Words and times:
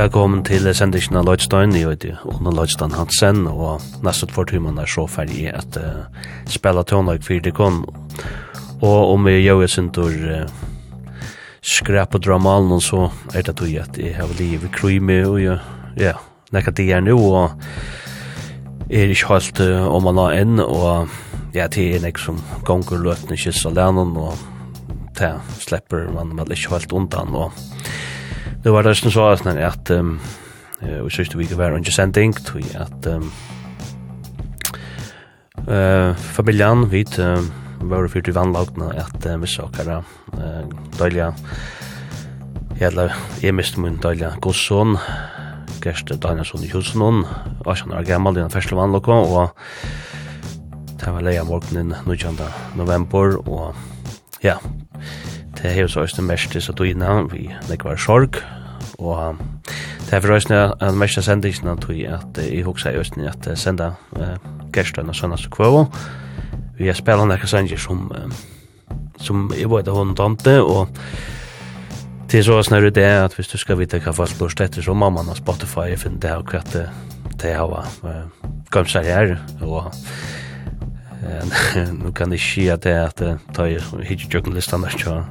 Velkommen 0.00 0.40
til 0.40 0.64
sendingen 0.72 1.18
av 1.18 1.26
Lloydstein, 1.26 1.74
jeg 1.76 1.90
heter 1.90 2.20
Åne 2.24 2.54
Lloydstein 2.56 2.94
Hansen, 2.96 3.42
og 3.50 3.82
nesten 4.00 4.30
for 4.32 4.48
timen 4.48 4.78
er 4.80 4.88
så 4.88 5.02
ferdig 5.04 5.42
at 5.52 5.76
uh, 5.76 6.06
spela 6.48 6.80
tånlag 6.88 7.20
for 7.26 7.36
det 7.36 7.50
Dikon. 7.50 7.82
Og 8.80 9.10
om 9.12 9.28
jeg 9.28 9.42
gjør 9.42 9.66
et 9.66 9.74
sintor 9.74 10.14
uh, 10.24 11.26
skræp 11.60 12.16
og 12.16 12.24
dramalen, 12.24 12.80
så 12.80 13.10
er 13.34 13.44
det 13.44 13.58
tog 13.60 13.76
at 13.76 14.00
jeg 14.00 14.14
har 14.16 14.32
livet 14.38 14.70
i 14.70 14.72
kryme, 14.78 15.18
og 15.28 15.36
jeg, 15.42 15.60
ja, 16.00 16.14
nekka 16.56 16.72
det 16.80 16.88
er 16.96 17.04
nå, 17.04 17.18
og 17.20 18.88
er 18.88 19.12
ikke 19.12 19.34
helt 19.34 19.60
uh, 19.66 19.84
om 19.90 20.08
man 20.08 20.22
har 20.22 20.38
enn, 20.38 20.64
og 20.64 21.12
ja, 21.52 21.68
det 21.68 21.90
er 21.90 22.06
nek 22.06 22.24
som 22.24 22.40
gonger 22.64 23.04
løtene 23.04 23.36
kyssa 23.36 23.68
lennon, 23.76 24.16
og 24.16 24.48
det 25.20 25.34
slipper 25.60 26.08
man 26.16 26.32
vel 26.40 26.56
ikke 26.56 26.78
helt 26.78 26.96
undan, 27.02 27.36
og 27.36 27.52
Det 28.64 28.72
var 28.72 28.82
det 28.82 28.96
som 28.96 29.10
så 29.10 29.28
at 29.28 29.46
att 29.46 29.90
um, 29.90 30.20
vi 30.80 31.10
synes 31.10 31.36
vi 31.36 31.56
var 31.56 31.72
under 31.72 31.90
sending 31.90 32.34
til 32.36 32.76
at 32.76 33.06
um, 33.06 33.32
uh, 35.68 36.14
familien 36.16 36.90
vi 36.90 37.04
uh, 37.18 37.44
var 37.80 38.08
fyrt 38.08 38.28
i 38.28 38.34
vannlagene 38.34 38.92
at 38.98 39.26
uh, 39.26 39.42
vi 39.42 39.46
saker 39.46 40.04
uh, 40.32 40.64
døylige 40.98 41.32
Jævla, 42.80 43.10
jeg 43.42 43.54
miste 43.54 43.80
min 43.80 43.96
døylige 43.96 44.32
godsson 44.40 44.96
Gerste 45.84 46.16
Danielsson 46.16 46.64
i 46.64 46.68
Hjulsson 46.68 47.24
var 47.64 47.74
sånn 47.80 47.92
år 47.92 48.04
gammel 48.04 48.36
i 48.36 48.42
den 48.42 48.52
første 48.52 48.76
vannlagene 48.76 49.24
og 49.24 49.56
det 51.00 51.08
var 51.08 51.24
leia 51.24 51.44
morgenen 51.44 51.94
19. 52.04 52.36
november 52.76 53.38
og 53.48 53.74
ja, 54.44 54.58
det 55.62 55.70
er 55.70 55.80
jo 55.82 55.88
så 55.88 56.00
også 56.00 56.22
mest 56.22 56.52
til 56.52 56.62
så 56.62 56.72
tøyna 56.72 57.22
vi 57.30 57.50
nekvar 57.68 57.96
sorg. 58.00 58.40
Og 58.98 59.36
det 60.06 60.16
er 60.16 60.20
for 60.20 60.34
oss 60.34 60.48
en 60.50 60.98
mest 60.98 61.18
av 61.20 61.24
sendingen 61.26 61.68
at 61.70 61.88
vi 61.88 62.04
at 62.08 62.38
i 62.42 62.62
hoksa 62.66 62.90
i 62.90 62.98
Østen 63.00 63.26
at 63.28 63.46
senda 63.58 63.92
uh, 64.18 64.34
Gerstøyna 64.72 65.12
og 65.12 65.16
Sønnas 65.16 65.46
og 65.46 65.52
Kvøvo 65.54 65.84
vi 66.78 66.88
har 66.88 66.96
spela 66.96 67.26
nekka 67.28 67.46
sanger 67.46 67.78
som 67.78 68.08
uh, 68.10 68.32
som 69.20 69.50
jeg 69.54 69.70
var 69.70 69.84
at 69.84 69.92
hun 69.94 70.16
tante 70.16 70.56
og 70.62 70.88
til 72.30 72.44
så 72.44 72.62
snarere 72.62 72.90
det 72.90 73.04
at 73.04 73.34
hvis 73.34 73.52
du 73.52 73.58
skal 73.58 73.78
vite 73.78 74.00
hva 74.00 74.14
folk 74.16 74.40
lort 74.40 74.60
etter 74.60 74.82
så 74.82 74.94
mamma 74.94 75.22
har 75.26 75.38
Spotify 75.38 75.96
finner 75.96 76.20
det 76.24 76.36
og 76.36 76.46
kvart 76.50 76.76
det 77.40 77.54
har 77.54 77.86
gammel 78.70 78.90
seg 78.90 79.06
her 79.06 79.36
og 79.60 79.92
nu 82.02 82.12
kan 82.12 82.30
det 82.30 82.40
ske 82.40 82.70
at 82.72 82.82
det 82.84 82.92
er 82.92 83.08
at 83.10 83.22
ta 83.54 83.66
ju 83.68 83.80
hit 84.02 84.32
journalistan 84.32 84.82
där 84.82 84.90
så 84.90 85.24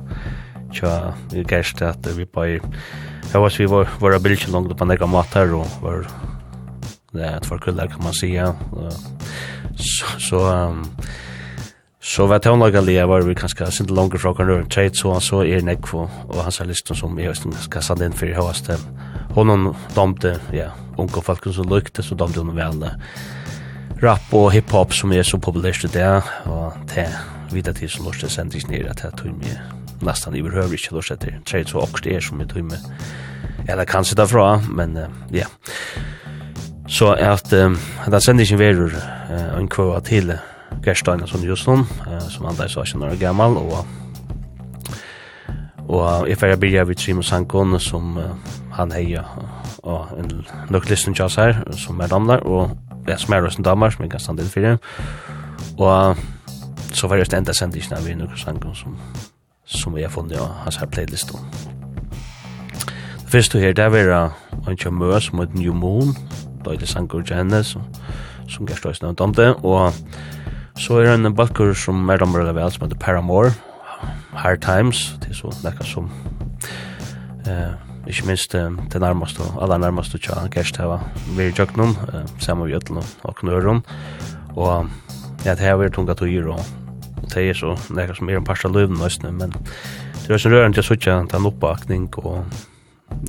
tja 0.72 1.14
vi 1.32 1.44
gäst 1.44 1.82
at 1.82 2.08
vi 2.18 2.26
bare 2.26 2.60
jeg 3.34 3.42
var 3.42 3.58
vi 3.58 3.66
var 3.66 3.78
var 3.78 4.00
våra 4.00 4.20
bilder 4.20 4.52
langt 4.52 4.78
på 4.78 4.86
några 4.86 5.08
matar 5.08 5.54
og 5.54 5.68
var 5.82 6.06
det 7.14 7.26
er 7.26 7.40
folk 7.44 7.66
där 7.66 7.88
kan 7.88 8.04
man 8.04 8.14
se 8.14 8.46
så 9.78 10.06
så 10.20 10.76
så 12.02 12.28
vet 12.28 12.46
hon 12.46 12.60
några 12.60 12.82
lever 12.82 13.08
var 13.08 13.22
vi 13.22 13.34
kanskje 13.34 13.72
sint 13.72 13.90
längre 13.90 14.20
fra 14.20 14.34
kan 14.34 14.48
röra 14.48 14.66
trade 14.66 14.96
så 14.96 15.20
så 15.20 15.44
är 15.44 15.62
det 15.62 15.94
og 15.94 16.44
han 16.44 16.52
sa 16.52 16.64
listan 16.64 16.98
som 16.98 17.20
är 17.20 17.34
skal 17.34 17.82
sende 17.82 18.06
inn 18.06 18.14
for 18.14 18.28
för 18.28 18.48
hösten 18.48 18.78
hon 19.36 19.50
hon 19.50 19.76
domte 19.96 20.40
ja 20.54 20.72
onkel 20.98 21.22
folk 21.22 21.54
som 21.54 21.70
lukte 21.70 22.04
så 22.04 22.16
domte 22.16 22.40
hon 22.40 22.56
väl 22.56 22.92
rap 24.04 24.34
og 24.34 24.52
hiphop 24.54 24.94
som 24.96 25.12
er 25.12 25.26
så 25.28 25.38
populært 25.42 25.82
det 25.84 25.92
dag, 25.94 26.24
og 26.48 26.74
det 26.94 27.08
vidar 27.52 27.76
til 27.76 27.90
som 27.92 28.06
lortet 28.08 28.32
sendis 28.32 28.68
ned 28.70 28.88
at 28.88 29.02
det 29.04 29.12
tog 29.20 29.34
meg 29.36 29.58
nesten 30.06 30.36
i 30.38 30.44
behøver 30.46 30.78
ikke 30.78 30.96
lort 30.96 31.12
etter. 31.12 31.42
Tre 31.46 31.66
så 31.68 31.82
akkurat 31.84 32.08
er 32.08 32.24
som 32.24 32.40
jeg 32.40 32.50
tog 32.54 32.64
meg 32.70 32.80
eller 33.70 33.86
kanskje 33.86 34.16
derfra, 34.16 34.62
men 34.70 34.96
ja. 35.36 35.46
Så 36.88 37.12
at 37.14 37.54
um, 37.54 37.76
den 38.06 38.22
sendisen 38.22 38.60
verur 38.60 38.96
en 39.30 39.68
kvøa 39.70 40.00
til 40.00 40.32
Gerstein 40.86 41.28
som 41.28 41.44
just 41.44 41.68
nå, 41.68 41.84
som 42.30 42.46
han 42.46 42.58
der 42.58 42.72
så 42.72 42.86
ikke 42.88 42.98
når 43.04 43.20
gammal, 43.20 43.58
og 43.58 43.86
og 45.90 46.30
jeg 46.30 46.38
får 46.38 46.48
fyrir 46.48 46.60
byrja 46.62 46.84
vid 46.86 47.00
Simon 47.02 47.24
Sankon 47.24 47.80
som 47.80 48.18
han 48.72 48.92
heia 48.92 49.24
og 49.84 50.08
en 50.20 50.46
nok 50.70 50.90
listen 50.90 51.14
til 51.14 51.26
oss 51.26 51.36
her 51.36 51.64
som 51.74 52.00
er 52.00 52.08
damlar 52.08 52.46
og 52.46 52.78
ja, 53.08 53.18
som 53.18 53.34
er 53.34 53.46
røsten 53.46 53.66
damer, 53.66 53.90
som 53.90 54.04
jeg 54.04 54.12
kan 54.12 54.20
stande 54.20 54.46
for 54.50 54.60
det. 54.60 54.78
Og 55.78 56.18
så 56.94 57.08
var 57.08 57.18
det 57.18 57.34
enda 57.34 57.54
sendingen 57.54 57.98
av 57.98 58.08
noen 58.08 58.38
sanger 58.38 58.74
som, 58.74 58.98
som 59.66 59.96
vi 59.96 60.04
har 60.04 60.12
funnet 60.14 60.40
av 60.40 60.50
hans 60.66 60.80
her 60.82 60.90
playlist. 60.90 61.34
Det 63.20 63.32
første 63.32 63.60
her, 63.60 63.74
det 63.74 63.92
var 63.92 64.34
en 64.68 64.78
kjømø 64.78 65.20
som 65.22 65.40
heter 65.40 65.60
New 65.60 65.74
Moon, 65.74 66.16
da 66.66 66.74
er 66.74 66.82
det 66.82 66.90
sanger 66.90 67.22
til 67.22 67.36
henne, 67.36 67.64
som, 67.64 67.86
som 68.50 68.68
Gerst 68.68 68.86
Røysen 68.86 69.08
har 69.08 69.24
om 69.24 69.36
det, 69.36 69.54
og 69.64 69.94
så 70.80 71.00
er 71.00 71.12
det 71.12 71.26
en 71.26 71.36
balkur 71.36 71.74
som 71.74 72.10
er 72.10 72.18
damer 72.18 72.40
eller 72.40 72.58
vel, 72.58 72.72
som 72.72 72.88
heter 72.88 72.98
Paramore, 73.00 73.54
Hard 74.34 74.62
Times, 74.62 75.18
det 75.22 75.30
er 75.30 75.40
så 75.44 75.54
nekka 75.64 75.86
som... 75.86 76.10
Eh, 77.48 77.89
ikke 78.10 78.26
minst 78.26 78.54
det 78.54 79.02
nærmeste, 79.02 79.46
aller 79.62 79.78
nærmeste 79.78 80.18
tja 80.18 80.48
gæstheva 80.52 80.98
vi 81.38 81.44
er 81.44 81.54
jøknum, 81.54 81.96
samme 82.42 82.66
vi 82.66 82.74
jøtlen 82.74 83.04
og 83.24 83.36
knøren, 83.36 83.84
og 84.56 84.90
ja, 85.46 85.54
det 85.54 85.60
her 85.60 85.78
vi 85.78 85.86
er 85.86 85.94
tunga 85.94 86.14
tøyer, 86.14 86.48
og 86.50 86.60
det 87.30 87.50
er 87.50 87.54
så 87.54 87.76
nekka 87.94 88.18
som 88.18 88.30
er 88.30 88.40
en 88.40 88.48
parsta 88.48 88.72
løyven 88.72 88.98
nøysene, 88.98 89.32
men 89.32 89.54
det 89.54 90.34
er 90.34 90.42
så 90.42 90.50
rørende 90.50 90.82
til 90.82 90.98
å 90.98 91.00
det 91.06 91.32
den 91.34 91.46
oppbakning, 91.46 92.10
og 92.18 92.46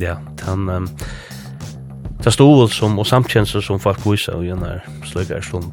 ja, 0.01 0.17
den, 0.45 0.69
um, 0.69 0.89
en 0.89 2.25
det 2.25 2.33
stol 2.33 2.69
som, 2.73 2.99
og 2.99 3.07
samtjense 3.07 3.63
som 3.63 3.81
folk 3.81 4.05
viser, 4.07 4.37
og 4.37 4.49
gjerne 4.49 4.77
er 4.79 4.89
sløyga 5.05 5.37
er 5.37 5.45
stund, 5.45 5.73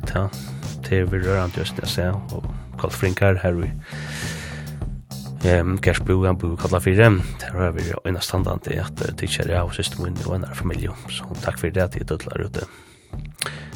det 0.87 0.99
er 0.99 1.07
vi 1.07 1.23
rørende 1.23 1.63
til 1.63 1.83
å 1.83 1.91
se, 1.91 2.11
og 2.11 2.51
kalt 2.79 2.93
frinkar 2.93 3.39
her 3.43 3.55
vi 3.55 3.71
Ehm 5.43 5.77
Kersbo 5.77 6.25
han 6.25 6.37
bor 6.37 6.57
kalla 6.57 6.79
för 6.79 6.91
dem. 6.91 7.21
Där 7.39 7.59
har 7.59 7.71
vi 7.71 7.93
en 8.03 8.21
standande 8.21 8.81
att 8.81 9.17
teacher 9.17 9.59
av 9.59 9.69
system 9.69 10.15
och 10.25 10.35
en 10.35 10.55
familj. 10.55 10.89
Så 11.09 11.25
tack 11.43 11.59
för 11.59 11.69
det 11.69 11.83
att 11.83 11.91
det 11.91 12.05
tutlar 12.05 12.41
ute. 12.41 12.65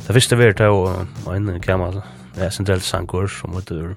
Det 0.07 0.13
första 0.13 0.35
vi 0.35 0.53
tar 0.53 0.67
och 0.67 1.35
en 1.35 1.61
gammal 1.61 2.01
central 2.51 2.81
sankor 2.81 3.27
som 3.27 3.55
heter 3.55 3.95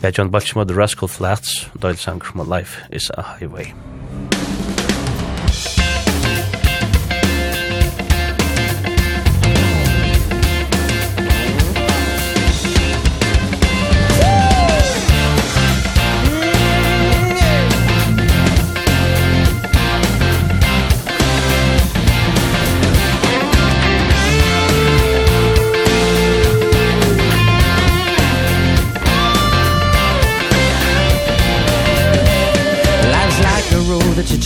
Ja, 0.00 0.10
John 0.14 0.30
Baltimore, 0.30 0.68
The 0.68 0.74
Rascal 0.74 1.08
Flats, 1.08 1.66
Doyle 1.72 1.96
Sankers, 1.96 2.34
My 2.34 2.44
Life 2.56 2.80
is 2.90 3.10
a 3.10 3.24
Highway. 3.38 3.74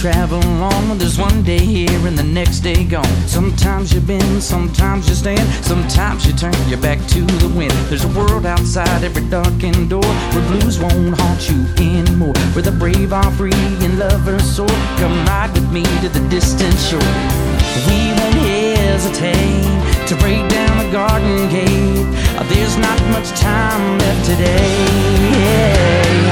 travel 0.03 0.43
on. 0.61 0.99
There's 0.99 1.17
one 1.17 1.45
day 1.45 1.61
here 1.61 2.07
and 2.09 2.19
the 2.19 2.25
next 2.25 2.59
day 2.59 2.83
gone. 2.83 3.17
Sometimes 3.29 3.95
you 3.95 4.01
bend, 4.01 4.43
sometimes 4.43 5.09
you 5.09 5.15
stand. 5.15 5.47
Sometimes 5.65 6.27
you 6.27 6.33
turn 6.33 6.59
your 6.69 6.81
back 6.81 6.99
to 7.15 7.21
the 7.39 7.47
wind. 7.57 7.71
There's 7.89 8.05
a 8.05 8.09
world 8.19 8.45
outside 8.45 9.05
every 9.05 9.25
darkened 9.31 9.91
door 9.91 10.13
Where 10.33 10.45
blues 10.51 10.81
won't 10.81 11.17
haunt 11.21 11.49
you 11.49 11.61
anymore. 11.79 12.35
Where 12.55 12.65
the 12.65 12.73
brave 12.73 13.13
are 13.13 13.31
free 13.39 13.69
and 13.85 13.97
lovers 13.97 14.43
soar. 14.57 14.75
Come 14.99 15.15
ride 15.27 15.53
with 15.55 15.71
me 15.71 15.85
to 16.03 16.09
the 16.09 16.27
distant 16.29 16.77
shore. 16.89 17.15
We 17.87 18.11
won't 18.19 18.43
hesitate 18.43 19.63
To 20.09 20.17
break 20.17 20.43
down 20.51 20.79
the 20.83 20.91
garden 20.91 21.49
gate. 21.49 22.09
There's 22.51 22.77
not 22.77 22.99
much 23.15 23.29
time 23.39 23.99
left 24.01 24.27
today. 24.27 24.67
Yeah. 25.31 26.32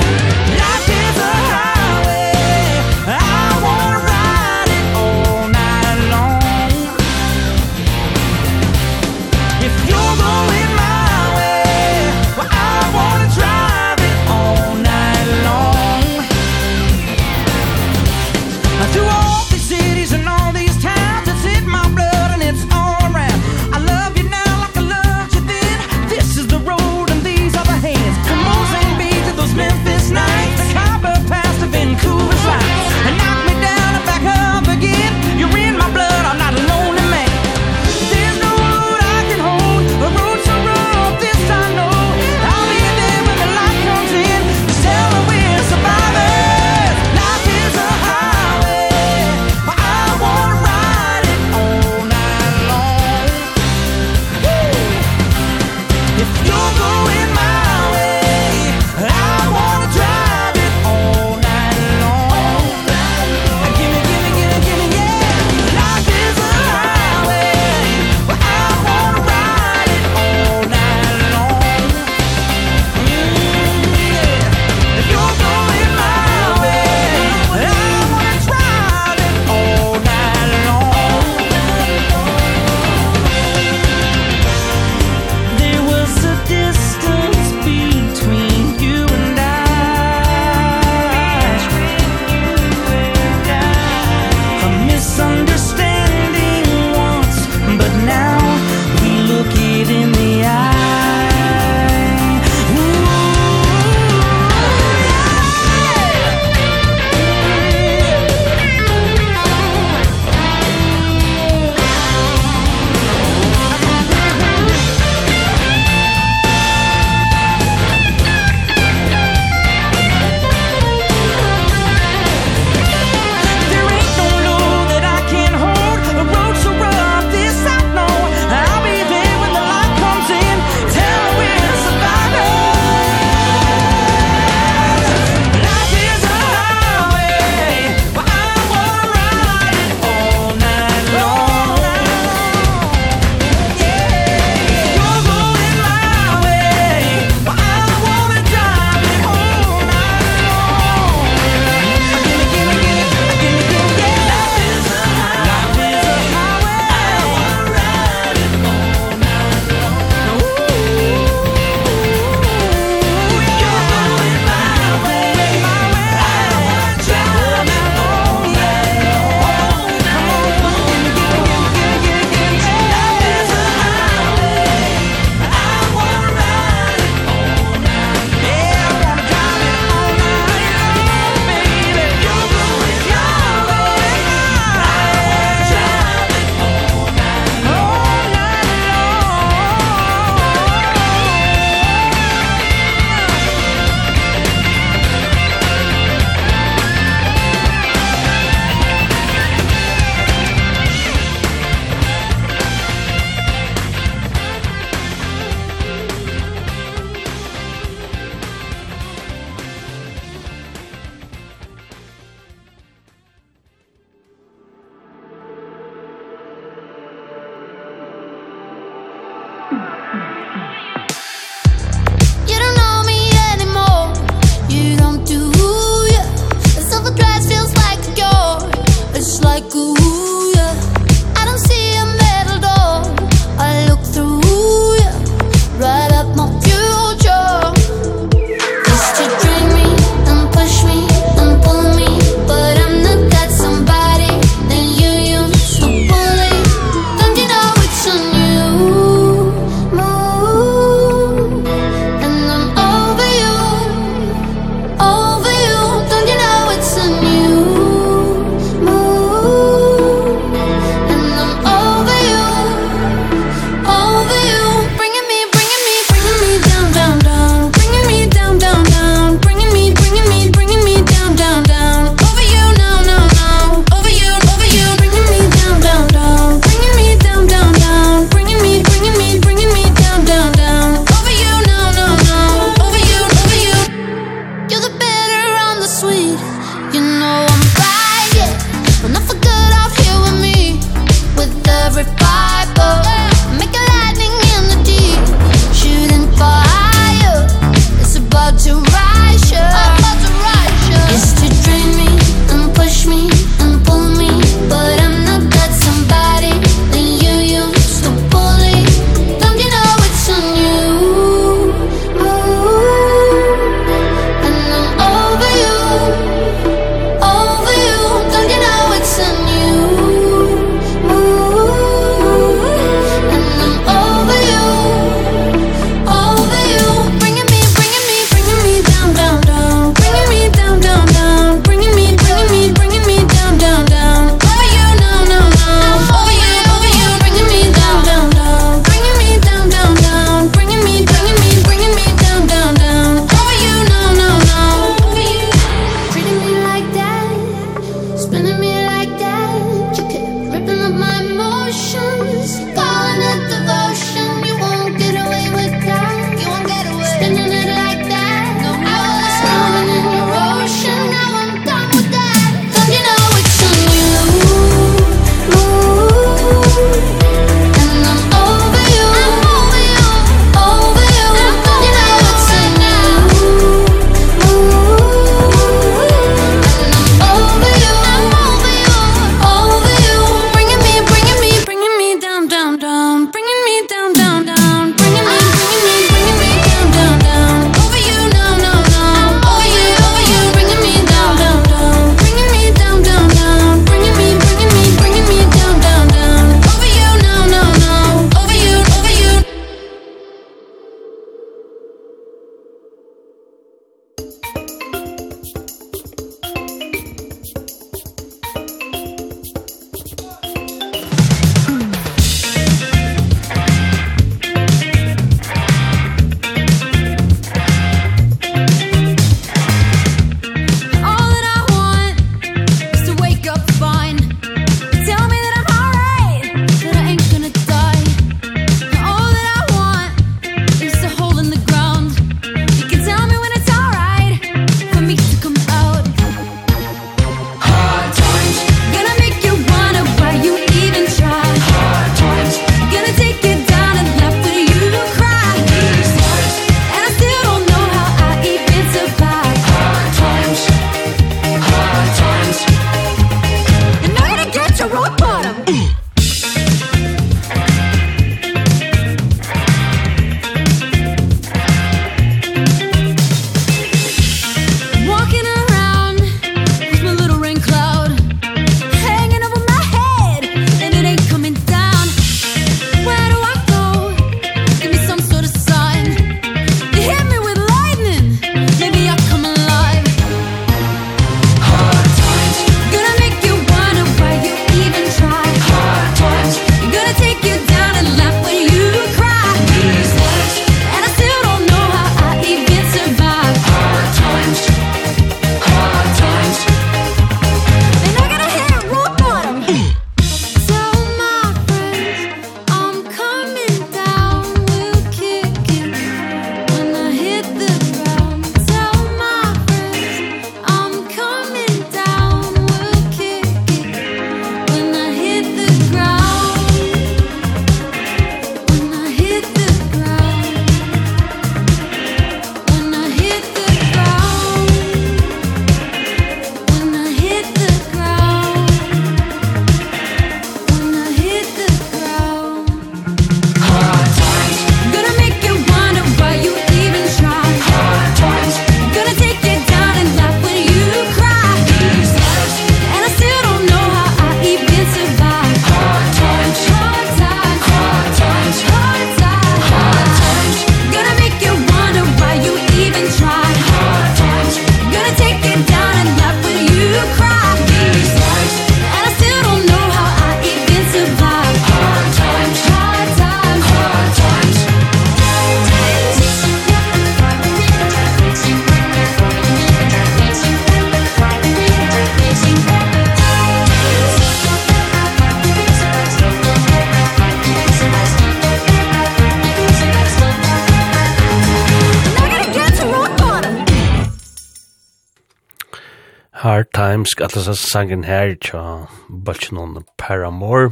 faktisk 587.20 587.36
atlas 587.36 587.48
av 587.48 587.54
sangen 587.54 588.04
her 588.04 588.36
tja 588.40 588.86
Balchinon 589.08 589.84
Paramore. 589.98 590.70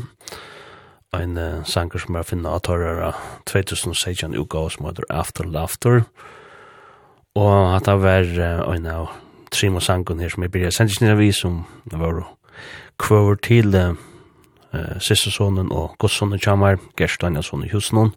En 1.12 1.37
uh, 1.37 1.64
sanger 1.64 1.99
som 1.99 2.17
er 2.17 2.23
finna 2.23 2.55
av 2.57 2.61
torrara 2.61 3.14
2016 3.47 4.35
uka 4.35 4.69
som 4.71 4.87
heter 4.87 5.05
After 5.11 5.45
Laughter. 5.45 6.05
Og 7.35 7.76
at 7.76 7.85
det 7.85 8.00
var 8.00 8.25
uh, 8.25 8.75
en 8.75 8.87
av 8.87 9.09
trim 9.50 9.76
og 9.76 9.83
sangen 9.83 10.21
her 10.21 10.28
som 10.28 10.43
er 10.43 10.49
byrja 10.49 10.71
sendisnir 10.71 11.12
av 11.12 11.19
vi 11.19 11.33
som 11.33 11.67
var 11.85 12.25
kvar 12.99 13.37
til 13.43 13.75
uh, 13.75 13.95
siste 15.00 15.31
sonen 15.31 15.73
og 15.73 15.97
godsonen 15.99 16.40
Gerstein 16.97 17.37
og 17.37 17.45
sonen 17.45 17.69
husnon 17.73 18.14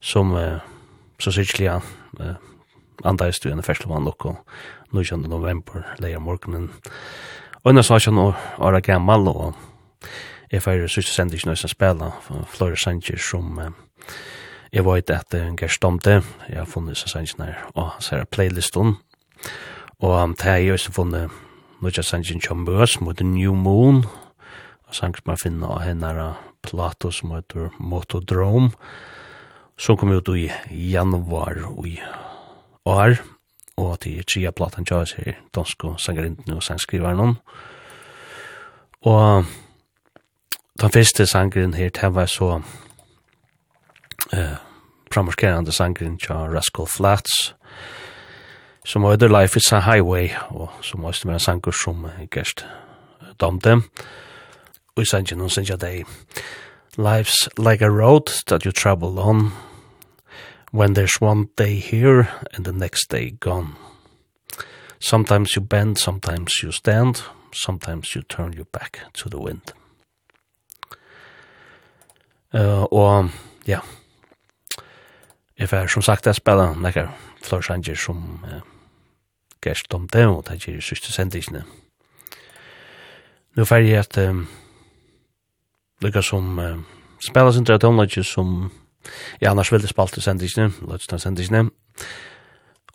som 0.00 0.32
uh, 0.32 0.60
så 1.18 1.30
sikkert 1.32 1.60
ja 1.60 1.80
uh, 2.20 2.36
andaist 3.04 3.44
du 3.44 3.50
enn 3.50 3.62
ferslevann 3.62 4.08
og 4.08 4.36
19. 4.92 5.28
november, 5.30 5.84
leia 5.98 6.18
morgenen. 6.18 6.70
Og 7.62 7.72
enn 7.72 7.82
sasjon 7.84 8.18
og 8.18 8.34
åra 8.58 8.80
gammal, 8.80 9.28
og 9.28 9.54
jeg 10.50 10.64
fyrir 10.64 10.90
sørste 10.90 11.12
sendik 11.14 11.44
nøysen 11.46 11.70
spela 11.70 12.10
Flore 12.50 12.78
Sanchez 12.78 13.22
som 13.22 13.58
jeg 14.70 14.84
vet 14.86 15.10
at 15.14 15.34
jeg 15.34 15.70
stomte, 15.70 16.22
jeg 16.48 16.58
har 16.58 16.66
funnet 16.66 16.98
seg 16.98 17.12
Sanchez 17.12 17.38
her 17.38 17.60
og 17.74 17.92
så 18.02 18.20
er 18.20 18.26
playlisten 18.26 18.96
og 20.00 20.14
um, 20.16 20.34
det 20.34 20.48
har 20.48 20.58
jeg 20.58 20.72
også 20.74 20.92
funnet 20.96 21.30
nøysen 21.80 22.06
Sanchez 22.06 22.42
kjømbøs 22.42 22.98
mot 23.00 23.20
New 23.22 23.54
Moon 23.54 24.02
og 24.88 24.94
sang 24.96 25.14
som 25.14 25.30
jeg 25.30 25.44
finner 25.44 25.76
av 25.76 25.84
henne 25.86 26.30
Plato 26.66 27.12
som 27.14 27.36
heter 27.36 27.70
Motodrome 27.78 28.72
som 29.78 29.96
kom 29.96 30.10
ut 30.10 30.28
i 30.34 30.50
januar 30.90 31.62
og 31.70 31.86
i 31.86 32.00
år 32.90 33.20
og 33.80 34.00
til 34.04 34.24
tria 34.28 34.50
platan 34.50 34.86
Joyce 34.90 35.16
her, 35.18 35.38
dansko 35.54 35.94
sangerinden 35.98 36.52
og 36.52 36.62
sangskriveren. 36.62 37.36
Og 39.00 39.44
den 40.80 40.92
første 40.92 41.26
sangeren 41.26 41.74
her, 41.74 41.88
den 41.88 42.14
var 42.14 42.26
så 42.26 42.60
uh, 44.32 44.56
framorskerande 45.12 45.72
sangeren 45.72 46.18
tja 46.18 46.34
Rascal 46.34 46.86
Flats, 46.86 47.54
som 48.84 49.02
var 49.02 49.12
Other 49.12 49.40
Life 49.40 49.56
is 49.56 49.72
a 49.72 49.80
Highway, 49.80 50.28
og 50.48 50.70
som 50.82 51.02
var 51.02 51.08
også 51.08 51.28
en 51.28 51.38
sanger 51.38 51.70
som 51.72 52.06
gerst 52.30 52.66
domte 53.40 53.82
Og 54.96 55.02
i 55.02 55.06
sangen 55.06 55.40
hun 55.40 55.50
synger 55.50 55.76
deg, 55.76 56.04
Life's 56.98 57.48
like 57.58 57.84
a 57.84 57.88
road 57.88 58.28
that 58.46 58.62
you 58.62 58.72
travel 58.72 59.18
on, 59.18 59.52
When 60.72 60.94
there's 60.94 61.20
one 61.20 61.48
day 61.56 61.74
here 61.76 62.28
and 62.54 62.64
the 62.64 62.72
next 62.72 63.08
day 63.08 63.30
gone. 63.30 63.76
Sometimes 65.00 65.56
you 65.56 65.62
bend, 65.62 65.98
sometimes 65.98 66.62
you 66.62 66.70
stand, 66.70 67.22
sometimes 67.52 68.14
you 68.14 68.22
turn 68.22 68.52
your 68.52 68.66
back 68.66 69.00
to 69.14 69.28
the 69.28 69.38
wind. 69.38 69.72
Uh, 72.54 72.82
og 72.92 73.30
ja, 73.66 73.78
jeg 75.58 75.72
er 75.72 75.86
som 75.86 76.02
sagt 76.02 76.26
jeg 76.26 76.34
spiller 76.34 76.74
nekker 76.74 77.08
flørsanger 77.42 77.94
som 77.94 78.44
uh, 78.44 78.60
gæst 79.62 79.94
om 79.94 80.08
det, 80.08 80.26
og 80.26 80.48
det 80.48 80.68
er 80.68 80.80
sørste 80.80 81.12
sendisene. 81.12 81.64
Nå 83.56 83.64
fer 83.64 83.76
jeg 83.76 83.98
at 83.98 84.18
um, 84.18 84.48
lykkes 86.02 86.26
som 86.26 86.58
uh, 86.58 86.78
spiller 87.20 87.50
sin 87.50 88.24
som 88.24 88.70
Ja, 89.40 89.50
annars 89.50 89.72
vil 89.72 89.80
det 89.80 89.88
spalte 89.88 90.20
sendisene, 90.20 90.72
løtsna 90.88 91.18
sendisene. 91.18 91.70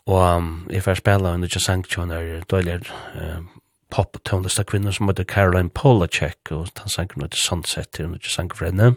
Og 0.06 0.36
um, 0.36 0.66
jeg 0.70 0.82
får 0.82 0.94
spela 0.94 1.34
under 1.34 1.48
ikke 1.48 1.60
sang 1.60 1.84
til 1.84 2.04
henne 2.04 2.42
døyler 2.50 2.86
uh, 3.18 3.42
pop-tonelista 3.90 4.62
kvinner 4.62 4.94
som 4.94 5.08
heter 5.10 5.24
Caroline 5.24 5.70
Polacek, 5.70 6.38
og 6.50 6.68
han 6.78 6.88
sang 6.88 7.10
under 7.16 7.26
ikke 7.26 7.42
Sunset 7.42 7.88
til 7.88 8.04
under 8.04 8.18
ikke 8.18 8.30
sang 8.30 8.54
for 8.54 8.64
henne. 8.64 8.94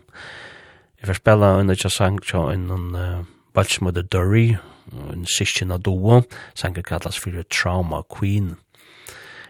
Jeg 1.01 1.07
får 1.07 1.13
spela 1.13 1.55
under 1.57 1.73
ikke 1.73 1.89
sang 1.89 2.21
til 2.21 2.49
henne 2.51 2.79
uh, 2.99 3.25
balt 3.53 3.73
som 3.73 3.89
heter 3.89 4.01
Dury, 4.01 4.55
en 5.13 5.25
syskin 5.25 5.71
av 5.71 5.83
doa, 5.85 6.21
sanger 6.55 6.81
kallas 6.81 7.19
for 7.19 7.43
Trauma 7.49 8.01
Queen. 8.19 8.55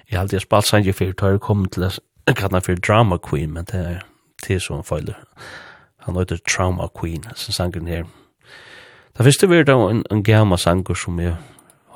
Jeg 0.09 0.17
har 0.17 0.23
alltid 0.23 0.39
spalt 0.39 0.67
sanger 0.67 0.93
for 0.93 1.11
tøyre 1.11 1.39
kom 1.39 1.65
til 1.65 1.85
å 1.87 2.33
kalla 2.35 2.59
for 2.59 2.75
Drama 2.75 3.17
Queen, 3.17 3.51
men 3.53 3.67
det 3.67 3.79
er 3.79 4.05
til 4.43 4.61
som 4.61 4.83
føler. 4.83 5.15
Ja 5.15 5.68
Han 6.05 6.17
heter 6.17 6.39
Trauma 6.47 6.87
Queen, 6.99 7.23
som 7.35 7.53
sangen 7.53 7.87
her. 7.87 8.03
Det 9.17 9.25
første 9.25 9.49
var 9.49 9.65
da 9.67 9.75
en, 9.89 10.03
en 10.11 10.23
gamma 10.23 10.57
sanger 10.57 10.95
som 10.95 11.19
jeg 11.19 11.35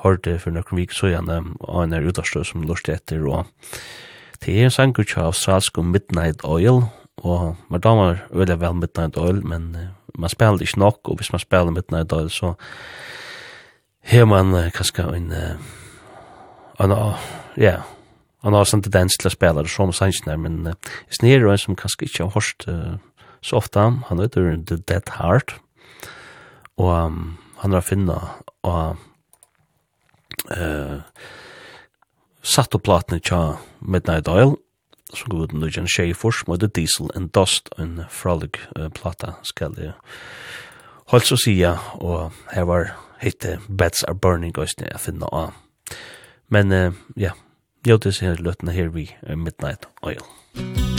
hørte 0.04 0.36
for 0.42 0.52
noen 0.52 0.76
vik 0.76 0.92
så 0.92 1.08
gjerne, 1.08 1.38
og 1.60 1.78
en 1.82 1.94
er 1.96 2.04
utastøy 2.04 2.44
som 2.44 2.66
lort 2.68 2.88
etter, 2.92 3.22
og 3.24 3.46
det 4.44 4.58
er 4.58 4.68
en 4.68 4.74
sanger 4.74 5.06
til 5.08 5.24
australsk 5.24 5.78
om 5.80 5.92
Midnight 5.94 6.44
Oil, 6.44 6.82
og 7.24 7.56
man 7.72 7.80
damer 7.80 8.20
veldig 8.30 8.58
vel 8.60 8.76
Midnight 8.76 9.16
Oil, 9.16 9.40
men 9.46 9.70
uh, 9.78 9.86
man 10.18 10.30
spiller 10.30 10.62
ikke 10.62 10.82
nok, 10.82 11.00
og 11.08 11.16
hvis 11.16 11.32
man 11.32 11.40
spiller 11.40 11.72
Midnight 11.72 12.12
Oil, 12.12 12.28
så 12.30 12.52
har 14.04 14.28
man 14.28 14.52
uh, 14.52 14.68
kanskje 14.74 15.08
en, 15.16 15.32
uh, 15.32 16.84
en, 16.84 16.92
uh, 16.92 17.24
ja, 17.56 17.78
han 18.44 18.52
har 18.52 18.68
sånn 18.68 18.84
tendens 18.84 19.16
til 19.16 19.30
å 19.30 19.32
spille 19.32 19.64
det 19.64 19.72
som 19.72 19.92
sannsynner, 19.96 20.36
men 20.36 20.60
jeg 20.68 21.16
snir 21.22 21.40
jo 21.40 21.54
en 21.54 21.64
som 21.64 21.80
kanskje 21.80 22.10
ikke 22.10 22.26
har 22.26 22.36
hørt 22.36 22.68
uh, 22.68 22.98
så 23.44 23.56
ofta. 23.60 23.92
Han 24.08 24.20
heter 24.22 24.56
The 24.66 24.76
Dead 24.76 25.10
Heart. 25.18 25.56
Og 26.76 27.06
um, 27.06 27.38
han 27.60 27.72
har 27.72 27.84
finna 27.84 28.18
og 28.64 28.96
uh, 30.50 31.00
satt 32.44 32.74
opp 32.76 32.84
platene 32.84 33.20
til 33.24 33.54
Midnight 33.80 34.28
Oil 34.28 34.56
som 35.14 35.30
går 35.30 35.44
ut 35.44 35.54
under 35.54 35.70
Jen 35.70 35.88
Schaefer 35.88 36.34
som 36.34 36.54
heter 36.54 36.72
Diesel 36.74 37.12
and 37.14 37.30
Dust 37.36 37.70
en 37.78 38.02
frolic 38.10 38.58
uh, 38.74 38.88
plata 38.88 39.36
skal 39.46 39.76
det 39.78 39.92
holdt 41.12 41.30
så 41.30 41.38
sida 41.38 41.76
og 42.00 42.34
her 42.52 42.66
var 42.68 42.90
hette 43.22 43.60
Beds 43.68 44.02
Are 44.08 44.18
Burning 44.18 44.56
og 44.58 44.68
jeg 44.80 45.00
finner 45.00 45.30
av 45.30 45.54
men 46.52 46.72
uh, 46.72 46.90
ja, 47.16 47.36
jo 47.86 47.96
det 47.96 48.16
ser 48.18 48.42
løtene 48.42 48.74
her 48.74 48.90
vi 48.92 49.12
Midnight 49.28 49.86
Oil 50.02 50.24
Musik 50.58 50.93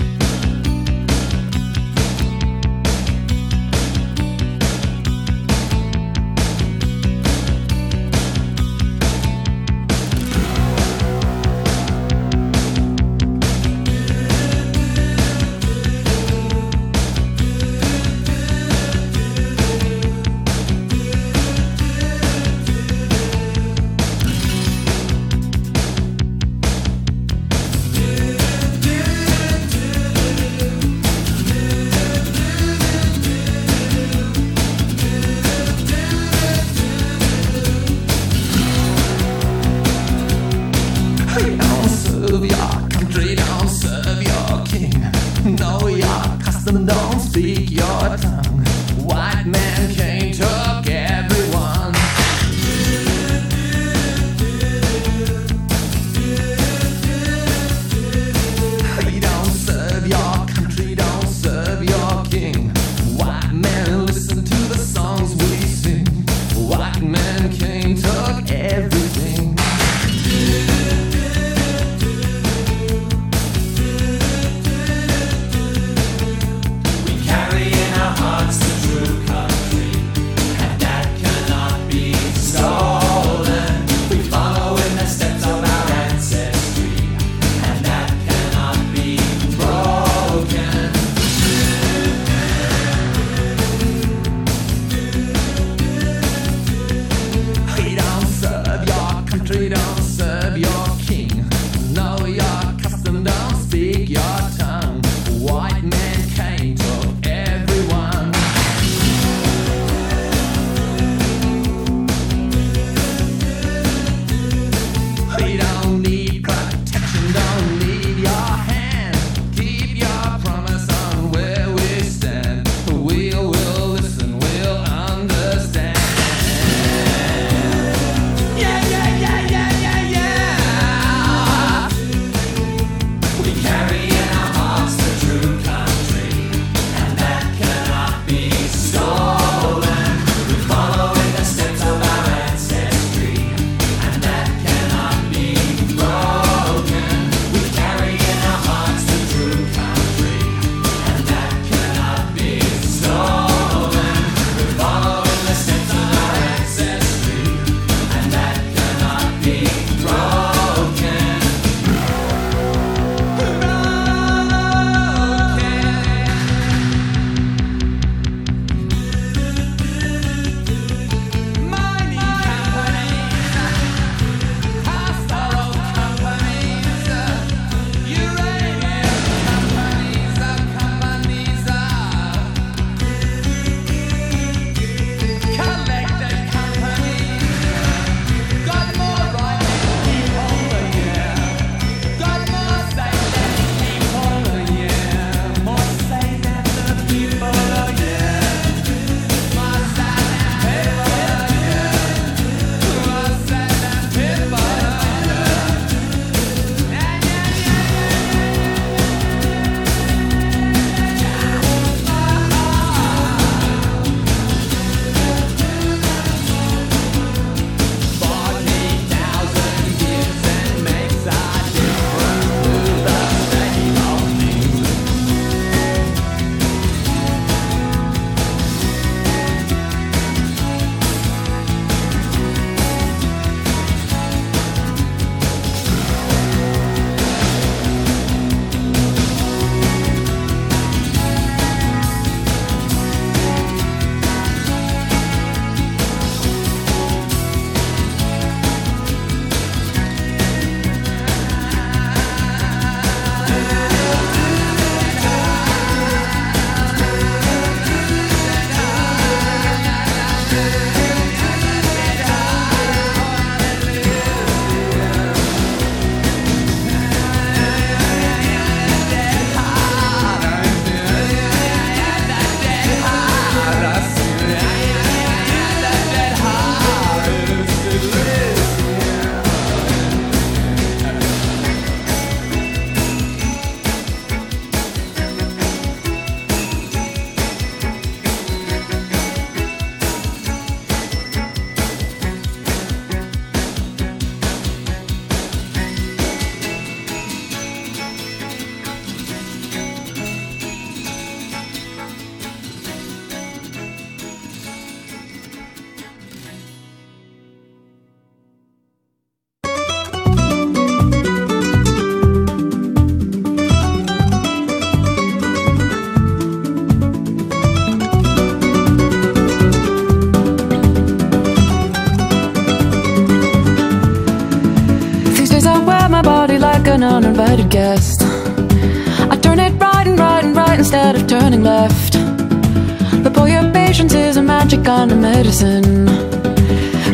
gone 334.85 335.09
of 335.09 335.17
medicine. 335.17 336.05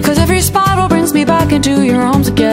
Cause 0.04 0.18
every 0.20 0.42
spiral 0.42 0.90
brings 0.90 1.14
me 1.14 1.24
back 1.24 1.54
into 1.54 1.84
your 1.84 2.02
arms 2.02 2.28
again. 2.28 2.51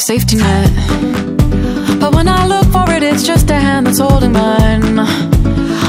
safety 0.00 0.36
net. 0.36 0.70
But 2.00 2.14
when 2.14 2.26
I 2.26 2.46
look 2.46 2.64
for 2.72 2.90
it, 2.90 3.02
it's 3.02 3.22
just 3.22 3.50
a 3.50 3.54
hand 3.54 3.86
that's 3.86 3.98
holding 3.98 4.32
mine. 4.32 4.98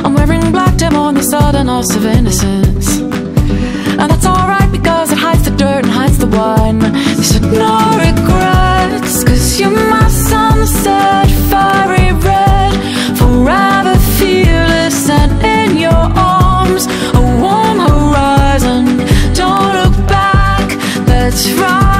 I'm 0.04 0.14
wearing 0.14 0.52
black 0.52 0.76
dim 0.76 0.96
on 0.96 1.14
the 1.14 1.24
sudden 1.24 1.68
loss 1.68 1.96
of 1.96 2.06
innocence. 2.06 3.00
And 3.00 4.12
that's 4.12 4.26
alright 4.26 4.70
because 4.70 5.12
it 5.12 5.18
hides 5.18 5.44
the 5.44 5.52
dirt 5.52 5.86
and 5.86 5.94
hides 5.94 6.18
the 6.18 6.28
wine. 6.28 6.80
There's 6.80 7.40
no 7.40 7.78
regrets 7.98 9.24
Cause 9.24 9.60
you're 9.60 9.72
my 9.72 10.08
sunset, 10.10 11.30
fiery 11.50 12.12
red. 12.12 12.74
Forever 13.18 13.96
fearless 14.20 15.10
and 15.10 15.32
in 15.42 15.78
your 15.78 16.04
arms. 16.18 16.86
A 17.14 17.22
warm 17.42 17.80
horizon 17.80 18.86
Don't 19.34 19.72
look 19.80 19.96
back, 20.08 20.68
that's 21.06 21.50
right. 21.54 21.91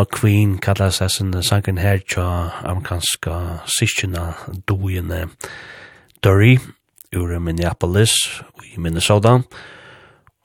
og 0.00 0.08
Queen 0.16 0.54
kallar 0.62 0.92
seg 0.96 1.10
sin 1.12 1.34
sangen 1.44 1.78
her 1.80 1.98
tja 2.00 2.24
amerikanska 2.64 3.34
sistjuna 3.68 4.30
doene 4.68 5.26
Dury 6.24 6.54
ur 7.16 7.38
Minneapolis 7.40 8.14
i 8.64 8.80
Minnesota. 8.80 9.40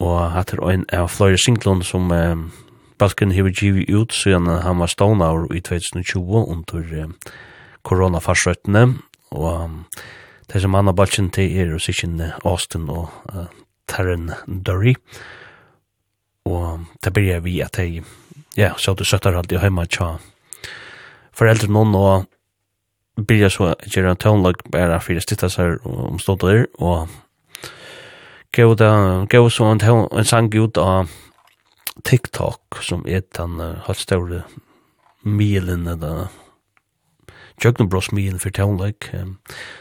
Og 0.03 0.15
hatt 0.33 0.51
er 0.53 0.63
ein 0.67 0.83
av 0.91 1.07
flere 1.13 1.39
singlon 1.39 1.83
som 1.83 2.11
eh, 2.11 2.35
Balken 2.99 3.31
hever 3.31 3.51
givet 3.51 3.89
ut 3.89 4.13
siden 4.13 4.47
han 4.47 4.79
var 4.79 4.91
stående 4.91 5.29
i 5.55 5.61
2020 5.61 6.51
under 6.51 6.91
eh, 6.99 7.31
koronafarsrøttene 7.83 8.85
og 9.35 9.63
um, 9.63 9.79
det 10.51 10.61
som 10.61 10.73
han 10.73 10.87
har 10.87 10.95
balken 10.95 11.29
til 11.29 11.51
er 11.59 11.73
hos 11.73 11.89
ikke 11.89 12.31
Austin 12.45 12.89
og 12.89 13.09
uh, 13.33 13.47
Terren 13.87 14.31
Dury 14.47 14.95
og 16.45 16.85
det 17.03 17.13
blir 17.13 17.39
vi 17.43 17.59
at 17.61 17.77
jeg 17.79 18.03
ja, 18.55 18.73
så 18.77 18.93
du 18.93 19.03
søtter 19.05 19.35
alltid 19.35 19.59
hjemme 19.59 19.85
tja 19.87 20.15
foreldre 21.35 21.69
noen 21.71 21.95
og 21.99 22.25
byrja 23.15 23.51
så 23.51 23.73
gjøre 23.87 24.13
en 24.13 24.19
tøvnlag 24.19 24.63
bare 24.71 24.99
for 25.03 25.17
å 25.17 25.23
stitte 25.23 25.49
seg 25.51 25.83
om 25.87 26.19
stått 26.19 26.43
der 26.43 26.65
og 26.83 27.11
gav 28.55 29.49
så 29.51 29.67
en, 29.67 29.83
en 29.83 30.27
sang 30.27 30.47
ut 30.55 30.79
av 30.79 31.11
TikTok 32.07 32.79
som 32.83 33.05
er 33.07 33.23
den 33.35 33.59
uh, 33.59 33.83
halvt 33.87 34.03
større 34.03 34.41
milen 35.23 35.87
eller 35.91 36.27
Jøgnebross 37.63 38.11
milen 38.11 38.39
for 38.39 38.51
tøvnlag 38.51 39.07
um, 39.15 39.37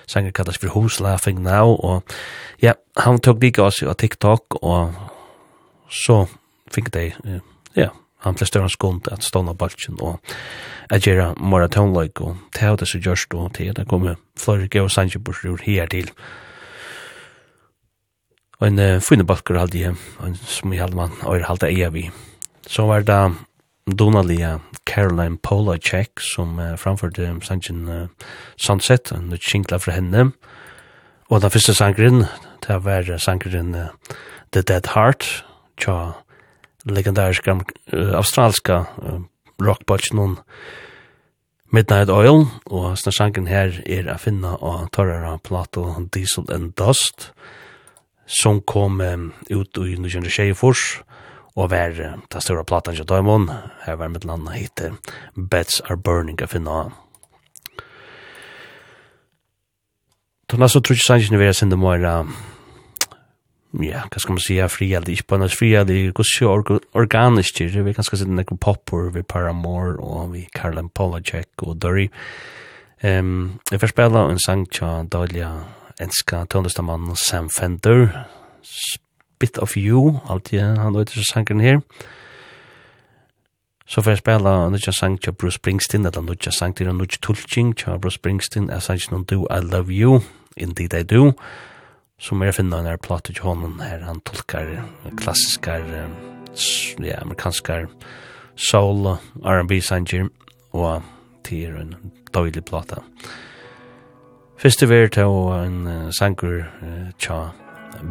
sanger 0.06 0.34
kallas 0.34 0.58
for 0.62 0.74
Who's 0.74 1.00
Laughing 1.02 1.42
Now 1.42 1.74
og 1.74 2.14
ja, 2.62 2.74
han 3.02 3.18
tok 3.18 3.42
like 3.42 3.62
oss 3.62 3.82
av 3.82 3.98
TikTok 3.98 4.62
og 4.62 4.94
så 5.90 6.24
fikk 6.74 6.94
de 6.94 7.10
uh, 7.26 7.42
han 8.24 8.36
ble 8.38 8.46
større 8.48 8.70
skund 8.72 9.08
at 9.12 9.24
stående 9.24 9.54
balken 9.54 10.00
og 10.00 10.34
at 10.92 11.04
gjøre 11.04 11.34
maratonløyk 11.40 12.20
og 12.24 12.36
det 12.56 12.72
det 12.80 12.88
som 12.88 13.00
gjørs 13.04 13.26
og 13.34 13.54
til 13.54 13.74
det 13.76 13.88
kommer 13.88 14.16
flere 14.40 14.68
gøy 14.68 14.86
og 14.86 14.90
sannsjøbørsrur 14.90 15.62
her 15.64 15.86
til. 15.86 16.10
Og 18.60 18.68
en 18.68 18.78
uh, 18.78 19.00
funne 19.02 19.26
balker 19.26 19.58
hadde 19.58 19.78
jeg 19.78 19.96
en 20.24 20.36
som 20.36 20.72
i 20.72 20.78
man 20.78 21.12
og 21.22 21.36
er 21.36 21.48
halvda 21.48 21.68
eia 21.68 21.90
vi. 21.90 22.10
Så 22.66 22.86
var 22.86 23.02
det 23.02 23.34
Donalia 23.98 24.58
Caroline 24.86 25.38
Polacek 25.38 26.20
som 26.20 26.58
uh, 26.58 26.76
framførte 26.76 27.34
sannsjøn 27.42 27.88
uh, 27.88 28.08
Sunset 28.56 29.12
en 29.12 29.36
kinkla 29.36 29.78
fra 29.78 29.92
henne. 29.92 30.32
Og 31.28 31.40
den 31.42 31.50
første 31.50 31.74
sangren 31.74 32.24
det 32.66 32.84
var 32.84 33.18
sangren 33.18 33.74
uh, 33.74 33.88
The 34.52 34.62
Dead 34.62 34.86
Heart 34.94 35.44
tja 35.76 36.14
legendariska 36.84 37.58
uh, 37.92 38.14
australska 38.14 38.86
uh, 39.02 39.20
rockbotch 39.62 40.12
nun 40.12 40.38
Midnight 41.72 42.08
Oil, 42.08 42.46
og 42.70 42.98
snarsangen 42.98 43.48
her 43.50 43.80
er 43.86 44.06
a 44.12 44.14
finna 44.20 44.52
av 44.62 44.90
torrara 44.94 45.38
plato 45.42 45.88
Diesel 46.14 46.46
and 46.54 46.74
Dust, 46.78 47.32
som 48.26 48.60
kom 48.60 49.00
um, 49.00 49.32
ut 49.50 49.80
i 49.82 49.96
1924, 49.96 51.02
og 51.56 51.70
var 51.70 51.98
uh, 51.98 52.20
ta 52.30 52.40
stora 52.40 52.62
platan 52.62 52.94
til 52.94 53.08
Daimon, 53.08 53.48
her 53.86 53.98
var 53.98 54.12
mitt 54.12 54.24
landa 54.24 54.54
hitte 54.54 54.92
Beds 55.34 55.80
Are 55.88 55.96
Burning 55.96 56.38
a 56.42 56.46
finna 56.46 56.78
av. 56.84 56.92
Tona 60.48 60.68
så 60.68 60.78
trutsi 60.84 61.02
sangen 61.08 61.40
vi 61.40 61.48
er 61.48 61.56
sinne 61.56 61.76
moira 61.80 62.20
ja, 63.82 64.04
hva 64.10 64.20
skal 64.20 64.32
man 64.32 64.40
säga, 64.40 64.68
frialdig, 64.68 65.26
på 65.26 65.34
en 65.34 65.48
fri 65.48 65.72
hva 65.74 65.84
skal 65.84 66.24
så 66.24 66.80
organisk, 66.94 67.60
vi 67.60 67.92
kan 67.92 68.04
skal 68.04 68.18
sitte 68.18 68.32
nekker 68.32 68.56
popper, 68.56 69.10
vi 69.10 69.22
Paramore, 69.22 69.98
og 69.98 70.32
vi 70.32 70.46
Karlen 70.54 70.88
Polacek 70.88 71.62
og 71.62 71.82
Dory. 71.82 72.08
Um, 73.02 73.60
jeg 73.70 73.80
får 73.80 73.86
spela 73.86 74.30
en 74.30 74.38
sang 74.38 74.66
tja 74.70 75.02
daglige 75.12 75.50
enska 76.00 76.44
tøndestamann 76.46 77.16
Sam 77.16 77.50
Fender, 77.50 78.24
Bit 79.38 79.58
of 79.58 79.76
You, 79.76 80.20
alltid 80.28 80.60
han 80.60 80.94
vet 80.94 81.10
så 81.10 81.24
sangen 81.32 81.60
her. 81.60 81.80
Så 83.86 84.02
får 84.02 84.10
jeg 84.10 84.18
spela 84.18 84.66
en 84.66 84.78
sang 84.78 85.20
til 85.20 85.32
Bruce 85.32 85.56
Springsteen, 85.56 86.06
eller 86.06 86.20
en 86.20 86.52
sang 86.52 86.76
til 86.76 86.88
en 86.88 86.98
Tulching 86.98 87.22
tulking 87.22 87.76
tja 87.76 87.98
Bruce 87.98 88.14
Springsteen, 88.14 88.70
jeg 88.70 88.82
sang 88.82 88.98
til 88.98 89.24
Do 89.30 89.46
I 89.50 89.60
Love 89.60 89.90
You, 89.90 90.20
Indeed 90.56 90.94
I 90.94 91.02
Do, 91.02 91.32
som 92.24 92.40
er 92.42 92.54
finna 92.56 92.80
han 92.80 92.88
er 92.88 93.00
platt 93.00 93.28
ut 93.28 93.42
hånden 93.44 93.80
her, 93.84 94.00
han 94.06 94.22
tolkar 94.24 94.70
klassiskar, 95.20 95.84
ja, 97.04 97.18
amerikanskar 97.20 97.88
soul, 98.56 99.18
R&B 99.44 99.80
sanger, 99.84 100.30
og 100.72 101.02
til 101.44 101.76
en 101.76 101.92
døylig 102.32 102.64
plata. 102.64 103.02
Første 104.56 104.88
veri 104.88 105.10
til 105.12 105.36
en 105.52 106.12
sanger 106.16 106.64
tja 107.20 107.50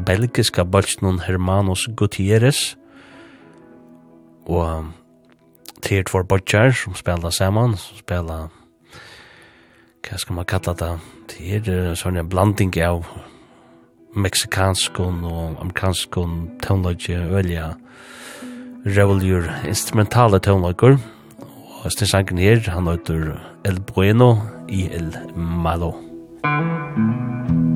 belgiska 0.06 0.64
balsnun 0.64 1.24
Hermanos 1.26 1.88
Gutierrez, 1.98 2.76
og 4.46 4.92
til 5.82 6.06
två 6.06 6.24
bolsjar 6.24 6.72
som 6.78 6.96
spela 6.96 7.32
saman, 7.32 7.78
som 7.78 7.98
spela 7.98 8.40
hva 10.04 10.18
skal 10.20 10.36
man 10.36 10.46
kalla 10.46 10.74
det, 10.78 10.96
til 11.32 11.96
sånn 11.98 12.20
en 12.20 12.30
blanding 12.30 12.76
av 12.84 13.08
mexikanskon 14.16 15.24
og 15.26 15.58
amerikanskon 15.62 16.38
tonelage 16.64 17.18
ølja 17.40 17.74
revoljur 18.86 19.50
instrumentale 19.68 20.40
tonelager 20.40 20.98
og 21.84 21.92
stensangen 21.92 22.40
her 22.40 22.64
han 22.72 22.88
heter 22.92 23.36
El 23.66 23.80
Bueno 23.94 24.36
i 24.70 24.88
El 24.92 25.14
Malo 25.36 25.94
Thank 26.44 27.52
you. 27.52 27.73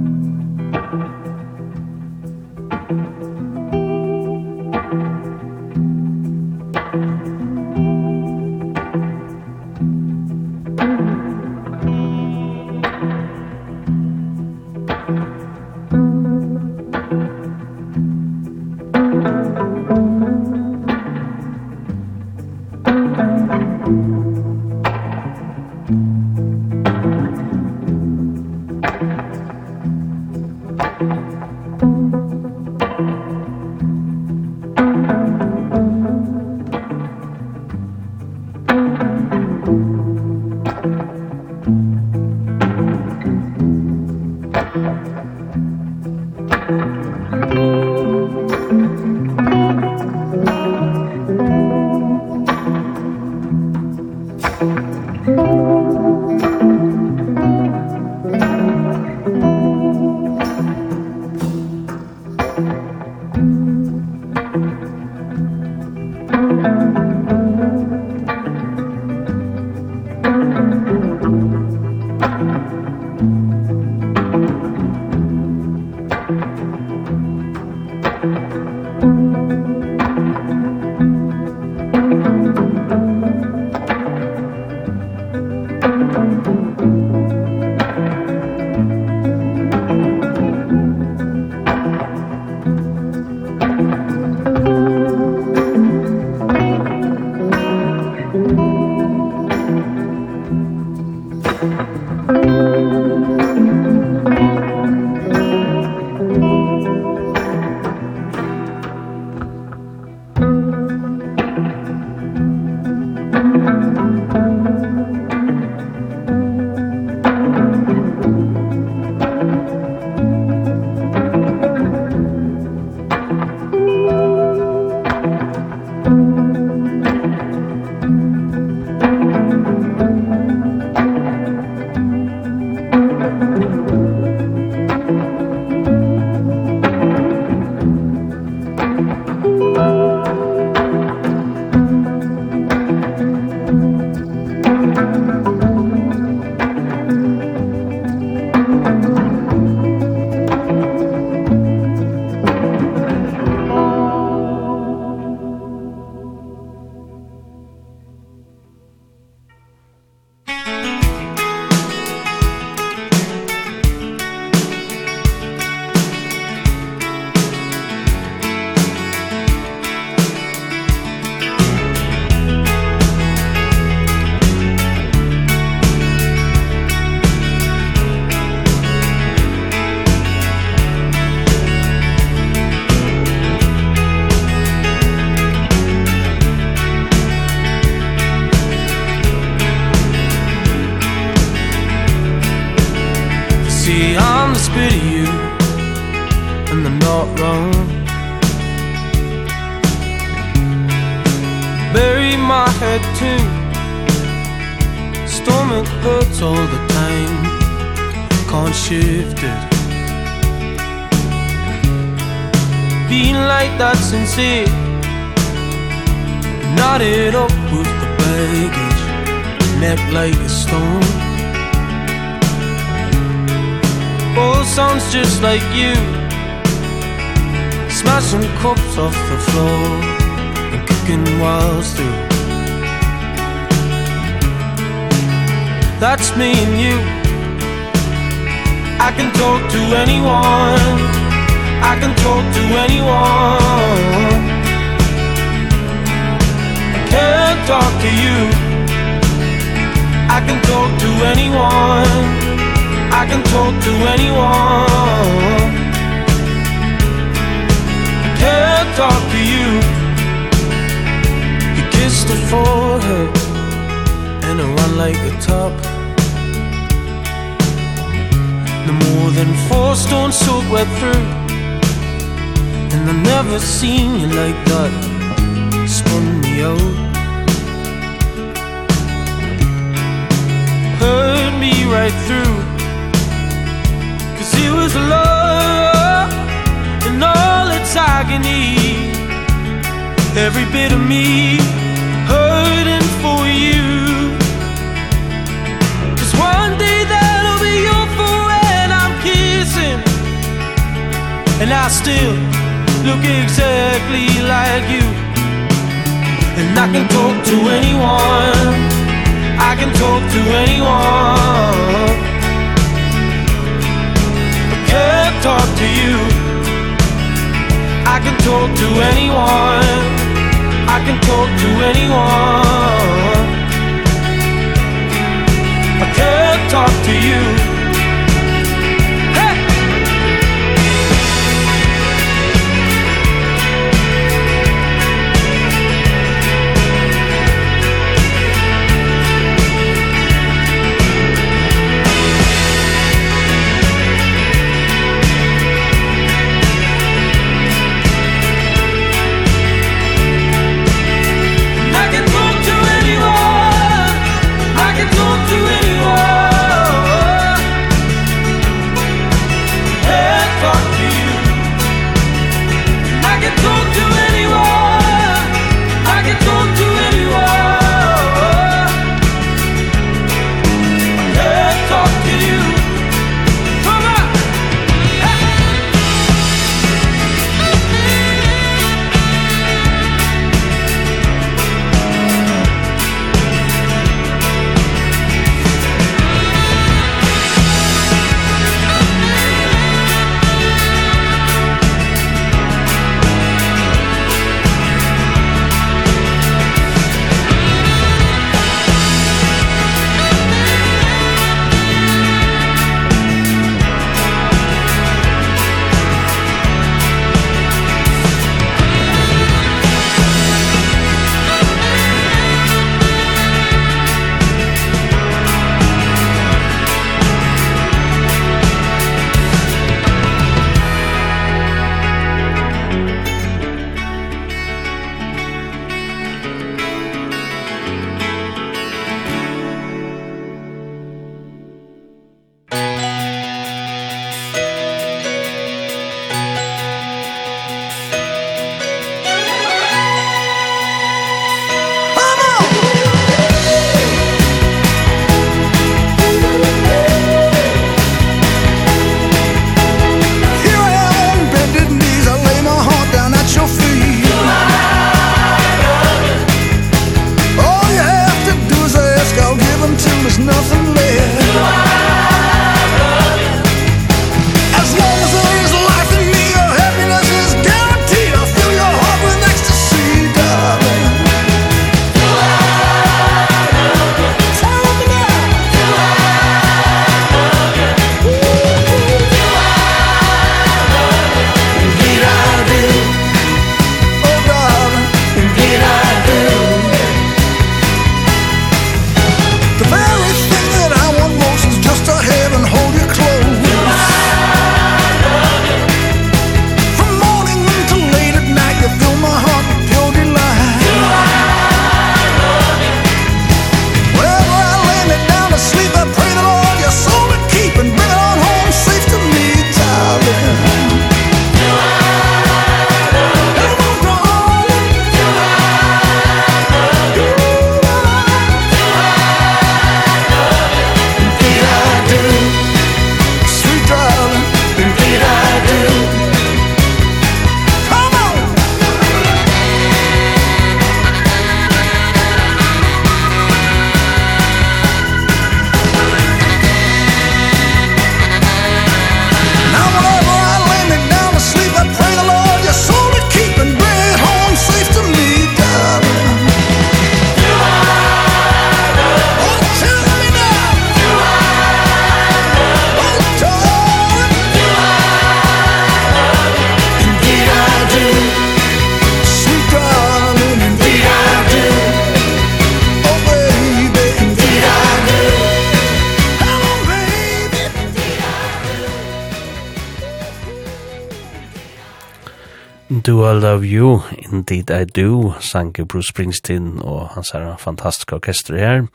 Indeed 574.18 574.72
I 574.72 574.86
Do, 574.86 575.34
sang 575.40 575.74
Bruce 575.88 576.10
Springsteen 576.10 576.80
og 576.82 577.10
hans 577.16 577.32
her 577.34 577.56
fantastiske 577.60 578.16
orkester 578.16 578.58
her. 578.58 578.88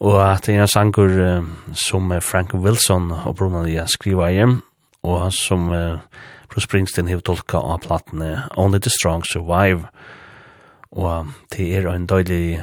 Og 0.00 0.18
at 0.20 0.46
det 0.46 0.56
er 0.56 0.62
en 0.62 0.68
sanker 0.68 1.14
uh, 1.38 1.44
som 1.72 2.12
Frank 2.20 2.54
Wilson 2.54 3.10
og 3.12 3.36
Bruna 3.36 3.62
Lia 3.62 3.86
skriver 3.86 4.28
hjem, 4.28 4.62
og 5.02 5.32
som 5.32 5.70
uh, 5.70 6.02
Bruce 6.50 6.66
Springsteen 6.66 7.08
har 7.08 7.22
tolka 7.24 7.58
av 7.58 7.84
platene 7.86 8.48
Only 8.56 8.78
the 8.82 8.90
Strong 8.90 9.24
Survive. 9.26 9.86
Og 10.92 11.30
det 11.54 11.70
er 11.76 11.88
en 11.90 12.06
døylig 12.06 12.60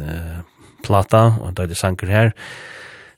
uh, 0.00 0.40
plata 0.84 1.22
og 1.36 1.50
en 1.50 1.60
døylig 1.60 1.76
sanger 1.76 2.10
her, 2.10 2.34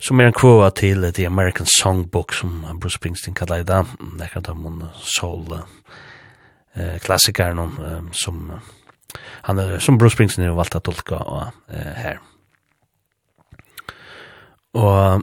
som 0.00 0.20
er 0.20 0.28
en 0.30 0.36
kvåa 0.36 0.70
til 0.78 1.08
The 1.14 1.26
American 1.26 1.66
Songbook, 1.66 2.34
som 2.34 2.60
Bruce 2.80 2.98
Springsteen 2.98 3.34
kallar 3.34 3.62
i 3.62 3.66
dag, 3.66 3.86
nekkert 4.18 4.50
av 4.50 4.60
mun 4.60 4.84
soul 5.02 5.46
uh, 5.54 5.64
eh 6.74 6.98
klassikern 7.00 7.58
eh, 7.58 8.12
som 8.12 8.60
han 9.42 9.58
er, 9.58 9.78
som 9.78 9.98
Bruce 9.98 10.12
Springsteen 10.12 10.48
har 10.48 10.54
valt 10.54 10.74
att 10.74 10.84
tolka 10.84 11.16
och 11.16 11.42
eh, 11.68 11.94
her. 11.94 12.18
Og 14.74 15.22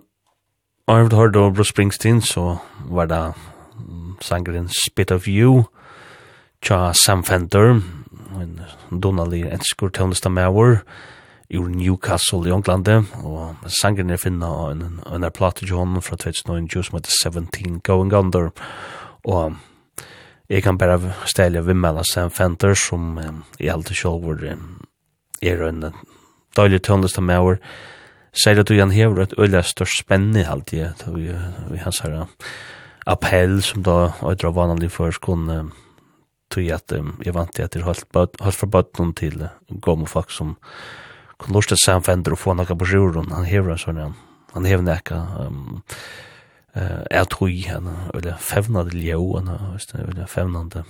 Arvid 0.88 1.14
Hard 1.14 1.34
då 1.34 1.50
Bruce 1.50 1.70
Springsteen 1.70 2.22
så 2.22 2.58
var 2.90 3.06
det 3.06 3.34
sangren 4.22 4.70
Spit 4.70 5.12
of 5.12 5.28
You 5.28 5.64
tja 6.62 6.94
Sam 6.94 7.24
Fender 7.24 7.82
en 8.42 8.62
donalig 9.02 9.46
enskur 9.54 9.90
tøvnesta 9.90 10.30
mauer 10.30 10.82
i 11.50 11.58
Newcastle 11.58 12.48
i 12.48 12.52
Ånglande 12.52 13.04
og 13.24 13.70
sangren 13.70 14.10
er 14.10 14.18
finna 14.18 14.50
av 14.50 14.72
en, 14.72 15.00
en 15.06 15.24
er 15.24 15.30
platte 15.30 15.66
til 15.66 16.02
fra 16.02 16.18
2009 16.18 16.84
som 16.84 16.98
heter 16.98 17.12
17 17.12 17.82
Going 17.84 18.14
Under 18.14 18.50
og 19.24 19.56
Jeg 20.50 20.62
kan 20.62 20.78
bare 20.78 21.00
stelle 21.26 21.64
vimmela 21.66 22.04
Sam 22.06 22.30
Fenter, 22.30 22.76
som 22.78 23.18
um, 23.18 23.44
alt 23.60 23.90
det 23.90 23.98
selv 23.98 24.26
var 24.28 24.44
um, 24.54 24.82
er 25.42 25.64
en 25.66 25.92
døylig 26.56 26.84
tøndest 26.86 27.18
av 27.18 27.26
meg 27.26 27.62
sier 28.36 28.60
at 28.60 28.68
du 28.68 28.76
igjen 28.76 28.94
hever 28.94 29.24
et 29.24 29.36
øyla 29.40 29.62
størst 29.64 30.04
spennende 30.04 30.44
i 30.44 30.50
alt 30.50 30.72
det, 30.72 30.92
vi, 31.08 31.32
vi 31.72 31.80
hans 31.80 32.02
her 32.04 32.28
appell 33.08 33.62
som 33.64 33.84
da 33.86 34.12
øydra 34.26 34.52
vanlig 34.52 34.92
for 34.92 35.14
skolen 35.16 35.72
tog 36.52 36.70
at 36.74 36.94
um, 36.98 37.16
jeg 37.26 37.34
vant 37.34 37.54
til 37.56 37.66
at 37.66 37.76
jeg 37.76 37.86
holdt 37.86 38.06
fra 38.60 38.70
bøtten 38.70 39.14
til 39.18 39.48
gomme 39.82 40.08
folk 40.08 40.32
som 40.32 40.56
kunne 41.40 41.58
lort 41.58 41.72
til 41.72 41.80
Sam 41.80 42.04
Fenter 42.04 42.36
og 42.36 42.40
få 42.40 42.54
noe 42.56 42.78
på 42.78 42.88
sjorden, 42.88 43.34
han 43.34 43.48
hever 43.48 43.74
en 43.74 43.82
sånn, 43.82 44.16
han 44.54 44.68
hever 44.68 44.86
nekka 44.86 45.20
um, 45.48 45.82
eh 46.76 47.04
er 47.12 47.24
tru 47.26 47.48
henne 47.48 48.12
eller 48.14 48.38
fevnade 48.38 48.98
ljó 48.98 49.38
henne 49.38 49.78
eller 49.94 50.26
fevnande 50.26 50.84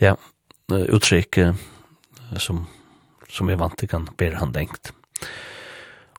ja 0.00 0.16
uttryck 0.70 1.38
som 2.36 2.66
som 3.28 3.48
är 3.48 3.56
vant 3.56 3.90
kan 3.90 4.08
ber 4.16 4.32
han 4.32 4.52
tänkt. 4.52 4.92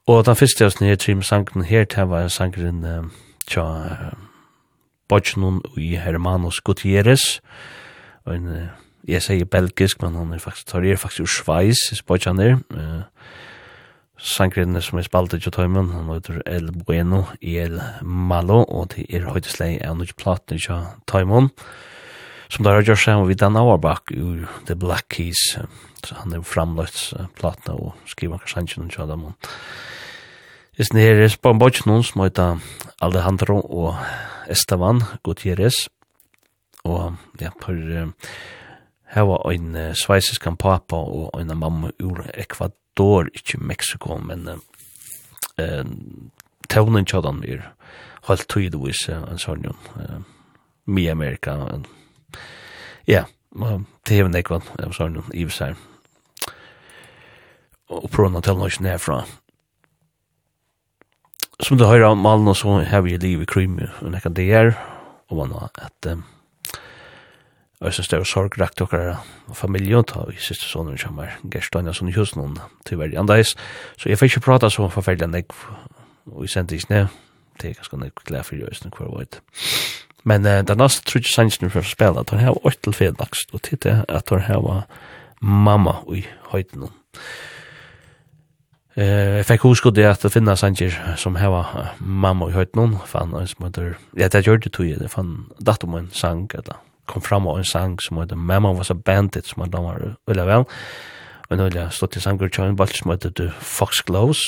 og 0.08 0.26
den 0.26 0.36
första 0.36 0.64
jøsten 0.64 0.88
her 0.88 0.96
trim 0.96 1.24
sanken 1.24 1.62
här 1.62 1.86
till 1.86 2.04
var 2.04 2.28
sanken 2.28 2.84
uh, 2.84 3.06
tja 3.48 3.62
uh, 3.62 4.14
Bochnun 5.10 5.62
i 5.78 5.96
Hermanos 5.96 6.62
Gutierrez 6.62 7.42
og 8.26 8.36
en 8.36 8.48
uh, 8.48 8.68
jeg 9.08 9.22
sier 9.22 9.46
belgisk 9.46 10.02
men 10.02 10.16
han 10.16 10.34
er 10.34 10.40
faktisk 10.40 10.68
tar 10.68 10.84
er 10.84 10.96
faktisk 10.96 11.22
ur 11.22 11.26
Schweiz 11.26 12.02
Bochnun 12.08 12.40
er 12.40 12.58
sangrinne 14.26 14.82
som 14.82 15.00
er 15.00 15.06
spalt 15.06 15.36
i 15.36 15.40
Tjotøymen, 15.42 15.92
han 15.94 16.10
heter 16.10 16.42
El 16.50 16.72
Bueno 16.74 17.26
i 17.46 17.58
El 17.62 17.78
Malo, 18.02 18.64
og 18.64 18.96
det 18.96 19.06
er 19.14 19.28
høytesleg 19.30 19.78
av 19.86 20.00
noe 20.00 20.18
platen 20.18 20.58
i 20.58 20.64
Tjotøymen, 20.64 21.52
som 22.50 22.66
der 22.66 22.78
har 22.78 22.86
gjort 22.88 23.04
seg 23.04 23.26
vid 23.30 23.42
Dan 23.42 23.58
Auerbach 23.60 24.10
ur 24.14 24.48
The 24.66 24.78
Black 24.80 25.10
Keys, 25.14 25.58
så 26.06 26.18
han 26.22 26.34
er 26.34 26.46
framløtt 26.46 27.14
platen 27.38 27.78
og 27.78 27.94
skriver 28.10 28.40
akkur 28.40 28.56
sangen 28.56 28.90
i 28.90 28.96
Tjotøymen. 28.96 29.36
Jeg 30.76 30.90
snir 30.90 31.22
på 31.40 31.54
en 31.54 31.62
bodj 31.62 31.86
noen 31.88 32.04
som 32.04 32.26
heter 32.26 32.58
Alejandro 33.06 33.62
og 33.62 33.94
Esteban 34.52 35.04
Gutierrez, 35.24 35.86
og 36.86 37.16
ja, 37.42 37.54
på 37.62 37.78
var 39.16 39.46
en 39.54 39.78
sveisiskan 39.96 40.58
papa 40.60 40.98
og 40.98 41.38
en 41.40 41.54
mamma 41.58 41.94
ur 42.04 42.26
Ekvador 42.34 42.85
står 42.96 43.28
ikkje 43.36 43.60
Mexico, 43.60 44.16
men 44.24 44.48
eh, 45.60 45.84
tøvnen 46.72 47.08
tjødan 47.08 47.44
er 47.44 47.66
helt 48.30 48.48
tøydevis 48.48 49.10
en 49.12 49.42
sånn 49.42 49.68
jo, 49.68 49.74
mye 50.88 51.12
Amerika, 51.12 51.58
ja, 53.06 53.26
det 54.08 54.20
er 54.20 54.32
nekvann, 54.32 54.64
en 54.80 54.96
sånn 54.96 55.20
jo, 55.20 55.26
i 55.36 55.44
seg, 55.52 55.76
og 57.92 58.08
prøvna 58.14 58.42
tøvnen 58.42 58.72
ikke 58.72 58.88
nedfra. 58.88 59.20
Som 61.64 61.78
du 61.80 61.86
høyra 61.88 62.14
om 62.16 62.24
malen 62.24 62.50
og 62.52 62.58
så 62.60 62.80
har 62.88 63.04
vi 63.06 63.20
liv 63.20 63.44
i 63.44 63.50
Krymme, 63.50 63.92
og 64.02 64.16
nekka 64.16 64.32
det 64.32 64.48
er, 64.56 64.74
og 65.28 65.44
man 65.44 65.60
har 65.60 65.84
et... 65.84 66.14
um, 66.16 66.24
Og 67.82 67.94
så 67.94 68.04
stod 68.04 68.24
sorg 68.26 68.56
rakt 68.60 68.82
okkara 68.82 69.18
familie 69.54 69.98
og 70.00 70.08
ta 70.08 70.24
i 70.32 70.38
siste 70.40 70.68
sonen 70.70 70.98
som 70.98 71.20
er 71.20 71.36
Gerstein 71.52 71.90
og 71.92 71.98
sånn 71.98 72.10
i 72.10 72.16
husen 72.16 72.42
hun 72.42 72.56
til 72.88 73.02
verdi 73.02 73.20
andeis. 73.20 73.56
Så 74.00 74.10
jeg 74.10 74.20
fikk 74.22 74.38
ikke 74.38 74.46
prata 74.48 74.70
så 74.72 74.88
forferdelig 74.90 75.28
enn 75.28 75.38
jeg 75.42 75.50
og 76.32 76.46
jeg 76.46 76.56
sendte 76.56 76.78
ikke 76.78 76.94
ned. 76.94 77.18
Det 77.62 77.70
er 77.70 77.80
ganske 77.80 78.00
nek 78.00 78.24
glede 78.26 78.44
for 78.48 78.60
jøysen 78.60 78.94
hver 78.96 79.12
vart. 79.12 79.42
Men 80.26 80.48
uh, 80.48 80.62
den 80.66 80.82
neste 80.82 81.06
trutje 81.06 81.32
sannsyn 81.32 81.70
for 81.70 81.86
å 81.86 81.90
spille, 81.90 82.22
at 82.22 82.32
hun 82.34 82.42
har 82.42 82.56
vært 82.64 82.82
til 82.84 82.96
fedlakst 82.98 83.54
og 83.54 83.62
titt 83.68 83.86
er 83.86 84.02
at 84.10 84.32
hun 84.34 84.48
har 84.48 84.88
mamma 85.42 86.00
i 86.14 86.26
høyden 86.54 86.90
Uh, 88.96 89.42
jeg 89.42 89.46
fikk 89.50 89.66
huske 89.68 89.92
det 89.92 90.06
at 90.08 90.22
det 90.24 90.30
finnes 90.32 90.62
sanger 90.64 90.94
som 91.20 91.36
har 91.36 91.50
heva 91.50 91.90
mamma 92.00 92.48
i 92.48 92.54
høyden 92.56 92.80
hun, 92.80 92.94
fann 93.04 93.34
en 93.36 93.50
som 93.52 93.66
heter, 93.66 93.98
ja, 94.16 94.30
det 94.32 94.46
gjør 94.46 94.62
det 94.64 94.72
tog 94.72 94.88
jeg, 94.88 95.02
det 95.02 95.10
fann 95.12 95.50
datum 95.60 95.98
en 96.00 96.08
sang, 96.16 96.46
eller 96.56 96.80
kom 97.06 97.22
fram 97.22 97.48
og 97.48 97.60
en 97.60 97.68
sang 97.68 97.98
som 98.02 98.18
heter 98.18 98.36
Mama 98.36 98.72
was 98.74 98.90
a 98.90 98.94
bandit 98.94 99.48
som 99.48 99.62
han 99.62 99.72
damar 99.72 100.16
ulla 100.28 100.46
vel 100.46 100.66
og 101.50 101.58
nå 101.58 101.70
har 101.70 101.94
stått 101.94 102.18
i 102.18 102.24
sanger 102.24 102.50
til 102.50 102.66
en 102.66 102.78
balt 102.78 102.98
som 102.98 103.12
heter 103.12 103.30
The 103.38 103.52
Fox 103.62 104.02
Glows. 104.02 104.40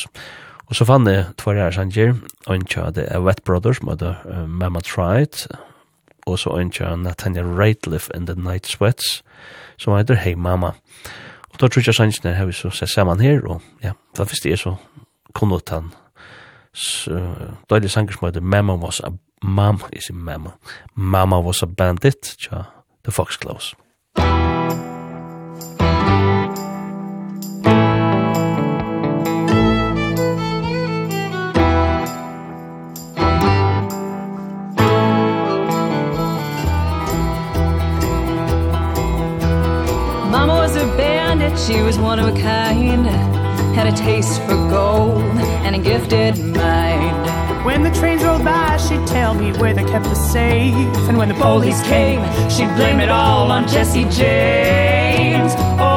Og 0.68 0.76
så 0.76 0.86
fann 0.86 1.08
jeg 1.08 1.28
tvær 1.38 1.60
her 1.62 1.72
sanger 1.72 2.16
og 2.48 2.56
en 2.56 2.66
tja 2.66 2.90
det 2.92 3.06
er 3.12 3.24
Wet 3.24 3.44
Brothers 3.46 3.80
som 3.80 3.92
heter 3.92 4.18
uh, 4.26 4.48
Mama 4.50 4.82
Tried 4.84 5.46
og 6.28 6.40
så 6.40 6.58
en 6.60 6.72
tja 6.74 6.96
Nathaniel 6.96 7.54
Rateliff 7.56 8.10
and 8.16 8.28
the 8.28 8.36
Night 8.36 8.68
Sweats 8.68 9.22
som 9.78 9.96
heter 9.96 10.16
Hey 10.16 10.34
Mama. 10.34 10.74
Og 11.54 11.62
da 11.62 11.68
tror 11.68 11.86
jeg 11.86 11.96
sangene 11.96 12.36
har 12.36 12.50
vi 12.50 12.58
så 12.58 12.70
sett 12.74 12.92
sammen 12.92 13.22
her 13.22 13.46
og 13.46 13.62
ja, 13.84 13.94
det 14.18 14.28
første 14.28 14.52
er 14.52 14.60
så 14.60 14.76
kunnot 15.34 15.70
han 15.70 15.94
så, 16.74 17.16
da 17.70 17.76
er 17.76 17.80
det 17.80 17.92
sanger 17.92 18.14
som 18.14 18.28
heter 18.28 18.42
Mama 18.42 18.76
was 18.76 19.00
a 19.00 19.14
Mama 19.44 19.90
is 19.92 20.10
a 20.10 20.14
Mama. 20.14 20.58
Mama 20.96 21.40
was 21.40 21.64
a 21.64 21.68
bandit, 21.68 22.36
ja, 22.40 22.66
the 23.04 23.12
Foxgloves. 23.12 23.76
Mama. 24.18 24.47
safe. 50.28 50.74
And 51.08 51.18
when 51.18 51.30
the 51.30 51.36
police 51.36 51.82
came 51.84 52.22
She'd 52.50 52.74
blame 52.76 53.00
it 53.00 53.10
all 53.10 53.52
on 53.52 53.68
Jesse 53.68 54.04
James. 54.06 55.54
Oh 55.80 55.97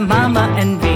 mama 0.00 0.54
and 0.58 0.87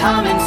coming 0.00 0.37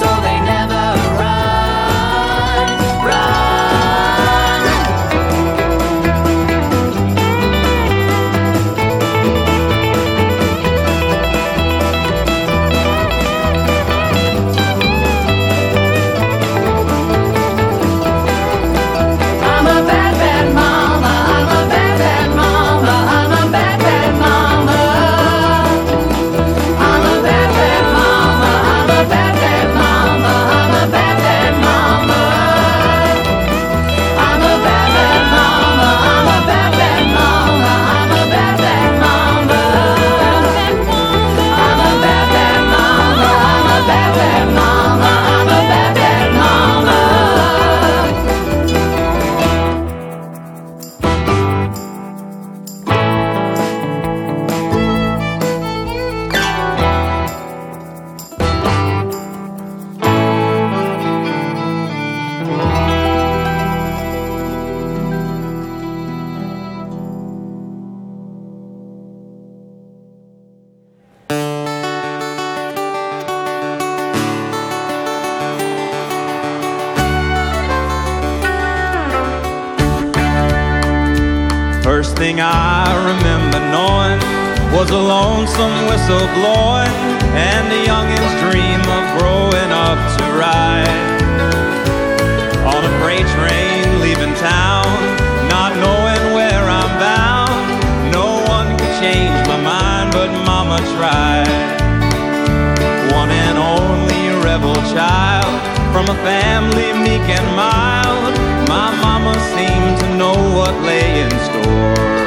rebel 104.62 104.76
child. 104.94 105.54
From 105.92 106.06
a 106.06 106.16
family 106.24 106.94
meek 106.94 107.28
and 107.28 107.48
mild 107.56 108.34
My 108.70 108.96
mama 109.02 109.34
seemed 109.54 110.00
to 110.00 110.18
know 110.18 110.36
what 110.56 110.74
lay 110.84 111.22
in 111.22 111.30
store. 111.30 112.22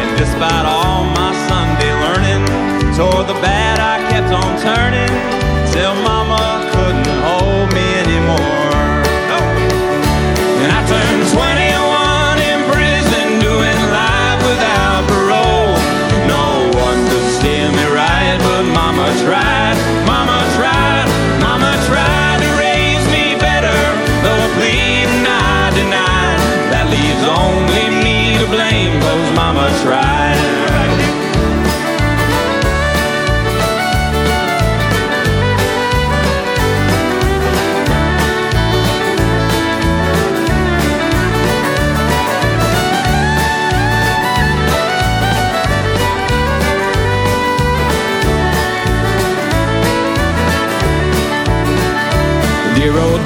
And 0.00 0.18
despite 0.18 0.64
all 0.64 1.04
my 1.04 1.32
Sunday 1.48 1.92
learning 2.04 2.44
Toward 2.94 3.26
the 3.26 3.38
bad 3.42 3.80
I 3.80 3.96
kept 4.10 4.32
on 4.32 4.60
turning 4.60 5.10
Till 5.72 5.94
mama 6.02 6.75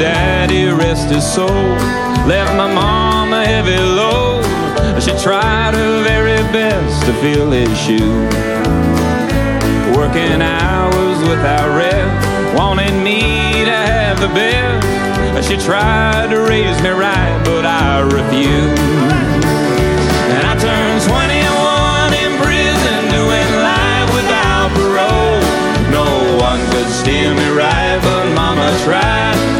daddy 0.01 0.67
rest 0.73 1.11
his 1.11 1.25
soul. 1.25 1.77
Left 2.27 2.57
my 2.57 2.73
mom 2.73 3.33
a 3.33 3.45
heavy 3.45 3.79
load 3.79 4.45
She 5.01 5.11
tried 5.23 5.75
her 5.75 6.03
very 6.05 6.43
best 6.53 7.05
to 7.07 7.13
fill 7.15 7.51
his 7.51 7.71
shoes 7.79 8.35
Working 9.97 10.43
hours 10.43 11.19
without 11.29 11.75
rest 11.77 12.57
Wanting 12.57 13.03
me 13.03 13.65
to 13.65 13.71
have 13.71 14.21
the 14.21 14.29
best. 14.29 15.49
She 15.49 15.57
tried 15.57 16.29
to 16.31 16.41
raise 16.43 16.81
me 16.83 16.91
right 16.91 17.41
but 17.45 17.65
I 17.65 18.03
refused. 18.03 18.83
And 20.35 20.47
I 20.47 20.55
turned 20.61 21.01
21 21.09 22.13
in 22.23 22.33
prison 22.43 23.01
doing 23.11 23.51
life 23.65 24.09
without 24.15 24.69
parole. 24.77 25.41
No 25.91 26.07
one 26.39 26.61
could 26.71 26.91
steer 26.91 27.35
me 27.35 27.49
right 27.57 27.99
but 28.03 28.35
mama 28.35 28.69
tried. 28.85 29.60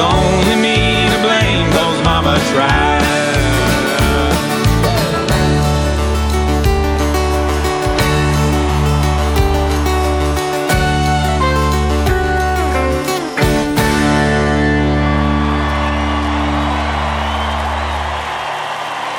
only 0.00 0.56
me 0.56 1.08
to 1.08 1.18
blame 1.22 1.70
cause 1.72 2.02
mama 2.04 2.38
tried 2.52 3.00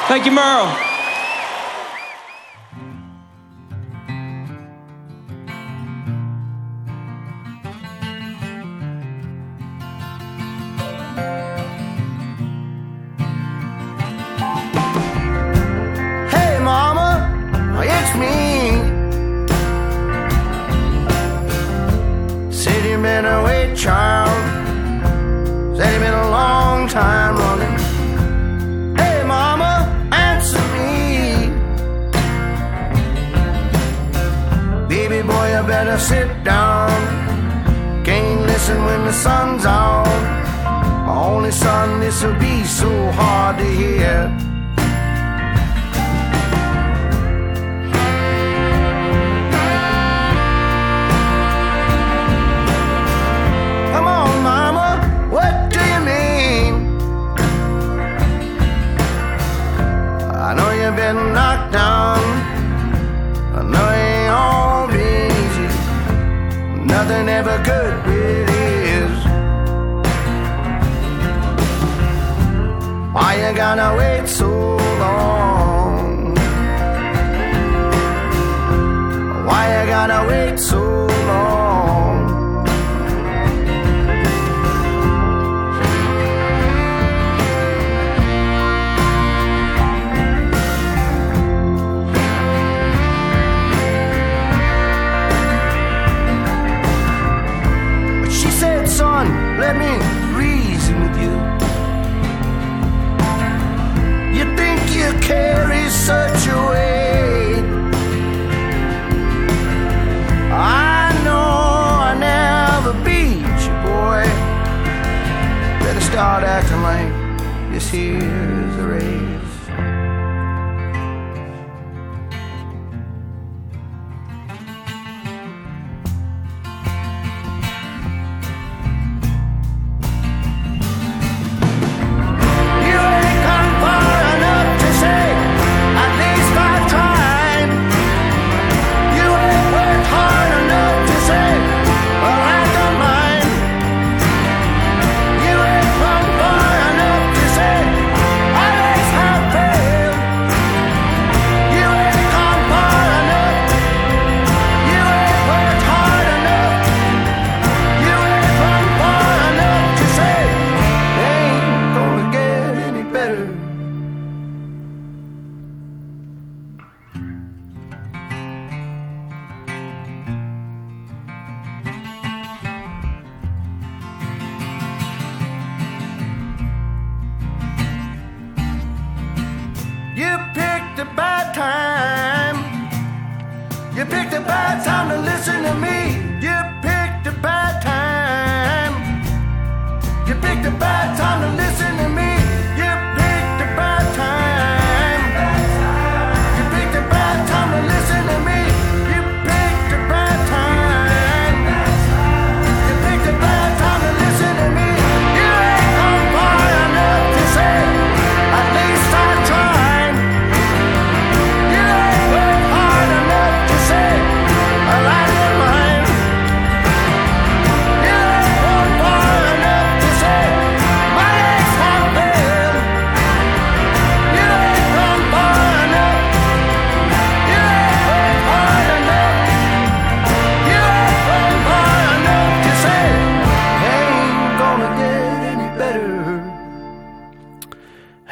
Thank 0.08 0.26
you, 0.26 0.32
Merle. 0.34 0.81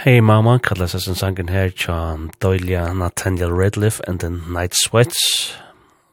Hey 0.10 0.24
Mama, 0.26 0.56
kallar 0.58 0.88
seg 0.90 1.04
sin 1.04 1.14
sangen 1.14 1.52
her 1.54 1.68
tja 1.70 1.96
Doilia 2.42 2.88
Nathaniel 2.98 3.52
Redliff 3.54 4.00
and 4.08 4.18
the 4.24 4.32
Night 4.32 4.74
Sweats. 4.74 5.54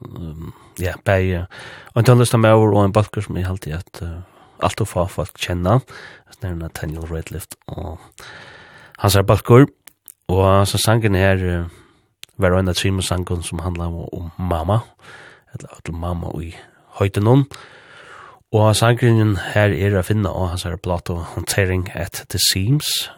Um, 0.05 0.53
ja, 0.77 0.93
bei 1.01 1.33
uh, 1.33 1.47
en 1.97 2.05
tøndlista 2.05 2.37
med 2.37 2.53
over, 2.53 2.75
og 2.77 2.85
en 2.85 2.93
balker 2.93 3.25
som 3.25 3.41
jeg 3.41 3.49
halte 3.49 3.73
at 3.73 4.03
uh, 4.03 4.21
alt 4.61 4.85
og 4.85 4.91
få 4.91 5.07
folk 5.09 5.41
kjenner, 5.41 5.81
det 6.29 6.45
er 6.45 6.61
Nathaniel 6.61 7.09
Redliff 7.09 7.49
og 7.73 7.97
hans 8.99 9.17
er 9.17 9.25
balker. 9.25 9.65
Og 10.29 10.69
så 10.69 10.77
sangen 10.77 11.17
her 11.17 11.49
uh, 11.49 11.67
var 12.37 12.53
en 12.53 12.69
av 12.69 12.77
trim 12.77 13.01
sangen 13.01 13.41
som 13.43 13.65
handlar 13.65 13.89
om, 13.89 14.05
om 14.13 14.31
mamma, 14.37 14.83
eller 15.55 15.73
at 15.73 15.89
mamma 15.89 16.37
i 16.45 16.53
høyden 17.01 17.33
hon. 17.33 17.49
Og 18.53 18.75
sangen 18.77 19.39
her 19.55 19.73
er 19.73 19.97
å 19.97 20.05
finne 20.05 20.29
og 20.29 20.51
hans 20.53 20.69
er 20.69 20.77
plato 20.77 21.23
Tearing 21.49 21.89
at 21.95 22.27
the 22.29 22.49
Seams, 22.53 23.09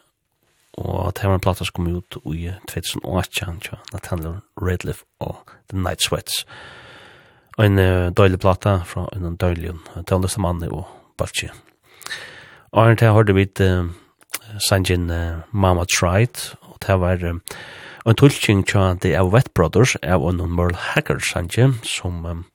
og 0.78 1.14
det 1.18 1.26
var 1.26 1.34
en 1.34 1.42
plata 1.42 1.66
som 1.66 1.74
kom 1.74 1.88
ut 1.90 2.18
i 2.30 2.52
2018, 2.70 3.60
tja, 3.64 3.78
Nathaniel 3.92 4.40
Redliff 4.60 5.02
og 5.20 5.50
The 5.70 5.78
Night 5.78 6.04
Sweats. 6.04 6.44
Og 7.58 7.66
en 7.66 7.80
uh, 7.82 8.10
døylig 8.14 8.38
plata 8.38 8.78
fra 8.86 9.08
en 9.16 9.34
døylig 9.40 9.74
tøvnløste 10.06 10.42
mann 10.42 10.62
og 10.68 10.86
Balchi. 11.18 11.50
Og 12.70 12.84
her 12.84 12.94
til 13.00 13.16
hørte 13.16 13.34
vi 13.34 13.48
uh, 13.64 13.90
sangen 14.68 15.10
uh, 15.10 15.42
Mama 15.50 15.84
Tried, 15.90 16.54
og 16.62 16.78
det 16.86 17.00
var 17.02 17.24
uh, 17.26 17.40
en 18.06 18.20
tulltjeng 18.20 18.62
tja 18.68 18.92
The 19.02 19.16
Av 19.18 19.32
Wet 19.34 19.50
Brothers, 19.54 19.96
av 20.02 20.28
en 20.28 20.44
Merle 20.46 20.78
Haggard 20.78 21.26
sangen, 21.26 21.80
som 21.82 22.24
um, 22.24 22.46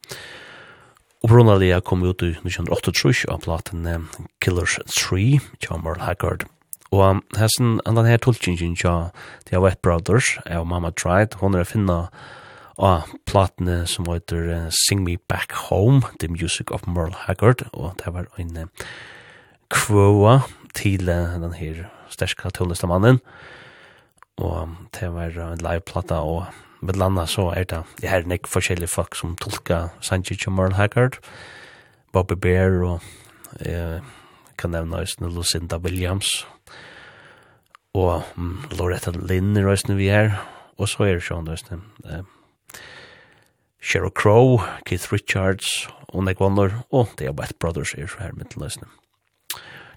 Obrunaliga 1.24 1.82
kom 1.82 2.04
ut 2.04 2.24
i 2.24 2.34
1938 2.36 3.30
av 3.32 3.46
platen 3.46 3.86
Killers 4.44 4.80
3, 4.92 5.40
John 5.64 5.84
Merle 5.84 6.04
Haggard. 6.04 6.44
Og 6.94 7.24
hessen, 7.40 7.80
andan 7.90 8.06
her 8.06 8.22
tolkingen 8.22 8.76
tja, 8.78 9.10
de 9.50 9.60
Wet 9.62 9.82
Brothers, 9.82 10.36
er 10.46 10.62
og 10.62 10.68
Mama 10.70 10.92
Tried, 10.94 11.40
hon 11.42 11.58
er 11.58 11.66
finna 11.66 12.04
av 12.78 13.10
platene 13.30 13.84
som 13.90 14.06
heter 14.10 14.70
Sing 14.74 15.04
Me 15.06 15.18
Back 15.30 15.54
Home, 15.70 16.04
The 16.20 16.30
Music 16.30 16.72
of 16.74 16.86
Merle 16.86 17.18
Haggard, 17.26 17.66
og 17.74 17.98
det 18.02 18.14
var 18.14 18.30
en 18.38 18.70
kvåa 19.74 20.42
til 20.78 21.06
den 21.10 21.54
her 21.58 21.86
sterska 22.14 22.54
tulleste 22.54 22.90
mannen, 22.90 23.22
og 24.38 24.76
det 24.94 25.10
var 25.14 25.38
en 25.50 25.66
liveplata, 25.66 26.22
og 26.22 26.46
med 26.84 26.98
landa 27.00 27.26
så 27.26 27.50
er 27.56 27.64
det, 27.70 27.84
det 28.02 28.10
her 28.10 28.22
er 28.22 28.30
nek 28.30 28.50
forskjellige 28.50 28.92
folk 28.92 29.16
som 29.16 29.38
tolka 29.40 29.88
Sanji 30.02 30.38
Merle 30.50 30.76
Haggard, 30.76 31.22
Bobby 32.14 32.36
Bear 32.38 32.84
og 32.86 33.02
eh, 33.66 34.02
kan 34.64 34.72
nevna 34.72 35.04
Øysten 35.04 35.28
Lucinda 35.28 35.78
Williams, 35.84 36.32
og 37.94 38.24
um, 38.40 38.64
Loretta 38.74 39.12
Lynn 39.12 39.58
er 39.60 39.68
Øysten 39.70 39.98
vi 40.00 40.08
er 40.10 40.38
og 40.78 40.90
så 40.90 41.04
er 41.04 41.20
Sean 41.20 41.48
Øysten. 41.50 41.84
uh, 42.06 42.24
Sheryl 43.82 44.12
Crow, 44.16 44.62
Keith 44.86 45.14
Richards, 45.14 45.88
og 46.08 46.24
Nick 46.24 46.42
Wonder, 46.42 46.84
og 46.92 47.10
det 47.20 47.28
er 47.28 47.52
brothers 47.60 47.94
er 47.94 48.08
her 48.20 48.32
med 48.34 48.46
til 48.46 48.64
Øysten. 48.64 48.88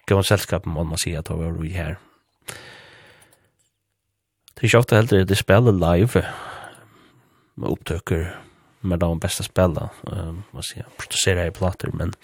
Gav 0.07 0.19
en 0.19 0.25
selskap 0.25 0.67
må 0.67 0.83
man 0.83 0.99
si 0.99 1.15
at 1.15 1.29
det 1.29 1.39
var 1.39 1.51
vi 1.51 1.69
her. 1.69 1.95
Det 4.55 4.63
er 4.63 4.65
ikke 4.65 4.79
ofte 4.79 4.97
heller, 4.97 5.25
det 5.25 5.39
spiller 5.39 5.73
live, 5.73 6.23
med 7.57 7.69
opptøkker, 7.69 8.27
med 8.83 8.99
de 8.99 9.21
beste 9.21 9.43
spillene, 9.43 9.89
uh, 10.13 10.29
um, 10.29 10.45
man 10.53 10.63
sier, 10.63 10.85
produserer 10.99 11.47
i 11.47 11.51
plater, 11.51 11.91
men 11.95 12.15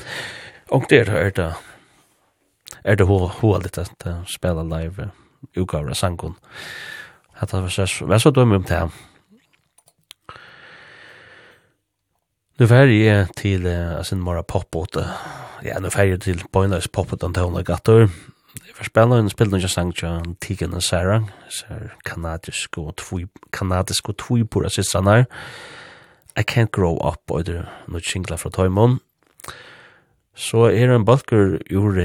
og 0.70 0.86
det 0.90 1.08
er 1.08 1.30
det 1.30 1.54
er 2.84 2.96
det 2.96 3.06
hoa 3.06 3.58
litt 3.62 3.78
at 3.78 4.06
spela 4.26 4.62
live 4.62 5.10
utgaver 5.56 5.90
av 5.90 5.98
sangon. 5.98 6.36
Hatt 7.34 7.52
var 7.52 7.68
så, 7.68 8.06
var 8.06 8.18
så 8.18 8.30
dømme 8.30 8.56
om 8.56 8.62
det 8.68 8.78
her. 8.78 8.90
Nu 12.58 12.68
färg 12.68 13.04
jag 13.04 13.34
till 13.34 13.66
alltså 13.66 14.14
en 14.14 14.20
mora 14.20 14.42
pop 14.42 14.76
åt. 14.76 14.96
Ja, 15.62 15.78
nu 15.80 15.90
färg 15.90 16.10
jag 16.10 16.20
till 16.20 16.42
Pointless 16.52 16.88
pop 16.88 17.12
åt 17.12 17.24
Antona 17.24 17.62
Gator. 17.62 18.00
Jag 18.66 18.76
får 18.76 18.84
spela 18.84 19.16
en 19.16 19.30
spelning 19.30 19.60
jag 19.60 19.70
sang 19.70 19.92
till 19.92 20.36
Tegan 20.40 20.74
och 20.74 20.84
Sarah. 20.84 21.24
Så 21.48 21.64
kanadisk 22.04 22.78
och 22.78 22.96
två 22.96 23.18
kanadisk 23.50 24.08
och 24.08 24.16
två 24.16 24.46
på 24.46 24.60
det 24.60 24.70
sistone. 24.70 25.26
I 26.36 26.42
can't 26.42 26.68
grow 26.72 27.12
up 27.12 27.30
och 27.30 27.44
det 27.44 27.66
nu 27.86 28.00
singla 28.00 28.36
från 28.36 28.52
Toymon. 28.52 28.98
Så 30.36 30.64
är 30.64 30.88
en 30.88 31.04
bulker 31.04 31.62
ur 31.66 31.98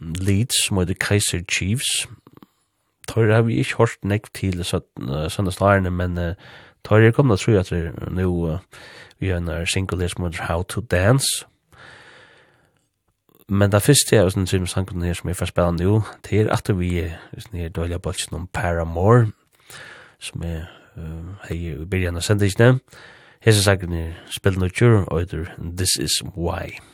Leeds 0.00 0.66
som 0.66 0.78
heter 0.78 0.94
Kaiser 1.00 1.42
Chiefs. 1.48 2.06
Tor 3.08 3.32
har 3.32 3.42
vi 3.42 3.58
ikke 3.60 3.76
hørt 3.78 4.04
nekk 4.04 4.30
til 4.34 4.64
søndagslærerne, 4.64 5.90
men 5.90 6.18
tor 6.84 6.96
er 6.96 7.12
kommet 7.12 7.40
til 7.40 7.58
å 7.58 7.62
tro 7.62 7.80
at 7.80 8.12
nå 8.12 8.58
vi 9.20 9.28
har 9.28 9.42
en 9.42 9.66
single 9.66 10.00
her 10.00 10.08
som 10.08 10.24
heter 10.24 10.46
How 10.48 10.62
to 10.62 10.80
Dance. 10.80 11.44
Men 13.48 13.72
det 13.72 13.82
første 13.84 14.16
er 14.16 14.30
sånn 14.32 14.48
som 14.48 14.66
sangen 14.66 15.04
her 15.04 15.14
som 15.14 15.28
jeg 15.28 15.36
får 15.36 15.52
spille 15.52 15.76
nå, 15.76 15.98
det 16.24 16.40
er 16.40 16.52
at 16.52 16.70
vi 16.78 17.02
er 17.04 17.68
dårlig 17.68 18.00
bolsen 18.02 18.38
om 18.38 18.46
Paramore, 18.48 19.28
som 20.18 20.42
er 20.42 20.64
her 20.96 21.52
i 21.52 21.74
begynnelsen 21.84 22.16
av 22.16 22.24
sendingene. 22.24 22.80
Hese 23.44 23.60
sangen 23.66 23.92
er 23.92 24.16
spillet 24.32 24.62
noe 24.62 24.72
kjør, 24.72 25.04
og 25.12 25.28
det 25.28 25.44
er 25.44 25.54
This 25.60 25.98
Is 26.00 26.22
Why. 26.24 26.72
This 26.72 26.72
Is 26.72 26.80
Why. 26.80 26.93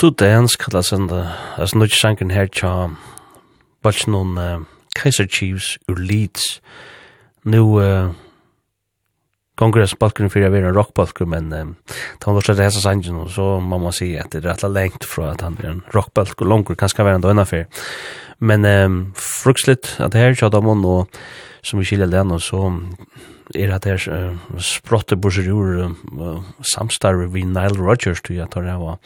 to 0.00 0.10
Dance 0.10 0.56
kallar 0.56 0.82
sen 0.82 1.06
det. 1.06 1.28
Alltså 1.56 1.78
nu 1.78 1.88
sanken 1.88 2.30
här 2.30 2.46
tja. 2.46 2.90
Vart 3.82 4.06
någon 4.06 4.38
uh, 4.38 4.60
Kaiser 4.94 5.26
Chiefs 5.26 5.78
ur 5.88 5.96
Leeds. 5.96 6.60
Nu 7.42 7.58
uh, 7.58 8.10
konkurrens 9.54 9.98
balken 9.98 10.30
för 10.30 10.42
att 10.42 10.52
vara 10.52 10.72
rockbalken 10.72 11.28
men 11.28 11.52
um, 11.52 11.74
han 12.20 12.34
var 12.34 12.40
så 12.40 12.52
det 12.52 12.70
sangen 12.70 13.16
och 13.16 13.30
så 13.30 13.60
man 13.60 13.80
måste 13.80 13.98
säga 13.98 14.24
det 14.30 14.38
er 14.38 14.42
rätt 14.42 14.62
lengt 14.62 15.04
fra 15.04 15.30
at 15.30 15.40
han 15.40 15.58
är 15.62 15.68
en 15.68 15.82
rockbalk 15.94 16.40
och 16.40 16.46
långt 16.46 16.78
kanske 16.78 17.02
vara 17.02 17.14
ändå 17.14 17.28
en. 17.28 17.66
Men 18.38 18.64
um, 18.64 19.12
fruksligt 19.14 19.96
at 19.98 20.12
det 20.12 20.18
här 20.18 20.34
tja 20.34 20.48
dem 20.48 20.84
och 20.84 21.08
som 21.62 21.78
vi 21.78 21.84
skilja 21.84 22.06
den 22.06 22.30
og 22.30 22.42
så 22.42 22.72
er 23.54 23.74
at 23.74 23.84
her 23.84 24.08
uh, 24.08 24.58
sprotte 24.58 25.16
bursur 25.16 25.48
ur 25.48 25.84
uh, 25.84 26.42
samstarve 26.74 27.32
vi 27.32 27.44
Nile 27.44 27.78
Rodgers, 27.78 28.22
du 28.22 28.40
at 28.40 28.54
det 28.54 28.78
var 28.78 28.98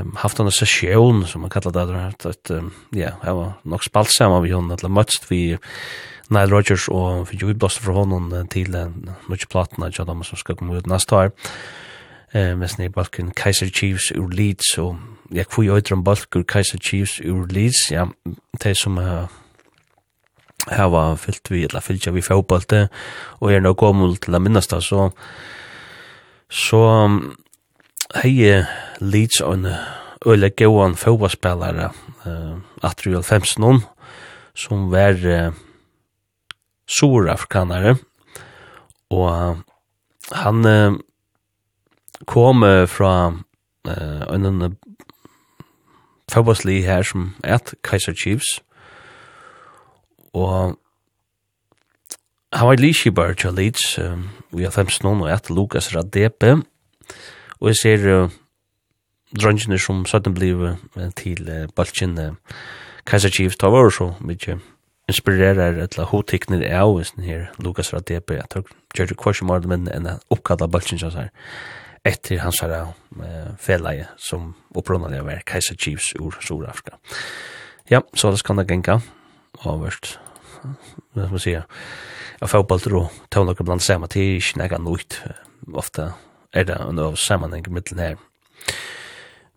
um, 0.00 0.16
haft 0.16 0.40
en 0.40 0.50
session 0.50 1.26
som 1.26 1.40
man 1.40 1.50
kallar 1.50 1.72
det 1.72 1.92
där 1.92 2.28
att 2.30 2.50
um, 2.50 2.72
ja, 2.90 3.10
jag 3.24 3.34
var 3.34 3.52
nog 3.62 3.84
spalt 3.84 4.10
samman 4.10 4.42
med 4.42 4.52
hon 4.52 4.70
eller 4.70 4.88
mötst 4.88 5.24
vi 5.28 5.58
Nile 6.28 6.46
Rodgers 6.46 6.88
og 6.88 7.28
för 7.28 7.36
Jude 7.36 7.54
Buster 7.54 7.82
från 7.82 7.94
honom 7.94 8.48
till 8.48 8.72
den 8.72 9.10
mycket 9.28 9.48
platna 9.48 9.90
jag 9.98 10.06
dem 10.06 10.24
som 10.24 10.38
ska 10.38 10.54
komma 10.54 10.76
ut 10.76 10.86
nästa 10.86 11.16
år. 11.16 11.30
Eh 12.32 12.56
med 12.56 12.70
snäpp 12.70 12.94
balken 12.94 13.30
Kaiser 13.30 13.68
Chiefs 13.68 14.12
ur 14.12 14.28
Leeds 14.28 14.78
och 14.78 14.96
jag 15.30 15.48
kvui 15.48 15.70
öter 15.70 15.92
om 15.92 16.04
balken 16.04 16.44
Kaiser 16.44 16.78
Chiefs 16.78 17.20
ur 17.20 17.46
Leeds 17.46 17.90
ja 17.90 18.08
det 18.64 18.76
som 18.76 18.98
uh, 18.98 19.28
här 20.66 20.88
var 20.88 21.16
fyllt 21.16 21.50
vi 21.50 21.64
eller 21.64 21.80
fyllt 21.80 22.06
vi 22.06 22.22
fotboll 22.22 22.88
och 23.40 23.52
är 23.52 23.60
nog 23.60 23.76
kommul 23.76 24.16
till 24.16 24.34
att 24.34 24.42
minnas 24.42 24.66
det 24.66 24.82
så 24.82 25.12
så 26.50 27.04
um, 27.04 27.36
hei 28.14 28.62
Leeds 29.00 29.40
og 29.42 29.54
en 29.54 29.66
øyla 30.26 30.48
gåan 30.48 30.94
fotballspelare 30.94 31.88
uh, 32.26 32.58
atri 32.86 33.14
og 33.18 33.24
noen 33.58 33.80
som 34.54 34.90
var 34.92 35.18
uh, 35.26 35.54
surafrikanare 36.86 37.96
og 39.10 39.26
uh, 39.26 39.56
han 40.32 40.62
uh, 40.66 40.94
kom 42.26 42.62
uh, 42.62 42.86
fra 42.86 43.32
uh, 43.88 44.22
en 44.34 44.62
uh, 44.62 44.70
fotballsli 46.30 46.82
her 46.86 47.02
som 47.02 47.34
et 47.44 47.74
Kaiser 47.82 48.14
Chiefs. 48.14 48.60
Og 50.34 50.78
han 52.52 52.68
var 52.68 52.82
liskibar 52.82 53.32
til 53.34 53.54
Leeds 53.54 53.98
uh, 53.98 54.18
vi 54.50 54.62
har 54.64 54.70
i 54.70 55.02
noen 55.02 55.22
og 55.26 55.30
et 55.30 55.50
Lukas 55.50 55.94
Radepe. 55.94 56.52
og 56.52 56.66
Og 57.60 57.72
jeg 57.72 57.80
ser 57.82 58.06
uh, 58.10 58.34
drøngene 59.36 59.78
som 59.80 60.04
søtten 60.08 60.34
blivet 60.36 60.78
uh, 60.96 61.08
til 61.16 61.48
uh, 61.48 61.66
Balchen 61.76 62.18
uh, 62.18 62.34
Kaiser 63.06 63.30
Chiefs 63.30 63.56
tar 63.56 63.70
var 63.70 63.90
så 63.90 64.12
mye 64.20 64.58
inspirerar 65.06 65.78
etla 65.78 66.08
hotekner 66.10 66.64
er 66.66 66.82
av 66.82 66.98
sin 67.06 67.22
her 67.22 67.50
Lukas 67.62 67.92
fra 67.92 68.00
DP 68.02 68.40
at 68.40 68.56
han 68.58 68.66
gjør 68.96 69.12
det 69.12 69.18
kvarsen 69.20 69.48
var 69.48 69.66
men 69.70 69.86
en 69.92 70.08
oppkalla 70.34 70.66
Balkin 70.66 70.98
som 70.98 71.12
sier 71.14 71.30
etter 72.06 72.42
hans 72.42 72.60
her 72.62 72.74
uh, 72.74 73.54
feleie 73.58 74.08
som 74.18 74.54
opprunnelig 74.74 75.24
var 75.26 75.42
Kaiser 75.46 75.78
Chiefs 75.78 76.12
ur 76.18 76.34
Sør-Afrika. 76.42 76.98
Ja, 77.90 78.02
så 78.14 78.30
det 78.30 78.44
kan 78.46 78.58
det 78.58 78.88
og 78.88 79.02
avverst 79.64 80.18
hva 81.14 81.26
skal 81.26 81.32
man 81.32 81.42
sier, 81.42 81.66
av 82.42 82.50
fotballter 82.50 82.94
og 82.98 83.18
tøvnlager 83.32 83.66
blant 83.66 83.84
samme 83.84 84.08
tid, 84.12 84.40
ikke 84.40 84.62
nega 84.62 84.80
nøyt, 84.82 85.20
Ofta 85.74 86.12
er 86.52 86.64
det 86.64 86.76
en 86.80 87.16
sammanheng 87.16 87.72
med 87.72 87.82
den 87.90 87.98
her. 87.98 88.16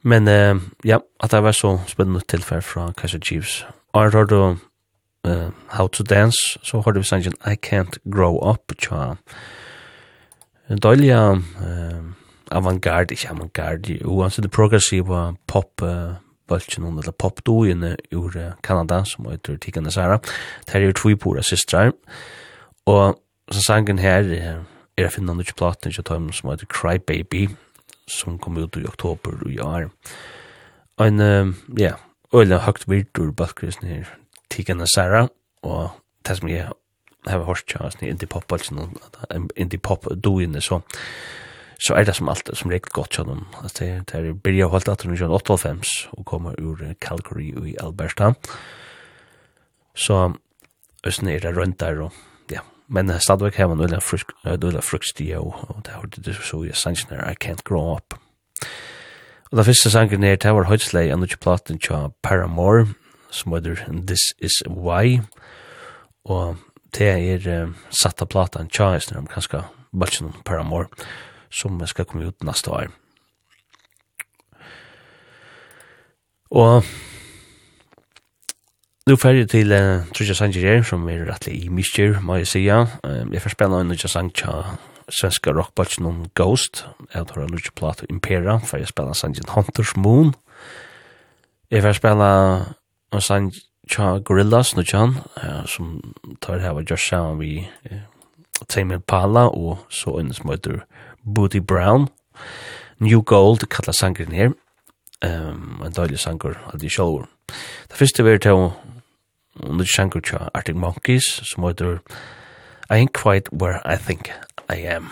Men 0.03 0.27
eh, 0.27 0.55
ja, 0.85 0.99
at 1.19 1.31
det 1.31 1.43
var 1.43 1.51
så 1.51 1.79
spennende 1.87 2.21
tilfell 2.27 2.61
fra 2.61 2.91
Kaiser 2.97 3.19
Chiefs. 3.19 3.65
Og 3.93 4.03
jeg 4.03 4.11
har 4.11 4.25
du 4.25 4.57
uh, 5.27 5.49
How 5.67 5.87
to 5.87 6.03
Dance, 6.03 6.59
så 6.63 6.81
hørte 6.81 6.99
vi 6.99 7.03
sangen 7.03 7.33
I 7.45 7.55
Can't 7.65 7.97
Grow 8.11 8.51
Up, 8.51 8.73
tja. 8.77 9.15
Døyliga 10.69 11.31
uh, 11.31 12.03
avantgarde, 12.51 13.13
ikke 13.13 13.29
avantgarde, 13.29 13.99
uansett 14.05 14.45
det 14.45 14.51
progressiva 14.51 15.33
pop 15.47 15.81
uh, 15.81 16.15
bulchen 16.49 16.85
under 16.85 17.03
eller 17.03 17.11
pop 17.11 17.41
dojen 17.45 17.83
ur 18.11 18.37
uh, 18.37 18.53
Kanada 18.63 19.03
som 19.05 19.25
heter 19.29 19.57
Tikana 19.57 19.89
Sara. 19.89 20.19
Det 20.65 20.75
er 20.75 20.85
jo 20.85 20.93
tvipora 20.93 21.41
systrar. 21.41 21.91
Og 22.85 23.19
så 23.51 23.61
sangen 23.61 23.99
her, 23.99 24.23
uh, 24.23 24.63
er 24.99 25.07
jeg 25.07 25.15
finner 25.15 25.39
ikke 25.39 25.57
platen 25.61 25.95
til 25.95 26.03
Tom 26.03 26.29
som 26.35 26.51
heter 26.51 26.69
Cry 26.69 26.97
Baby, 26.99 27.47
som 28.09 28.39
kom 28.41 28.57
ut 28.59 28.77
i 28.77 28.87
oktober 28.87 29.39
i 29.49 29.59
år. 29.63 29.89
En, 30.99 31.23
ja, 31.79 31.95
øyne 32.35 32.59
høyt 32.65 32.87
virtur 32.89 33.31
bakgrisen 33.31 33.87
her, 33.87 34.11
Tigana 34.51 34.85
Sara, 34.85 35.27
og 35.63 35.89
det 36.27 36.37
som 36.37 36.49
jeg 36.51 36.67
har 37.27 37.45
hørt 37.47 37.67
til 37.67 37.79
sånn 37.79 38.09
indie 38.09 38.27
pop, 38.27 38.51
altså 38.51 38.89
indie 39.55 39.79
pop 39.79 40.07
doene, 40.23 40.61
så 40.61 40.81
så 41.79 41.95
er 41.95 42.03
det 42.03 42.17
som 42.17 42.27
alt 42.27 42.49
som 42.59 42.71
regel 42.71 42.91
godt 42.91 43.13
til 43.15 43.27
dem. 43.29 43.45
Altså, 43.63 43.85
det 44.03 44.15
er 44.15 44.33
Birja 44.35 44.67
Holt 44.67 44.89
at 44.91 45.05
hun 45.07 45.13
er 45.15 45.31
98 45.31 46.09
og 46.11 46.25
kommer 46.27 46.59
ur 46.59 46.81
Calgary 46.99 47.53
i 47.71 47.75
Alberta. 47.79 48.33
Så 49.95 50.33
Østen 51.07 51.29
er 51.31 51.39
det 51.39 51.55
rundt 51.55 51.79
der 51.79 52.01
og 52.03 52.11
men 52.89 53.19
stadigvæk 53.19 53.55
har 53.55 53.67
man 53.67 53.81
øyla 53.81 53.99
frukt, 53.99 54.31
øyla 54.45 54.79
fruktstige, 54.79 55.39
og 55.39 55.81
det 55.85 55.93
har 55.93 56.01
det 56.01 56.35
så 56.35 56.63
i 56.63 56.71
sannsyn 56.73 57.09
her, 57.09 57.29
I 57.31 57.35
Can't 57.45 57.63
Grow 57.63 57.95
Up. 57.95 58.19
Og 59.51 59.57
den 59.57 59.65
første 59.65 59.89
sangen 59.89 60.23
her, 60.23 60.35
det 60.35 60.55
var 60.55 60.63
høytslei, 60.63 61.11
og 61.11 61.23
ikke 61.23 61.37
platen 61.37 61.79
til 61.79 62.13
Paramore, 62.23 62.87
som 63.31 63.53
heter 63.53 63.75
This 64.07 64.33
Is 64.41 64.63
Why, 64.69 65.21
og 66.25 66.57
det 66.97 67.09
er 67.09 67.65
uh, 67.65 67.73
satt 67.89 68.21
av 68.21 68.29
platen 68.29 68.69
tja, 68.69 68.91
jeg 68.93 69.01
snakker 69.01 69.21
om 69.21 69.27
kanskje 69.27 69.63
bare 69.93 70.25
om 70.25 70.33
Paramore, 70.45 70.87
som 71.49 71.81
skal 71.85 72.05
komme 72.05 72.27
ut 72.27 72.43
neste 72.43 72.71
år. 72.71 72.89
Og 76.49 76.83
Nu 79.09 79.15
færdig 79.15 79.49
til 79.49 79.71
uh, 79.71 80.05
Trudja 80.13 80.33
Sanger 80.33 80.83
som 80.85 81.07
er 81.09 81.23
rettelig 81.25 81.63
i 81.65 81.69
Mischier, 81.73 82.19
må 82.21 82.35
jeg 82.35 82.47
sija. 82.47 82.75
Um, 83.03 83.31
jeg 83.33 83.41
får 83.41 83.49
spela 83.55 83.79
en 83.81 83.87
Trudja 83.89 84.07
Sanger 84.07 84.75
svenska 85.09 85.49
rockbatchen 85.49 86.05
om 86.05 86.27
Ghost. 86.35 86.85
Jeg 87.15 87.25
tar 87.27 87.41
en 87.41 87.49
Trudja 87.49 87.71
Plato 87.75 88.05
Impera, 88.09 88.59
for 88.59 88.77
jeg 88.77 88.87
spela 88.87 89.13
Sanger 89.13 89.49
Hunters 89.49 89.95
Moon. 89.97 90.35
Jeg 91.71 91.81
får 91.81 91.97
spela 91.97 92.29
en 93.13 93.21
Sanger 93.21 94.19
Gorillas, 94.19 94.75
nu 94.75 94.83
tjan, 94.83 95.15
uh, 95.41 95.65
som 95.65 96.13
tar 96.41 96.59
her 96.59 96.77
var 96.77 96.85
just 96.89 97.03
Shawn 97.03 97.39
vi 97.39 97.65
uh, 97.91 97.97
Tame 98.67 98.93
Impala, 98.93 99.47
og 99.47 99.79
så 99.89 100.19
en 100.19 100.33
som 100.33 100.51
heter 100.51 100.83
Booty 101.35 101.57
Brown. 101.57 102.07
New 102.99 103.21
Gold 103.21 103.65
kallar 103.69 103.97
sangren 103.97 104.31
her. 104.31 104.53
Um, 105.25 105.81
en 105.85 105.97
døylig 105.97 106.19
sanger, 106.19 106.53
de 106.81 106.89
sjolvor. 106.89 107.25
Det 107.89 107.97
første 107.97 108.23
vi 108.23 108.29
er 108.29 108.37
til 108.37 108.69
under 109.63 109.85
sjanker 109.85 110.21
tja 110.21 110.49
Arctic 110.53 110.75
Monkeys, 110.75 111.41
som 111.43 111.63
heter 111.63 111.99
I 112.89 112.99
Ain't 112.99 113.13
Quite 113.13 113.49
Where 113.51 113.81
I 113.85 113.97
Think 113.97 114.31
I 114.69 114.75
Am. 114.75 115.09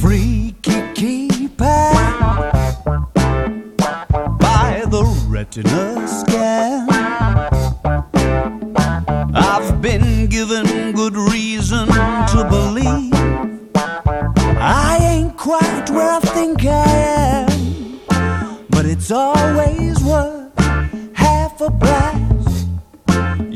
Freaky 0.00 0.80
keypad 0.94 2.06
By 4.38 4.84
the 4.90 5.02
retina 5.28 6.06
scan 6.08 6.85
been 9.86 10.26
given 10.26 10.66
good 10.90 11.16
reason 11.16 11.86
to 12.32 12.38
believe. 12.50 13.14
I 14.58 14.98
ain't 15.12 15.36
quite 15.36 15.86
where 15.90 16.10
I 16.10 16.20
think 16.36 16.64
I 16.64 16.90
am 17.44 18.00
But 18.68 18.84
it's 18.84 19.12
always 19.12 19.94
worth 20.02 20.58
half 21.14 21.60
a 21.60 21.70
price. 21.84 22.56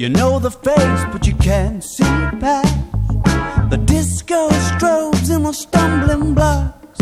You 0.01 0.09
know 0.09 0.39
the 0.39 0.53
face 0.53 1.03
but 1.13 1.27
you 1.27 1.35
can't 1.35 1.83
see 1.83 2.15
past. 2.45 2.79
The 3.73 3.81
disco 3.95 4.51
strobes 4.71 5.29
and 5.35 5.45
the 5.47 5.53
stumbling 5.53 6.35
blocks. 6.39 7.01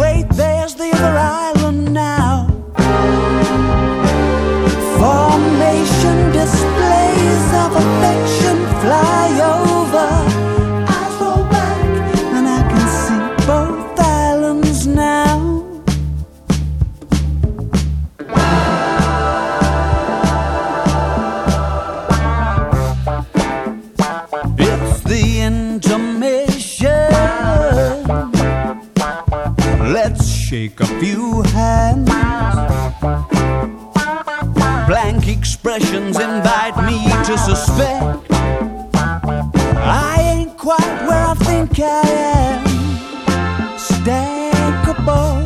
Wait, 0.00 0.26
there's 0.40 0.74
the 0.76 0.90
other 0.96 1.16
island 1.42 1.92
now. 1.92 2.33
to 37.26 37.38
suspect. 37.38 38.30
I 38.92 40.16
ain't 40.20 40.58
quite 40.58 41.06
where 41.06 41.26
I 41.26 41.34
think 41.34 41.70
I 41.80 42.02
am. 42.42 42.64
Stackable 43.78 45.38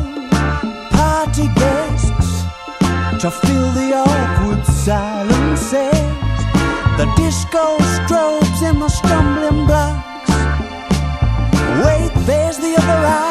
party 0.91 1.47
guests 1.55 2.43
To 3.21 3.31
fill 3.31 3.71
the 3.79 3.93
awkward 3.95 4.65
silences. 4.65 6.09
The 6.99 7.07
disco 7.15 7.77
strobes 7.95 8.61
and 8.61 8.81
the 8.81 8.89
stumbling 8.89 9.65
blocks. 9.65 10.31
Wait, 11.85 12.11
there's 12.25 12.57
the 12.57 12.75
other 12.75 13.05
eye 13.07 13.28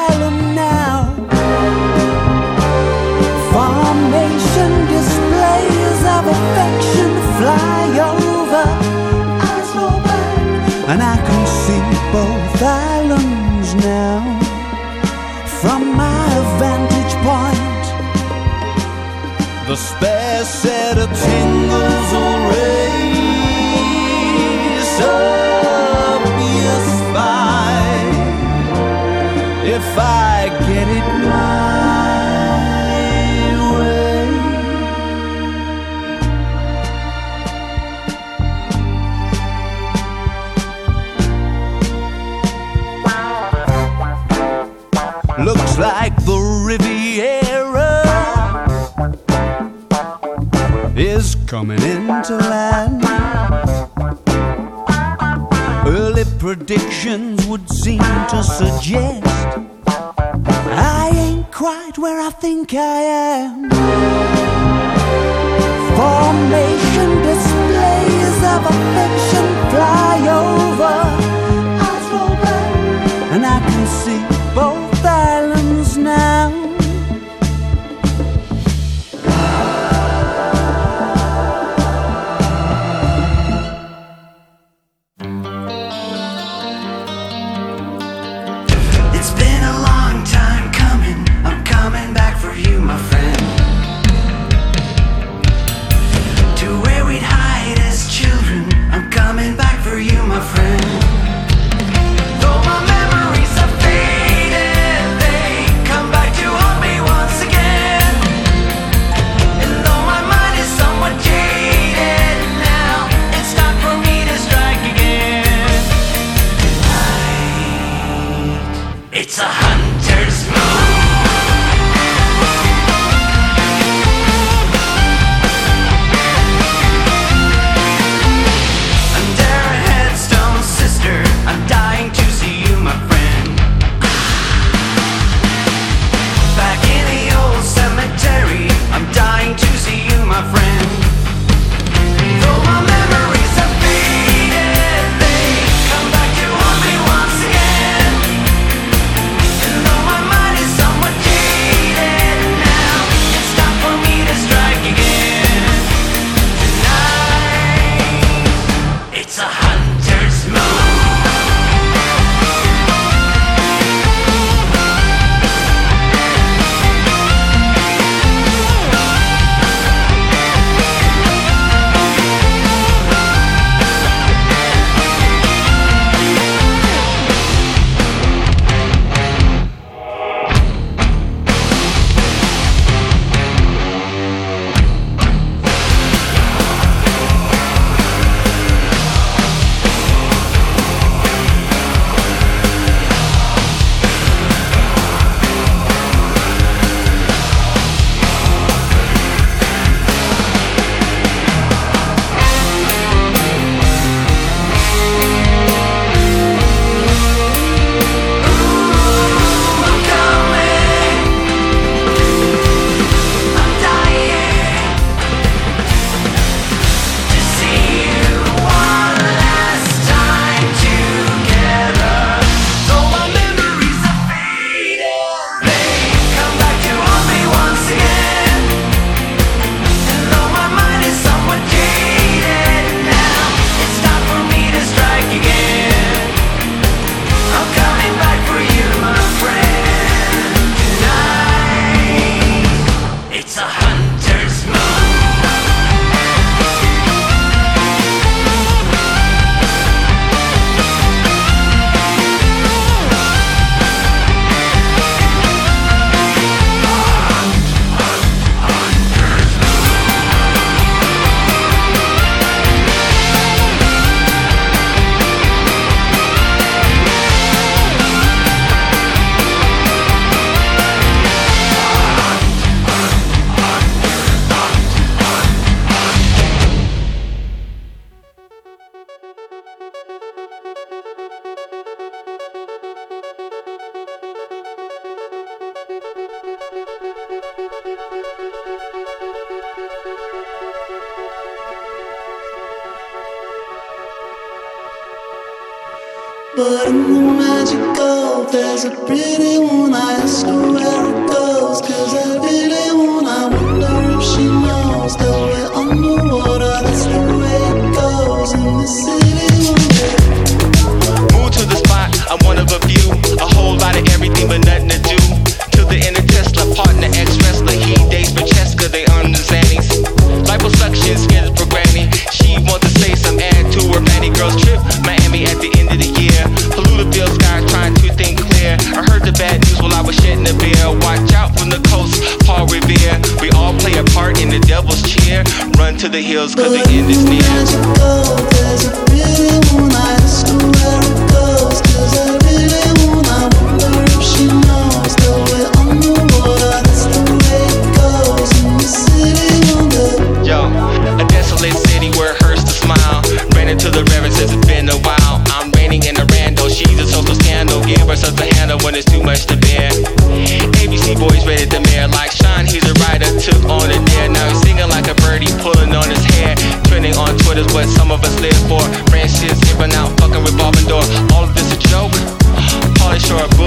the 19.79 19.85
spare 19.85 20.45
set 20.45 20.99
of 20.99 21.09
tingles 21.09 22.13
already 22.13 22.78
coming 51.49 51.81
into 51.81 52.37
land. 52.37 53.03
Early 55.87 56.25
predictions 56.39 57.47
would 57.47 57.67
seem 57.71 58.01
to 58.33 58.43
suggest 58.43 59.25
I 59.87 61.11
ain't 61.15 61.51
quite 61.51 61.97
where 61.97 62.21
I 62.21 62.29
think 62.29 62.75
I 62.75 63.01
am. 63.39 63.71
Formation 65.97 67.11
displays 67.31 68.39
of 68.53 68.61
affection 68.75 69.47
fly 69.73 70.17
over. 70.45 70.97
Eyes 71.89 72.07
roll 72.13 72.37
back 72.45 72.75
and 73.33 73.47
I 73.47 73.59
can 73.71 73.87
see 73.87 74.08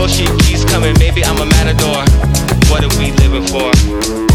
bullshit 0.02 0.30
keeps 0.40 0.66
coming, 0.66 0.96
maybe 0.98 1.24
I'm 1.24 1.38
a 1.38 1.46
matador 1.46 2.04
What 2.72 2.84
are 2.84 2.98
we 2.98 3.12
living 3.12 3.46
for? 3.46 4.31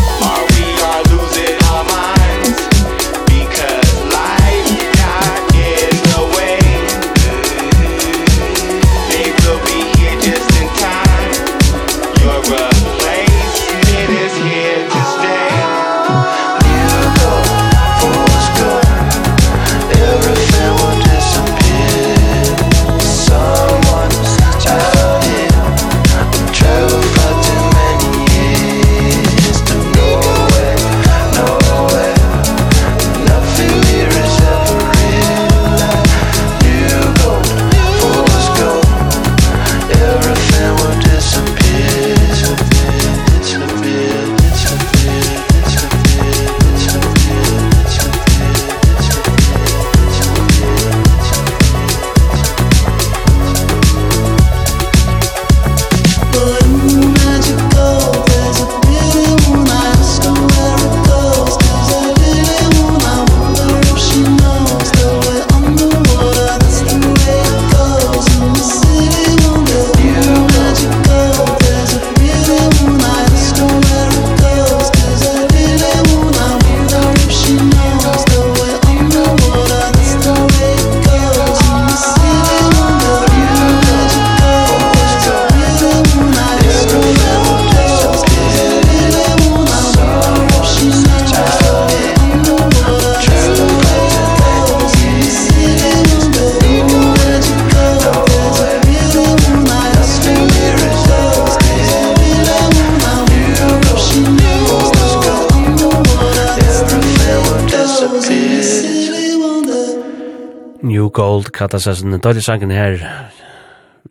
kallar 111.57 111.83
seg 111.83 111.99
sin 111.99 112.21
døylig 112.21 112.45
sangen 112.45 112.75
her 112.75 113.01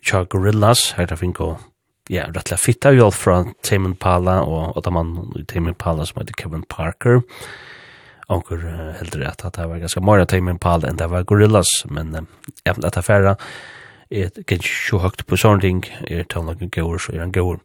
Tja 0.05 0.25
Gorillas, 0.29 0.91
her 0.97 1.07
da 1.09 1.17
fink 1.17 1.39
og 1.41 1.61
ja, 2.11 2.27
rettelig 2.29 2.59
fitta 2.61 2.91
jo 2.93 3.07
alt 3.07 3.17
fra 3.17 3.37
Tame 3.65 3.89
Impala 3.93 4.41
og 4.45 4.77
Ottaman 4.77 5.15
i 5.39 5.45
Tame 5.49 5.71
Impala 5.73 6.05
som 6.05 6.19
heter 6.21 6.37
Kevin 6.37 6.65
Parker. 6.69 7.23
Onkur 8.29 8.61
heldur 8.99 9.25
at 9.29 9.45
det 9.45 9.65
var 9.69 9.81
ganske 9.81 10.03
mara 10.03 10.25
Tame 10.29 10.53
Impala 10.53 10.89
enn 10.89 10.99
det 11.01 11.09
var 11.09 11.25
Gorillas 11.25 11.71
men 11.89 12.13
ja, 12.65 12.73
dette 12.73 12.97
det 12.99 13.05
færa 13.05 13.35
er 14.11 14.33
ganske 14.45 14.69
sjo 14.69 14.99
høgt 15.01 15.25
på 15.25 15.37
sånne 15.37 15.63
ting 15.63 15.85
er 16.09 16.27
tonlagen 16.29 16.73
gaur 16.73 16.99
så 17.01 17.15
er 17.15 17.23
han 17.23 17.33
gaur 17.33 17.61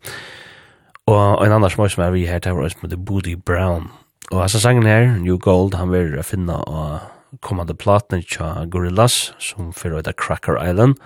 og 1.11 1.45
en 1.45 1.53
annars 1.57 1.77
møy 1.79 1.89
som 1.91 2.05
er 2.05 2.13
vi 2.15 2.27
her 2.29 2.41
tar 2.43 2.55
var 2.57 2.69
oss 2.69 2.77
med 2.83 2.93
The 2.93 2.99
Booty 2.99 3.35
Brown. 3.35 3.89
Og 4.31 4.43
hans 4.45 4.55
sangen 4.63 4.87
her, 4.87 5.17
New 5.19 5.39
Gold, 5.43 5.75
han 5.75 5.91
vil 5.91 6.15
finna 6.23 6.61
og 6.71 7.01
kommande 7.45 7.77
platene 7.79 8.25
tja 8.27 8.67
Gorillaz, 8.71 9.33
som 9.39 9.71
fyrir 9.77 10.01
eita 10.01 10.15
Cracker 10.17 10.59
Island, 10.59 10.99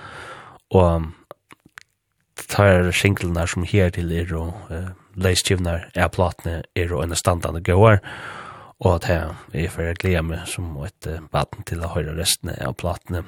og 0.75 1.11
tar 2.51 2.91
singlene 2.97 3.47
som 3.49 3.67
her 3.69 3.93
til 3.95 4.13
er 4.15 4.33
og 4.37 4.55
uh, 4.71 4.93
leistjivnar 5.15 5.89
er 5.95 6.11
platene 6.13 6.63
er 6.75 6.95
og 6.95 7.05
enn 7.05 7.17
standande 7.19 7.63
gåar, 7.65 8.01
og 8.83 8.97
at 8.97 9.09
jeg 9.09 9.67
er 9.67 9.71
for 9.71 9.87
jeg 9.87 10.01
gleder 10.03 10.27
meg 10.27 10.49
som 10.51 10.73
et 10.85 11.11
uh, 11.11 11.21
baden 11.33 11.67
til 11.69 11.85
å 11.85 11.93
høre 11.95 12.17
restene 12.17 12.57
av 12.65 12.77
platene. 12.81 13.25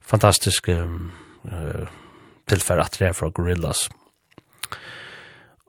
Fantastisk 0.00 0.70
um, 0.72 1.10
uh, 1.50 1.86
tilfære 2.50 2.86
at 2.86 2.98
det 2.98 3.10
er 3.10 3.18
fra 3.18 3.30
Gorillaz. 3.34 3.88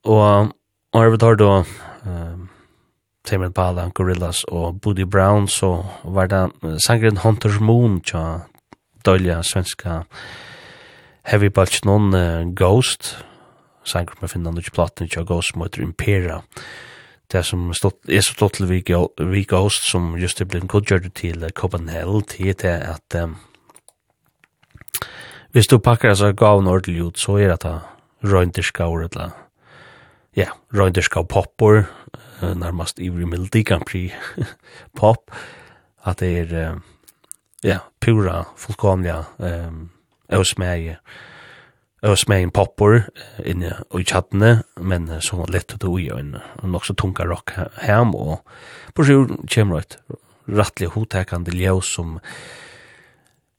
Og, 0.08 0.54
og 0.94 1.04
jeg 1.04 1.14
vil 1.14 1.22
ta 1.22 1.36
da 1.38 1.52
um, 1.62 2.48
Tame 3.24 3.46
Impala, 3.46 3.90
Gorillaz 3.94 4.44
og 4.50 4.82
Buddy 4.82 5.06
Brown, 5.06 5.48
så 5.48 5.84
var 6.04 6.28
det 6.28 6.80
sangren 6.82 7.22
Hunter's 7.22 7.60
Moon, 7.62 8.00
tja, 8.02 8.48
dølja 9.06 9.42
svenska 9.46 10.02
heavy 11.30 11.50
bulge 11.50 11.86
non 11.86 12.14
uh, 12.14 12.42
Ghost, 12.58 13.16
sangren 13.86 14.18
med 14.22 14.34
finna 14.34 14.54
nukje 14.54 14.74
platen, 14.74 15.10
tja, 15.10 15.24
Ghost 15.24 15.56
mot 15.56 15.78
Impera. 15.78 16.42
Det 17.32 17.46
som 17.46 17.70
stått, 17.78 18.02
er 18.10 18.26
så 18.26 18.34
stått 18.34 18.58
til 18.58 18.68
vi, 18.68 18.82
vi 18.82 19.46
Ghost, 19.46 19.86
som 19.92 20.16
just 20.20 20.42
er 20.42 20.50
blitt 20.50 20.68
godgjørt 20.72 21.14
til 21.16 21.46
uh, 21.46 21.54
Copenhagen, 21.54 22.26
til 22.26 22.58
det 22.58 22.76
at 22.90 23.22
um, 23.22 23.38
hvis 25.52 25.68
du 25.68 25.78
pakkar 25.84 26.16
altså 26.16 26.32
gaven 26.34 26.68
ordentlig 26.68 27.04
ut, 27.04 27.20
så 27.20 27.38
er 27.38 27.54
det 27.60 27.78
røynderskauret, 28.24 29.18
ja, 30.36 30.54
røynderskau 30.74 31.26
poppor, 31.28 31.84
uh, 32.42 32.54
nærmast 32.58 33.00
ivrig 33.00 33.28
Melodi 33.30 33.64
Grand 33.64 33.86
Prix 33.86 34.14
pop, 35.00 35.32
at 36.06 36.20
det 36.20 36.32
er, 36.40 36.72
uh, 36.72 36.80
ja, 37.64 37.80
pura, 38.02 38.44
fullkomliga, 38.58 39.24
um, 39.40 39.90
øsmeie, 40.34 40.98
øsmeien 42.04 42.52
popper 42.52 43.04
inne 43.46 43.76
i 43.94 44.04
chattene, 44.04 44.64
men 44.82 45.10
så 45.22 45.46
lett 45.50 45.76
ut 45.76 45.86
i 46.00 46.10
og 46.10 46.20
en 46.20 46.36
nok 46.64 46.88
så 46.88 46.96
tunga 46.98 47.28
rock 47.30 47.54
hem, 47.84 48.16
og 48.16 48.42
på 48.96 49.06
sjur 49.06 49.36
kommer 49.46 49.84
et 49.84 50.00
rattlig 50.50 50.90
hotekande 50.96 51.54
ljøs 51.56 51.96
som 51.96 52.20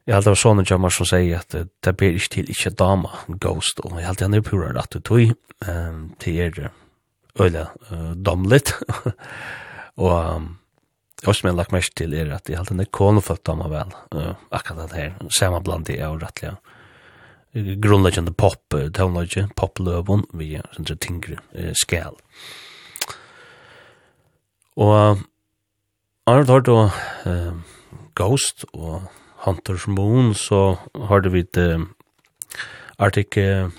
Jeg 0.03 0.17
halte 0.17 0.33
det 0.33 0.33
var 0.33 0.41
sånne 0.41 0.65
jammer 0.67 0.91
som 0.91 1.07
sier 1.07 1.39
at 1.39 1.55
det 1.55 1.93
ber 1.95 2.17
ikke 2.19 2.31
til 2.35 2.49
ikke 2.51 2.73
dama, 2.75 3.21
ghost, 3.39 3.79
og 3.87 4.01
jeg 4.01 4.09
halte 4.09 4.27
han 4.27 4.35
er 4.35 4.43
pura 4.43 4.73
rett 4.75 4.97
og 4.99 5.05
tog. 5.07 5.31
Um, 5.63 6.09
til 6.19 6.41
er 6.43 6.73
øyla 7.41 7.69
uh, 7.91 8.13
domligt. 8.17 8.75
og 10.03 10.35
um, 10.37 10.51
jeg 11.23 11.35
som 11.35 11.49
jeg 11.49 11.57
lagt 11.57 11.73
mest 11.73 11.95
til 11.97 12.15
er 12.15 12.35
at 12.35 12.49
jeg 12.51 12.59
halte 12.59 12.75
en 12.75 12.87
konefødt 12.91 13.47
dama 13.47 13.69
vel, 13.71 13.95
uh, 14.15 14.35
akkurat 14.51 14.91
det 14.91 14.99
her, 14.99 15.13
samme 15.31 15.63
blant 15.63 15.87
de 15.87 16.01
og 16.07 16.23
rettelig. 16.23 16.57
Grunnleggende 17.83 18.33
pop, 18.33 18.75
uh, 18.75 19.47
pop-løven, 19.57 20.25
vi 20.35 20.55
er 20.57 20.69
sånn 20.73 20.99
tingre 20.99 21.39
uh, 21.55 21.73
skal. 21.77 22.17
Og 24.77 24.93
uh, 24.93 25.19
Arnold 26.27 26.49
har 26.49 26.61
då 26.61 26.91
uh, 27.27 27.55
Ghost 28.15 28.65
og 28.73 29.03
Hunter's 29.45 29.91
Moon, 29.91 30.35
så 30.35 30.77
har 30.95 31.29
vi 31.29 31.41
et 31.41 31.57
uh, 31.57 31.81
Arctic 32.99 33.37
uh, 33.37 33.71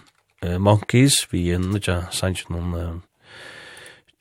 Monkeys, 0.59 1.13
vi 1.31 1.51
er 1.51 1.59
nødja 1.59 2.01
sannsyn 2.11 2.51
noen 2.51 2.73
uh, 2.75 2.93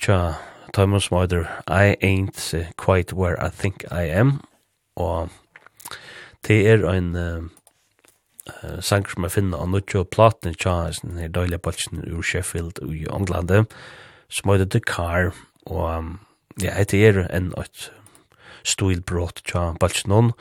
tja 0.03 0.35
Thomas 0.73 1.11
Mother 1.11 1.49
I 1.69 1.97
ain't 2.03 2.55
quite 2.77 3.13
where 3.13 3.41
I 3.41 3.49
think 3.51 3.85
I 3.91 4.03
am. 4.11 4.41
Og 4.97 5.29
det 6.47 6.69
er 6.69 6.83
en 6.91 7.17
uh, 7.17 8.81
sang 8.81 9.07
som 9.09 9.23
jeg 9.23 9.33
finner 9.33 9.63
av 9.63 9.71
Nuttjo 9.71 10.03
Platen 10.05 10.55
tja 10.59 10.91
den 11.03 11.21
her 11.23 11.31
døyla 11.31 11.59
balsen 11.59 12.03
ur 12.03 12.23
Sheffield 12.23 12.83
i 12.83 13.07
England 13.07 13.67
som 14.29 14.51
heter 14.51 14.67
The 14.67 14.81
Car. 14.81 15.33
Og 15.67 15.99
um, 15.99 16.21
ja, 16.61 16.83
det 16.85 17.07
er 17.07 17.27
en 17.31 17.53
et 17.59 17.93
stilbrott 18.65 19.45
tja 19.47 19.73
balsen 19.81 20.33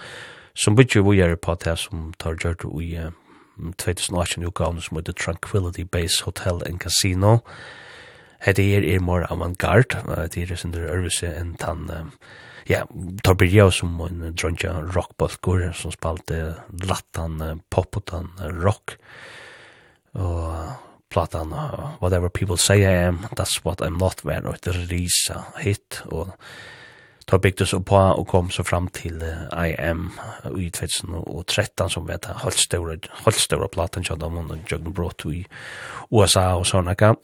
som 0.55 0.75
bytje 0.75 1.03
vi 1.05 1.21
er 1.21 1.35
på 1.35 1.55
det 1.55 1.77
som 1.79 2.13
tar 2.19 2.35
gjørt 2.41 2.65
i 2.65 2.97
uh, 2.97 3.13
2018 3.77 4.43
utgaven 4.47 4.81
som 4.81 4.97
heter 4.97 5.13
Tranquility 5.13 5.83
Base 5.83 6.23
Hotel 6.25 6.63
and 6.65 6.79
Casino. 6.79 7.31
og 7.33 7.47
Hette 8.41 8.63
er 8.63 8.85
er 8.95 9.03
more 9.05 9.27
avantgard, 9.29 9.93
det 10.33 10.49
er 10.49 10.55
sin 10.57 10.73
ørvise 10.73 11.29
enn 11.29 11.53
tann, 11.61 11.89
ja, 12.69 12.85
Torbirio 13.23 13.69
som 13.71 13.99
en 14.05 14.33
dronja 14.33 14.73
rockbalkur 14.95 15.67
som 15.77 15.93
spalte 15.93 16.55
lattan, 16.83 17.61
popotan, 17.69 18.31
rock, 18.63 18.97
og 20.13 20.73
platan, 21.11 21.53
whatever 22.01 22.29
people 22.29 22.57
say 22.57 22.81
I 22.81 23.07
am, 23.07 23.19
that's 23.35 23.63
what 23.65 23.81
I'm 23.81 23.97
not, 23.99 24.23
var 24.25 24.47
et 24.53 24.67
risa 24.89 25.45
hit, 25.59 26.01
og 26.05 26.31
tar 27.31 27.39
byggdes 27.39 27.73
upp 27.73 27.85
på 27.85 27.95
och 27.95 28.27
kom 28.27 28.49
så 28.49 28.63
fram 28.63 28.87
till 28.87 29.21
uh, 29.23 29.67
I 29.67 29.75
am 29.79 30.11
i 30.57 30.69
2013 30.69 31.89
som 31.89 32.07
vet 32.07 32.25
helt 32.25 32.57
stora 32.57 32.97
helt 33.25 33.37
stora 33.37 33.67
plattan 33.67 34.03
som 34.03 34.19
de 34.19 34.37
under 34.37 34.59
Juggernaut 34.67 35.25
i 35.25 35.45
USA 36.09 36.55
och 36.55 36.67
såna 36.67 36.95
kan 36.95 37.15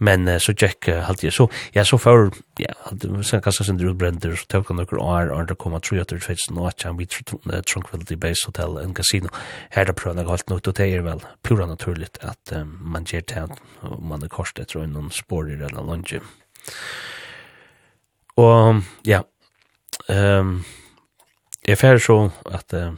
men 0.00 0.28
uh, 0.28 0.38
så 0.40 0.54
gikk 0.56 0.88
uh, 0.88 1.02
halt 1.06 1.22
jeg 1.24 1.34
så 1.36 1.46
ja 1.74 1.84
så 1.84 1.98
for 2.00 2.30
ja 2.58 2.72
halt 2.86 3.04
så 3.26 3.40
kanskje 3.44 3.66
sen 3.68 3.78
du 3.80 3.92
brender 3.94 4.34
så 4.36 4.48
tok 4.48 4.72
nok 4.74 4.92
år 4.96 5.30
og 5.34 5.48
det 5.48 5.58
kom 5.58 5.74
at 5.76 5.84
tror 5.86 6.00
at 6.00 6.10
det 6.10 6.22
fits 6.24 6.48
nå 6.50 6.66
at 6.66 6.84
vi 6.98 7.06
tranquility 7.06 8.14
base 8.14 8.46
hotel 8.46 8.78
and 8.78 8.94
casino. 8.96 9.28
Her 9.70 9.84
det 9.84 9.96
prøvde 9.96 10.22
jeg 10.22 10.30
alt 10.30 10.50
nok 10.50 10.62
til 10.64 10.72
det 10.72 10.88
er 10.94 11.02
vel 11.02 11.24
pura 11.42 11.66
naturligt 11.66 12.18
at 12.20 12.52
um, 12.56 12.78
man 12.80 13.04
gjør 13.04 13.20
det 13.20 13.58
og 13.82 14.02
man 14.02 14.22
er 14.22 14.28
korset 14.28 14.66
tror 14.68 14.82
jeg 14.82 14.92
noen 14.92 15.10
spår 15.10 15.52
i 15.52 15.60
den 15.60 15.76
lunge. 15.76 16.20
Og 18.36 18.82
ja 19.06 19.22
ehm 20.08 20.40
um, 20.40 20.64
jeg 21.68 21.78
fer 21.78 21.98
så 21.98 22.30
at 22.48 22.72
uh, 22.74 22.94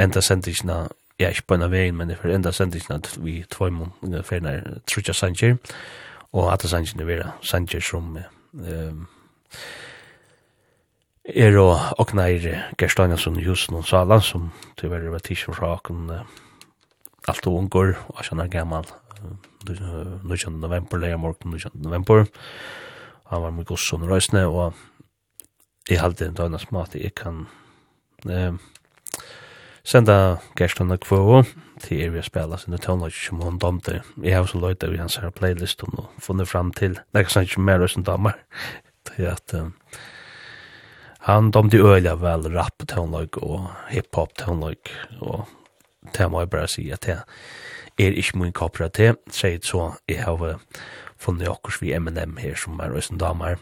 enda 0.00 0.20
sendingene 0.20 0.88
ja, 1.22 1.30
ikke 1.30 1.48
på 1.48 1.58
en 1.58 1.66
av 1.66 1.72
veien, 1.72 1.96
men 1.96 2.12
for 2.18 2.32
enda 2.34 2.52
sendingen 2.52 2.98
at 2.98 3.12
vi 3.22 3.40
tvoi 3.50 3.70
mun 3.74 4.22
ferner 4.26 4.80
trutja 4.90 5.14
sanger, 5.16 5.56
og 6.32 6.52
at 6.52 6.66
sanger 6.68 7.00
er 7.00 7.08
vera 7.08 7.32
sanger 7.44 7.80
som 7.84 8.16
um, 8.16 9.06
er 11.24 11.58
og 11.58 11.76
og 11.76 12.00
oknair 12.02 12.74
Gerstaniasson 12.78 13.38
just 13.38 13.70
noen 13.70 13.86
sala 13.86 14.20
som 14.20 14.50
tyverre 14.76 15.10
var 15.12 15.22
tisjon 15.22 15.54
fra 15.54 15.76
okon 15.76 16.10
alt 17.28 17.46
og 17.46 17.58
ungur 17.58 17.94
og 18.08 18.24
han 18.26 18.40
er 18.40 18.48
gammal 18.50 18.84
19. 19.68 20.58
november, 20.58 20.98
leia 20.98 21.16
morgen 21.16 21.54
19. 21.54 21.80
november 21.82 22.26
han 23.30 23.42
var 23.42 23.50
mye 23.50 23.64
gosson 23.64 24.02
røysne 24.02 24.46
og 24.46 24.74
jeg 25.88 26.00
halte 26.00 26.26
en 26.26 26.34
døgnas 26.34 26.70
mat 26.72 26.94
jeg 26.94 27.14
kan 27.14 27.46
um, 28.26 28.58
senda 29.84 30.38
gesterne 30.58 30.98
kvå 31.02 31.42
til 31.82 32.00
er 32.04 32.12
vi 32.14 32.20
har 32.20 32.26
spela 32.26 32.58
sinne 32.60 32.78
tøvnlag 32.78 33.14
som 33.16 33.40
hun 33.42 33.58
domte. 33.58 34.00
Jeg 34.22 34.36
har 34.36 34.46
så 34.46 34.60
løyta 34.62 34.90
vi 34.90 35.00
hans 35.00 35.18
her 35.18 35.32
playlist 35.34 35.82
og 35.82 36.06
funnet 36.22 36.48
fram 36.48 36.72
til 36.76 36.98
nekka 37.14 37.34
sann 37.34 37.48
ikke 37.48 37.64
mer 37.66 37.86
som 37.90 38.06
damer 38.06 38.38
til 39.08 39.26
at 39.32 39.54
um, 39.58 39.74
han 41.26 41.50
domte 41.50 41.78
øyla 41.82 42.14
vel 42.20 42.48
rap 42.54 42.86
tøvnlag 42.88 43.38
og 43.42 43.70
hiphop 43.90 44.36
tøvnlag 44.38 44.94
og 45.20 45.46
det 46.14 46.30
må 46.30 46.42
jeg 46.42 46.50
bare 46.50 46.68
si 46.70 46.88
at 46.90 47.06
det 47.06 47.20
er 47.98 48.16
ikke 48.18 48.38
min 48.38 48.52
kopra 48.52 48.88
til 48.88 49.18
sier 49.30 49.58
så 49.62 49.92
jeg 50.08 50.22
har 50.24 50.58
funnet 51.18 51.48
okkurs 51.48 51.82
vi 51.82 51.94
M&M 51.98 52.36
her 52.38 52.54
som 52.58 52.80
er 52.80 52.94
røysen 52.94 53.18
damer 53.18 53.58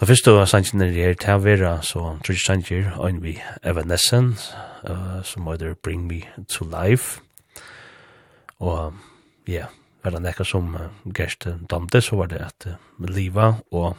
Da 0.00 0.06
fyrst 0.08 0.24
du 0.24 0.38
sannsyn 0.48 0.80
er 0.80 0.94
her 0.96 1.16
til 1.20 1.36
å 1.36 1.40
være, 1.44 1.70
så 1.84 2.00
tror 2.24 2.32
jeg 2.32 2.40
sannsyn 2.40 2.86
er 2.88 3.18
vi 3.20 3.34
Evanescence, 3.68 4.54
uh, 4.88 5.20
som 5.22 5.48
heter 5.50 5.74
Bring 5.82 6.06
Me 6.06 6.22
to 6.48 6.64
Life. 6.64 7.20
Og 8.60 8.94
ja, 9.48 9.52
yeah, 9.52 9.68
var 10.02 10.16
det 10.16 10.22
nekka 10.24 10.44
som 10.44 10.74
uh, 10.76 10.88
gerst 11.16 11.46
damte, 11.70 12.00
så 12.00 12.16
var 12.20 12.30
det 12.32 12.40
at 12.44 12.66
uh, 12.70 12.78
liva 13.08 13.54
og 13.70 13.96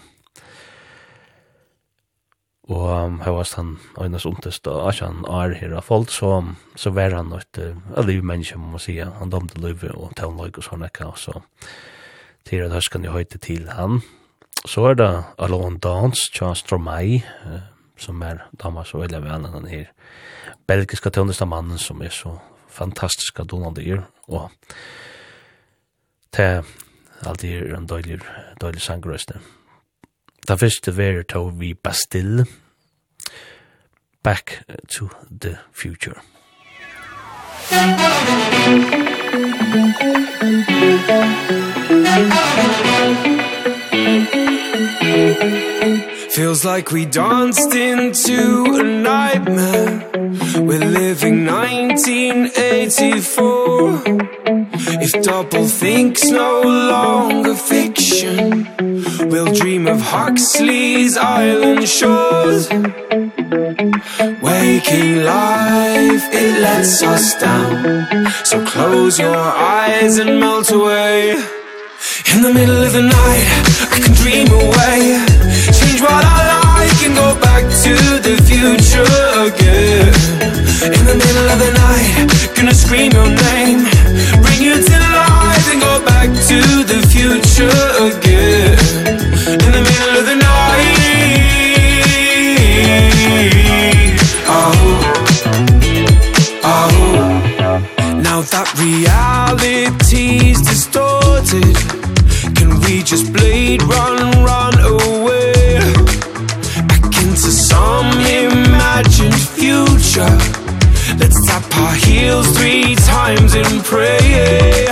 og 2.72 2.88
um, 2.88 3.20
her 3.20 3.34
var 3.36 3.50
han 3.56 3.80
øynes 4.00 4.26
ondest 4.26 4.68
og 4.68 4.94
ikke 4.94 5.06
han 5.10 5.26
er 5.28 5.56
her 5.60 5.74
av 5.76 5.82
folk, 5.84 6.12
så, 6.14 6.30
så 6.76 6.94
var 6.96 7.16
han 7.18 7.34
et 7.36 7.60
uh, 7.60 8.06
liv 8.06 8.24
menneske, 8.24 8.58
må 8.58 8.72
man 8.72 8.80
sige. 8.80 9.10
Han 9.20 9.34
damte 9.34 9.60
livet 9.60 9.92
og 9.92 10.14
tøvnløyk 10.16 10.62
og 10.62 10.68
sånn 10.68 10.86
ekka, 10.88 11.10
så 11.18 11.42
til 12.48 12.64
at 12.64 12.72
høyskan 12.72 13.06
jo 13.06 13.16
høyte 13.16 13.42
til 13.42 13.68
han. 13.76 14.00
Så 14.64 14.86
er 14.92 14.96
det 15.02 15.10
Alone 15.42 15.82
Dance, 15.84 16.30
Charles 16.32 16.64
Stromae, 16.64 17.20
uh, 17.50 17.60
som 18.00 18.22
er 18.24 18.46
damer 18.62 18.88
så 18.88 19.02
veldig 19.02 19.24
vel 19.26 19.50
enn 19.50 19.68
her. 19.68 19.90
Uh, 19.90 20.41
belgiska 20.68 21.10
tøndestamannen 21.10 21.78
som 21.78 22.02
er 22.02 22.10
så 22.10 22.38
fantastisk 22.70 23.40
at 23.40 23.52
Donald 23.52 23.78
er, 23.78 24.04
og 24.28 24.50
det 26.36 26.64
alt 27.26 27.44
er 27.44 27.76
en 27.78 27.88
døylig, 27.88 28.20
døylig 28.62 28.82
sangrøsne. 28.82 29.42
Det 30.48 30.60
første 30.60 30.98
verer 30.98 31.24
tog 31.24 31.60
vi 31.60 31.74
Bastille, 31.74 32.46
Back 34.24 34.64
to 34.90 35.10
the 35.42 35.58
Future. 35.74 36.22
Feels 46.36 46.66
like 46.66 46.92
we 46.92 47.06
danced 47.06 47.76
into 47.76 48.66
a 48.80 49.01
We're 50.72 50.80
living 50.80 51.44
1984 51.46 54.04
If 55.04 55.12
doublethink 55.22 56.32
no 56.32 56.62
longer 56.62 57.56
fiction 57.56 58.70
We'll 59.30 59.54
dream 59.54 59.88
of 59.88 60.00
Huxley's 60.00 61.18
island 61.18 61.90
shores. 61.90 62.70
Waking 64.42 65.26
life, 65.26 66.30
it 66.32 66.62
lets 66.62 67.04
us 67.04 67.36
down. 67.36 68.32
So 68.46 68.66
close 68.66 69.20
your 69.20 69.36
eyes 69.36 70.20
and 70.20 70.40
melt 70.40 70.72
away. 70.72 71.32
In 72.34 72.44
the 72.44 72.54
middle 72.54 72.82
of 72.82 72.94
the 72.94 73.02
night, 73.02 73.46
I 73.92 74.00
can 74.00 74.14
dream 74.16 74.48
away. 74.48 75.20
Change 75.78 76.02
what 76.02 76.24
I 76.24 76.51
can 77.02 77.16
go 77.16 77.34
back 77.42 77.64
to 77.84 77.94
the 78.22 78.38
future 78.46 79.10
again. 79.50 80.14
In 80.86 81.04
the 81.10 81.18
middle 81.24 81.48
of 81.54 81.58
the 81.58 81.72
night 81.86 82.30
Gonna 82.56 82.76
scream 82.76 83.12
your 83.12 83.30
name. 83.50 83.82
Bring 84.44 84.62
you 84.62 84.76
to 84.76 84.98
life 85.18 85.66
And 85.72 85.82
go 85.82 85.94
back 86.06 86.30
to 86.50 86.60
the 86.92 87.00
future 87.14 87.82
again. 88.10 88.78
In 89.66 89.72
the 89.78 89.84
middle 89.90 90.16
of 90.20 90.26
the 90.30 90.36
night 90.36 90.98
Oh 94.58 94.78
Oh. 96.64 96.94
Now 98.22 98.42
that 98.54 98.68
reality's 98.78 100.62
distorted 100.62 101.78
Can 102.56 102.80
we 102.82 103.02
just 103.02 103.34
blade 103.34 103.82
run, 103.84 104.44
run 104.46 104.80
away? 104.80 105.21
some 107.72 108.12
imagined 108.44 109.42
future. 109.58 110.36
Let's 111.22 111.40
tap 111.48 111.66
our 111.84 111.96
heels 112.06 112.48
three 112.58 112.96
times 112.96 113.56
in 113.56 113.70
prayer. 113.92 114.88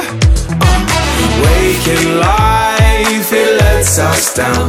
Waking 1.43 2.07
life, 2.31 3.29
it 3.41 3.51
lets 3.61 3.99
us 3.99 4.33
down. 4.41 4.67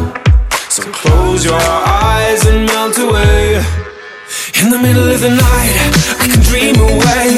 So 0.75 0.83
close 1.01 1.45
your 1.45 1.65
eyes 2.05 2.41
and 2.51 2.67
melt 2.67 2.97
away. 2.99 3.63
In 4.61 4.67
the 4.75 4.81
middle 4.87 5.09
of 5.15 5.21
the 5.27 5.35
night, 5.49 5.75
I 6.23 6.25
can 6.31 6.43
dream 6.51 6.77
away. 6.91 7.29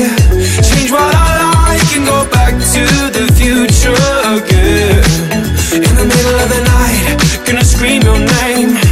Change 0.68 0.90
what 0.96 1.14
I 1.14 1.30
like 1.56 1.88
and 1.96 2.04
go 2.12 2.18
back 2.38 2.54
to 2.74 2.82
the 3.16 3.24
future 3.38 4.04
again. 4.36 5.02
In 5.86 5.94
the 6.00 6.06
middle 6.12 6.36
of 6.44 6.48
the 6.54 6.62
night, 6.74 7.04
gonna 7.46 7.64
scream 7.64 8.02
your 8.02 8.20
name. 8.38 8.91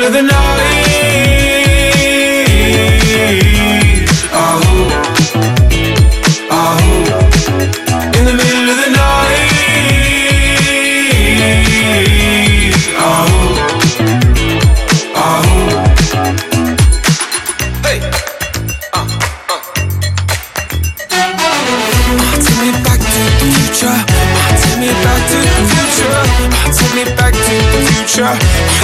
future. 28.11 28.37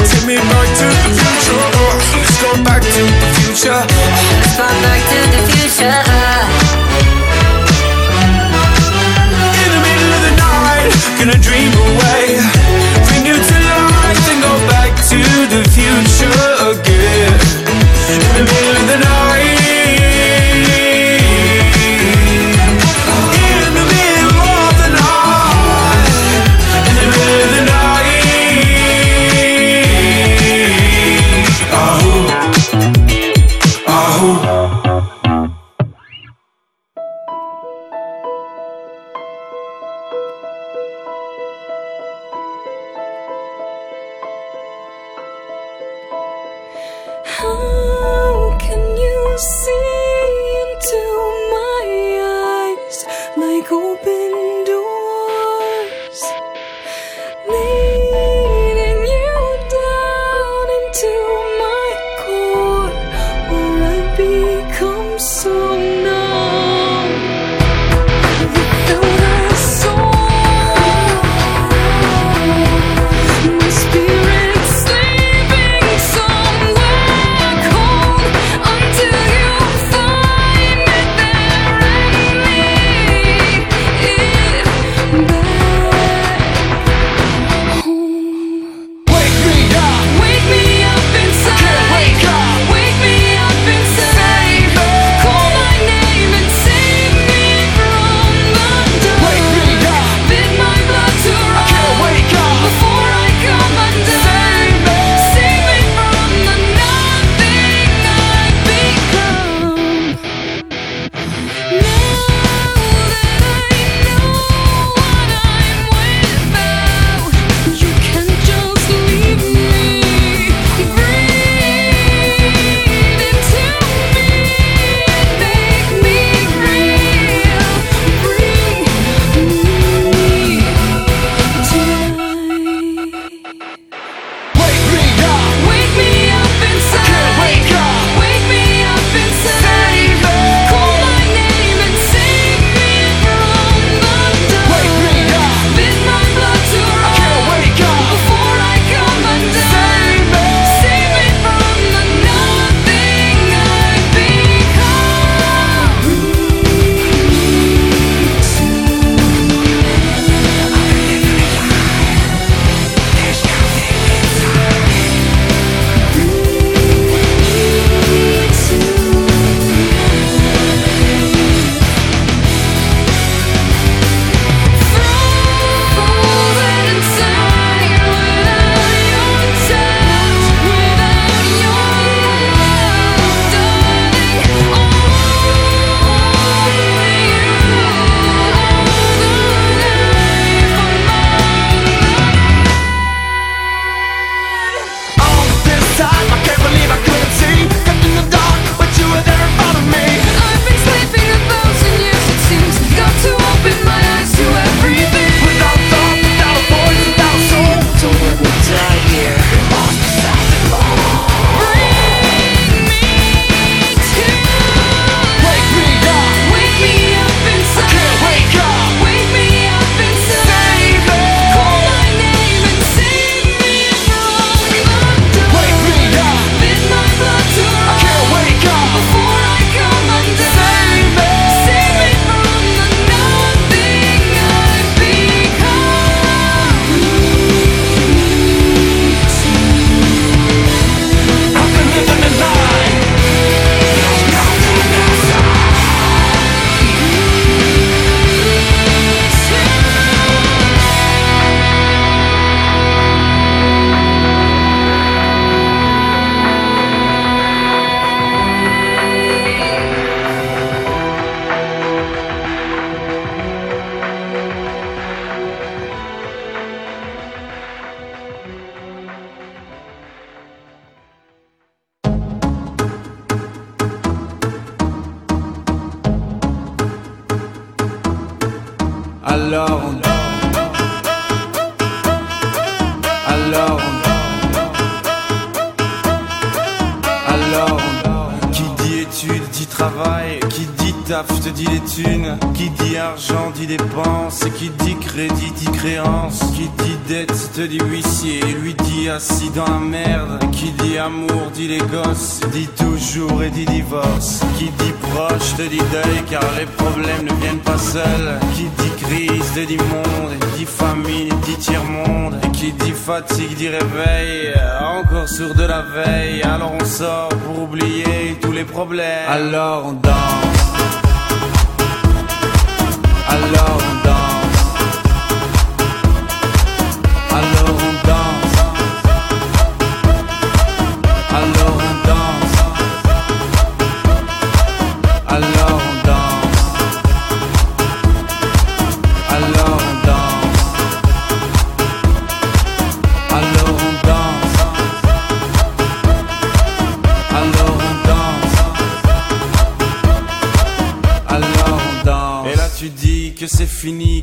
Take 0.07 0.25
me 0.25 0.35
back 0.35 0.67
to 0.77 0.85
the 0.85 1.11
future. 1.11 1.59
Oh, 1.59 1.97
Let's 2.15 2.41
go 2.41 2.63
back 2.63 2.81
to 2.81 3.03
the 3.03 3.27
future. 3.35 3.71
Let's 3.71 4.57
go 4.57 4.63
back 4.63 5.01
to 5.09 5.19
the 5.31 5.41
future. 5.51 6.26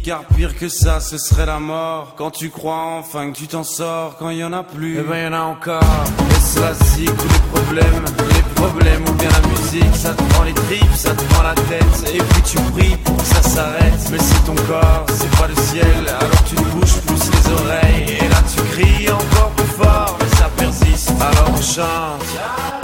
car 0.05 0.24
pire 0.36 0.55
que 0.56 0.68
ça 0.68 1.01
ce 1.01 1.16
serait 1.16 1.47
la 1.47 1.59
mort. 1.59 2.14
Quand 2.16 2.31
tu 2.31 2.51
crois 2.51 2.98
enfin 2.98 3.32
que 3.32 3.36
tu 3.36 3.47
t'en 3.47 3.64
sors 3.64 4.16
Quand 4.18 4.28
il 4.28 4.39
y 4.39 4.44
en 4.44 4.52
a 4.52 4.62
plus, 4.62 4.98
eh 4.98 5.02
ben 5.02 5.16
il 5.16 5.24
y 5.24 5.26
en 5.26 5.32
a 5.32 5.40
encore. 5.40 5.82
Et 6.31 6.40
ça 6.40 6.74
c'est 6.74 7.06
tous 7.06 7.28
les 7.28 7.60
problèmes 7.60 8.05
Les 8.28 8.43
problèmes 8.55 9.02
ou 9.09 9.12
bien 9.14 9.28
la 9.31 9.48
musique 9.48 9.97
Ça 9.97 10.12
te 10.12 10.22
prend 10.35 10.44
les 10.44 10.52
tripes, 10.52 10.94
ça 10.94 11.14
te 11.14 11.22
prend 11.32 11.43
la 11.43 11.55
tête. 11.55 12.14
Et 12.14 12.18
puis 12.18 12.43
tu 12.43 12.59
pries 12.72 12.97
pour 12.98 13.16
que 13.16 13.24
ça 13.24 13.43
s'arrête. 13.43 14.09
Mais 14.10 14.18
c'est 14.18 14.44
ton 14.44 14.55
corps, 14.66 15.06
c'est 15.09 15.31
pas 15.39 15.48
le 15.48 15.56
ciel 15.62 16.06
Alors 16.20 16.44
tu 16.44 16.55
bouges 16.56 17.01
plus 17.06 17.31
les 17.32 17.52
oreilles. 17.52 18.18
Et 18.20 18.28
là 18.28 18.43
tu 18.55 18.62
cries 18.62 19.10
encore 19.10 19.51
plus 19.56 19.72
fort 19.82 20.18
Mais 20.20 20.36
ça 20.36 20.51
persiste, 20.56 21.12
alors 21.20 21.51
on 21.51 21.62
chante. 21.62 22.84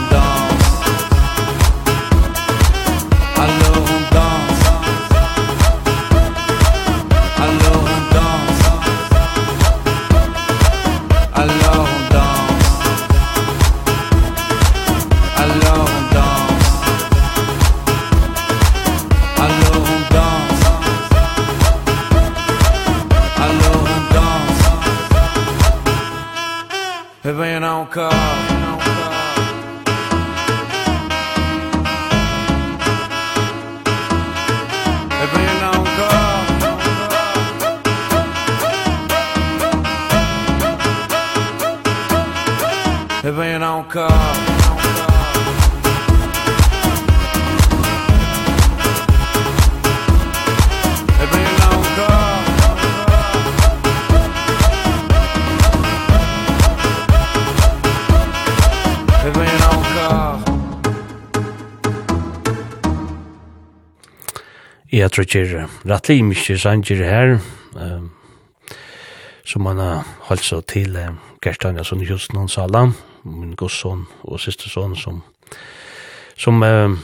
trutjer 65.21 65.67
rattli 65.85 66.21
mykje 66.25 66.57
sanger 66.57 67.03
her, 67.05 67.39
um, 67.75 68.09
som 69.45 69.61
man 69.61 69.77
har 69.77 70.07
holdt 70.29 70.43
så 70.43 70.61
til 70.61 70.97
um, 70.97 71.19
Gerstanja 71.41 71.83
som 71.83 72.01
just 72.01 72.33
noen 72.33 72.49
sala, 72.49 72.87
min 73.23 73.53
godsson 73.55 74.07
og 74.23 74.39
siste 74.41 74.69
son, 74.69 74.95
som 74.95 75.21
som 76.37 76.63
um, 76.63 76.97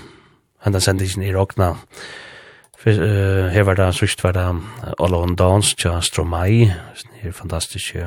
hendan 0.66 0.82
sendingen 0.82 1.24
i 1.24 1.36
Rokna, 1.36 1.76
Uh, 2.88 3.50
her 3.52 3.64
var 3.64 3.74
det 3.76 3.96
sørst 3.96 4.22
var 4.24 4.32
det 4.32 4.46
All 5.04 5.16
on 5.16 5.36
Dance 5.36 5.76
tja 5.76 5.98
Stromae 6.02 6.70
her 7.20 7.32
fantastiske 7.32 8.06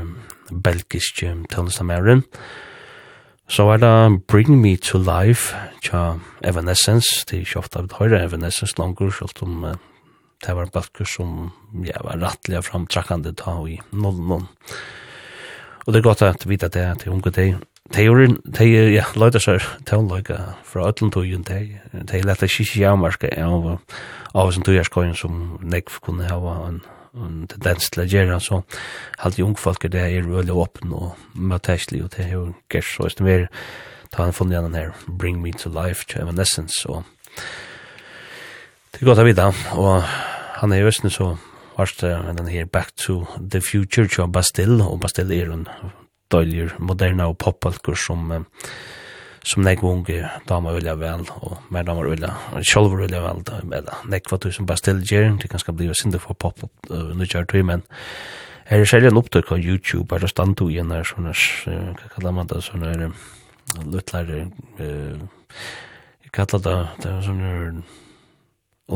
belgiske 0.65 1.35
tøvnestamæren 1.51 2.23
så 3.49 3.67
var 3.69 3.77
det 3.77 4.23
Bring 4.29 4.61
Me 4.61 4.77
to 4.77 4.99
Life 4.99 5.57
tja 5.83 6.15
Evanescence 6.45 7.27
det 7.29 7.37
er 7.37 7.41
ikke 7.41 7.59
ofte 7.59 7.79
av 7.79 7.91
det 7.91 7.99
høyre 7.99 8.25
Evanescence 8.25 8.79
langer 8.79 9.11
selv 9.11 9.43
om 9.43 9.65
uh, 9.65 9.75
det 10.41 10.57
var 10.57 10.73
bøkker 10.73 11.09
som 11.09 11.51
ja, 11.85 12.01
var 12.05 12.21
rattelig 12.23 12.65
framtrakkende 12.65 13.35
ta 13.37 13.59
i 13.69 13.79
0-0. 13.93 14.47
Og 15.87 15.93
det 15.93 16.01
er 16.01 16.07
godt 16.07 16.23
at 16.23 16.47
vite 16.49 16.69
at 16.69 16.77
det 16.77 16.83
er 16.85 16.95
til 17.01 17.13
unge 17.13 17.33
deg. 17.35 17.59
De 17.91 18.05
gjorde, 18.05 18.37
de, 18.45 18.67
ja, 18.95 19.05
løyde 19.19 19.41
seg 19.43 19.65
tøvnløyga 19.89 20.39
fra 20.69 20.87
Øtlundtøyen, 20.93 21.43
de, 21.49 21.81
de 22.07 22.23
lette 22.23 22.47
ikke 22.47 22.79
jævmarska 22.85 23.33
av, 23.43 23.81
av 24.31 24.53
som 24.55 24.67
tøyerskøyen 24.67 25.17
som 25.19 25.41
nekv 25.67 25.99
kunne 26.05 26.29
hava 26.31 26.55
en, 26.69 26.79
en 27.19 27.41
tendens 27.51 27.91
til 27.91 28.05
å 28.05 28.07
gjøre, 28.07 28.39
så 28.45 28.61
halte 29.25 29.43
unge 29.43 29.59
folk 29.59 29.89
det 29.91 30.05
er 30.05 30.29
veldig 30.29 30.55
åpen 30.55 30.95
og 30.95 31.19
møteslig, 31.35 32.05
og 32.05 32.15
det 32.15 32.29
er 32.29 32.37
jo 32.37 32.45
gers, 32.71 32.95
og 33.01 33.11
det 33.19 33.35
er 33.35 33.49
ta 34.15 34.23
han 34.23 34.37
funnet 34.37 34.61
igjen 34.61 34.79
her, 34.79 34.95
Bring 35.09 35.43
Me 35.43 35.51
to 35.51 35.73
Life, 35.75 36.07
to 36.13 36.23
Evanescence, 36.23 36.87
og 36.87 37.03
det 38.93 39.03
er 39.03 39.11
godt 39.11 39.25
å 39.25 39.27
vite, 39.27 39.51
og 39.81 40.07
han 40.61 40.73
er 40.73 40.85
jo 40.85 40.93
så 40.93 41.35
varst 41.79 42.03
den 42.05 42.49
her 42.49 42.67
Back 42.67 42.93
to 42.97 43.25
the 43.41 43.61
Future 43.61 44.07
til 44.07 44.29
Bastille, 44.29 44.85
og 44.85 45.01
Bastille 45.01 45.37
er 45.41 45.53
en 45.53 45.67
døyler 46.31 46.75
moderna 46.79 47.29
og 47.29 47.39
popalkur 47.39 47.97
som 47.97 48.33
som 49.41 49.65
nek 49.65 49.83
unge 49.87 50.21
damer 50.49 50.77
vilja 50.77 50.95
vel, 51.01 51.25
og 51.41 51.73
mer 51.73 51.87
damer 51.89 52.11
vilja, 52.13 52.35
sjolver 52.67 53.07
vilja 53.07 53.23
vel, 53.25 53.41
da 53.47 53.61
med 53.65 53.79
eller 53.79 54.03
nek 54.13 54.29
hva 54.29 54.39
som 54.53 54.69
Bastille 54.69 55.07
gjer, 55.07 55.31
det 55.41 55.49
kan 55.51 55.63
skal 55.63 55.77
bli 55.79 55.89
sinne 55.97 56.21
for 56.21 56.37
pop 56.37 56.61
uh, 56.91 57.13
nukjar 57.17 57.49
tøy, 57.49 57.63
men 57.65 57.85
her 58.69 58.85
er 58.85 58.85
særlig 58.85 59.11
en 59.11 59.21
opptøk 59.21 59.53
av 59.53 59.65
YouTube, 59.65 60.15
er 60.15 60.21
det 60.21 60.31
standu 60.31 60.69
i 60.69 60.79
en 60.83 60.93
her 60.93 61.09
sånne, 61.09 61.33
hva 61.33 62.13
kallar 62.13 62.37
man 62.37 62.51
det, 62.53 62.61
sånne 62.67 63.13
luttlærer, 63.89 64.51
uh, 64.77 65.65
kallar 66.37 66.65
det, 66.67 66.77
det 67.01 67.15
er 67.15 67.25
sånne, 67.25 67.55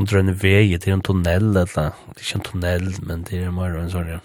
under 0.05 0.21
en 0.21 0.37
vei, 0.43 0.77
det 0.77 0.91
er 0.91 0.99
en 0.99 1.03
tunnel, 1.05 1.51
eller, 1.57 1.65
det 1.65 2.21
er 2.21 2.21
ikke 2.21 2.39
en 2.39 2.47
tunnel, 2.51 2.89
men 3.03 3.25
det 3.25 3.41
er 3.41 3.53
mer 3.55 3.77
en 3.81 3.91
sånn, 3.93 4.21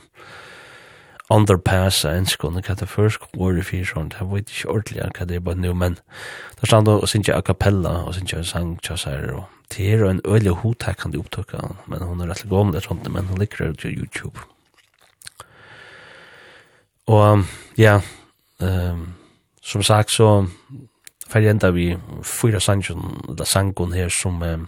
underpass 1.30 2.01
en 2.10 2.26
skåne 2.26 2.64
hva 2.65 2.76
det 2.76 2.89
først 2.89 3.30
går 3.35 3.60
i 3.61 3.64
fyr 3.65 3.85
sånn, 3.85 4.10
jeg 4.18 4.27
vet 4.31 4.51
ikke 4.51 4.72
ordentlig 4.73 5.03
hva 5.15 5.27
det 5.30 5.38
er 5.38 5.43
bare 5.45 5.61
nå, 5.61 5.73
men 5.77 5.99
der 6.60 6.72
stand 6.72 6.89
og 6.89 7.06
synes 7.07 7.30
jeg 7.30 7.38
a 7.38 7.45
cappella, 7.45 7.99
og 8.03 8.15
synes 8.18 8.34
jeg 8.34 8.47
sang 8.49 8.73
tjassar, 8.84 9.30
og 9.38 9.45
det 9.69 9.91
er 9.93 10.06
en 10.07 10.23
øyelig 10.26 10.57
hotekkende 10.64 11.22
opptøk, 11.22 11.53
men 11.88 12.03
hun 12.03 12.26
er 12.26 12.34
rett 12.34 12.43
og 12.47 12.56
gående 12.56 12.81
sånt, 12.81 13.06
men 13.14 13.30
hun 13.30 13.39
liker 13.39 13.69
det 13.69 13.84
til 13.84 14.01
YouTube. 14.01 14.41
Og 17.10 17.45
ja, 17.77 17.99
um, 18.61 19.06
som 19.61 19.85
sagt 19.85 20.14
så 20.14 20.47
ferdig 21.30 21.53
enda 21.53 21.69
vi 21.73 21.91
fyra 22.26 22.60
sangen, 22.61 23.06
eller 23.30 23.45
sangen 23.45 23.93
her 23.93 24.10
som 24.14 24.41
um, 24.41 24.68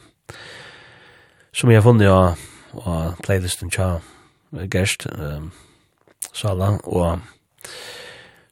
som 1.54 1.70
jeg 1.70 1.82
har 1.82 1.86
funnet 1.86 2.08
av, 2.08 2.40
av 2.88 3.18
playlisten 3.24 3.72
tja 3.72 4.00
Gerst 4.72 5.06
um, 5.12 5.52
Sala 6.36 6.78
og 6.84 7.22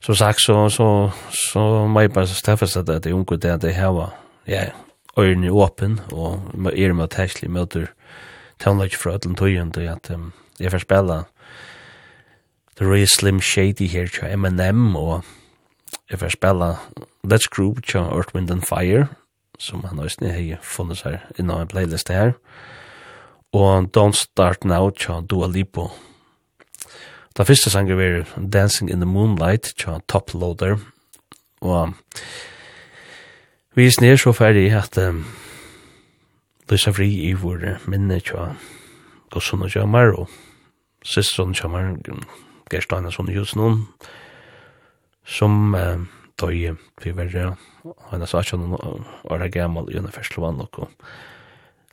som 0.04 0.16
sagt 0.16 0.42
så, 0.44 0.56
så, 0.72 1.12
så 1.32 1.64
må 1.88 2.04
jeg 2.04 2.14
bare 2.16 2.28
steffes 2.32 2.78
at 2.80 2.88
det 2.88 3.12
er 3.12 3.16
unge 3.16 3.38
det 3.40 3.52
at 3.52 3.64
det 3.64 3.76
heva 3.76 4.12
ja, 4.48 4.70
øyrene 5.20 5.52
åpen 5.52 6.00
og 6.12 6.40
er 6.74 6.94
med 6.94 7.12
tekstlig 7.16 7.52
møter 7.52 7.92
tonelage 8.60 9.00
fra 9.00 9.16
ætlen 9.16 9.36
tøyen 9.36 9.72
til 9.76 9.88
at 9.92 10.12
um, 10.12 10.32
jeg 10.60 10.72
får 10.72 10.84
spela 10.84 11.24
The 12.80 12.88
Roy 12.88 13.06
Slim 13.06 13.40
Shady 13.42 13.88
her 13.88 14.12
tja 14.12 14.34
M&M 14.36 14.96
og 14.96 15.24
jeg 16.12 16.20
får 16.20 16.36
spela 16.36 16.76
Let's 17.24 17.48
Group 17.48 17.84
tja 17.84 18.04
Earth, 18.08 18.36
Wind 18.36 18.52
and 18.52 18.68
Fire 18.68 19.08
som 19.60 19.84
han 19.84 20.00
også 20.00 20.28
har 20.32 20.60
funnet 20.64 21.00
seg 21.00 21.20
innan 21.40 21.66
en 21.66 21.72
playlist 21.72 22.12
her. 22.12 22.32
og 22.32 22.79
og 23.54 23.90
Don't 23.98 24.14
Start 24.14 24.66
Now 24.66 24.92
tja 24.94 25.22
Dua 25.22 25.48
Lipo. 25.48 25.90
Da 27.38 27.44
første 27.44 27.70
sanger 27.70 27.96
var 27.96 28.26
Dancing 28.54 28.92
in 28.92 29.02
the 29.02 29.10
Moonlight 29.10 29.74
tja 29.78 30.00
Top 30.08 30.34
Loader 30.34 30.78
og 31.62 31.94
vi 33.76 33.86
er 33.86 33.92
snir 33.92 34.18
så 34.18 34.34
ferdig 34.34 34.72
at 34.76 34.98
um, 34.98 35.24
Lysa 36.70 36.92
fri 36.92 37.10
i 37.30 37.34
vår 37.34 37.80
minne 37.90 38.20
tja 38.20 38.54
Gosson 39.32 39.64
og 39.66 39.76
Jamar 39.76 40.14
og 40.14 40.30
Sistron 41.06 41.56
Jamar 41.56 41.96
Gerstein 42.70 43.10
og 43.10 43.16
sånn 43.16 43.34
just 43.34 43.58
noen 43.58 43.86
som 45.26 45.74
uh, 45.78 45.98
døy 46.42 46.76
vi 47.04 47.16
verre 47.16 47.56
og 47.84 47.98
hennes 48.12 48.34
18 48.34 48.78
år 48.78 49.50
gammal 49.54 49.90
i 49.90 49.98
unna 50.00 50.14
ferslovan 50.14 50.62
og 50.66 50.86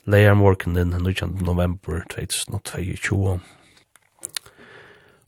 Leia 0.07 0.33
Morgan 0.33 0.73
den 0.73 0.89
19. 0.89 1.37
november 1.41 2.01
2022. 2.09 3.39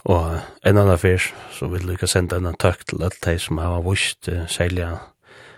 Og 0.04 0.40
en 0.66 0.78
annan 0.78 1.00
fyr, 1.00 1.20
så 1.52 1.68
vil 1.68 1.84
du 1.84 1.92
ikke 1.92 2.08
sende 2.08 2.38
en 2.40 2.56
takk 2.56 2.86
til 2.88 3.04
alle 3.04 3.20
de 3.26 3.34
som 3.44 3.60
har 3.60 3.82
vist 3.84 4.30
uh, 4.32 4.46
særlig 4.48 4.88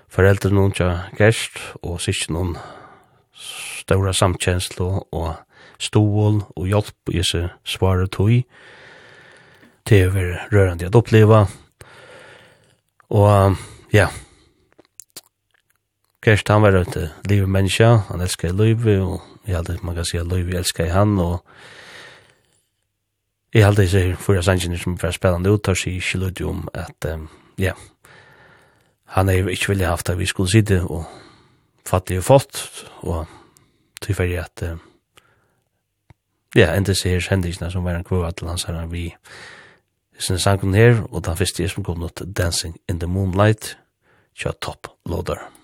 foreldre 0.10 0.49
noen 0.49 0.73
til 0.73 0.98
gest, 1.19 1.61
og 1.85 2.02
sikkert 2.02 2.34
noen 2.34 2.57
ståra 3.38 4.10
samtjenslo 4.10 5.06
og 5.11 5.30
stål 5.77 6.41
og 6.56 6.65
hjelp 6.65 7.14
i 7.14 7.22
seg 7.22 7.53
svare 7.61 8.10
tog. 8.10 8.41
til 9.85 10.07
å 10.07 10.11
være 10.18 10.41
rørende 10.49 10.89
å 10.89 10.98
oppleve. 10.98 11.45
Og 13.10 13.56
ja, 13.93 14.10
Gerst, 16.22 16.48
han 16.48 16.61
var 16.61 16.76
et 16.77 16.95
livet 17.26 17.49
menneske, 17.49 17.85
han 17.85 18.22
elskar 18.22 18.53
livet, 18.53 19.02
og 19.02 19.22
jeg 19.48 19.56
held 19.56 19.84
man 19.84 19.95
kan 19.95 20.06
si 20.06 20.19
at 20.22 20.27
livet 20.30 20.60
elskar 20.60 20.91
han, 20.93 21.19
og 21.19 21.45
jeg 23.53 23.65
held 23.65 23.77
disse 23.77 24.02
fyra 24.22 24.41
sangene 24.45 24.77
som 24.77 24.98
var 25.02 25.11
spennende 25.11 25.49
ut, 25.49 25.64
tar 25.64 25.73
sig 25.73 25.95
ikke 25.98 26.19
lyd 26.22 26.41
om 26.45 26.68
at, 26.73 27.07
um, 27.14 27.27
ja, 27.57 27.73
han 29.06 29.30
er 29.30 29.49
ikke 29.49 29.68
villig 29.73 29.88
haft 29.88 30.10
at 30.10 30.19
vi 30.19 30.26
skulle 30.26 30.52
sitte, 30.52 30.84
og 30.84 31.06
fattig 31.89 32.19
og 32.22 32.23
fått, 32.23 32.85
og 33.02 33.26
tilfellig 34.02 34.38
at, 34.39 34.64
um, 34.72 34.81
ja, 36.56 36.69
enda 36.76 36.93
seg 36.93 37.18
her 37.18 37.31
hendelsene 37.31 37.72
som 37.72 37.88
var 37.88 37.98
en 37.98 38.06
kvå 38.06 38.22
at 38.27 38.43
hans 38.45 38.68
herren 38.69 38.91
vi, 38.91 39.07
sin 40.19 40.39
sangen 40.39 40.77
her, 40.77 41.02
og 41.10 41.26
den 41.26 41.38
første 41.38 41.64
er 41.64 41.73
som 41.73 41.84
kom 41.84 42.06
ut 42.06 42.22
Dancing 42.38 42.77
in 42.88 43.02
the 43.02 43.10
Moonlight, 43.10 43.73
kjør 44.38 44.60
topp 44.61 44.91
loader. 45.10 45.60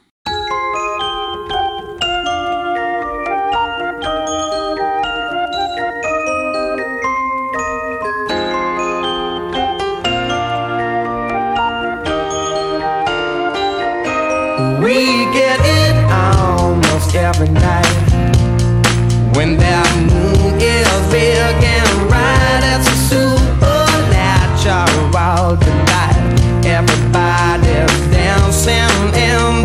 We 14.58 15.26
get 15.34 15.60
it 15.62 15.96
almost 16.12 17.14
every 17.14 17.50
night. 17.50 18.08
When 19.38 19.56
that 19.58 19.86
moon 20.10 20.58
is 20.60 20.90
big 21.12 21.62
and 21.62 22.10
bright 22.10 22.64
It's 22.74 22.90
a 22.90 22.98
supernatural 23.06 24.98
delight 25.14 25.62
tonight 25.62 26.18
Everybody's 26.66 27.94
dancing 28.10 29.14
in 29.14 29.57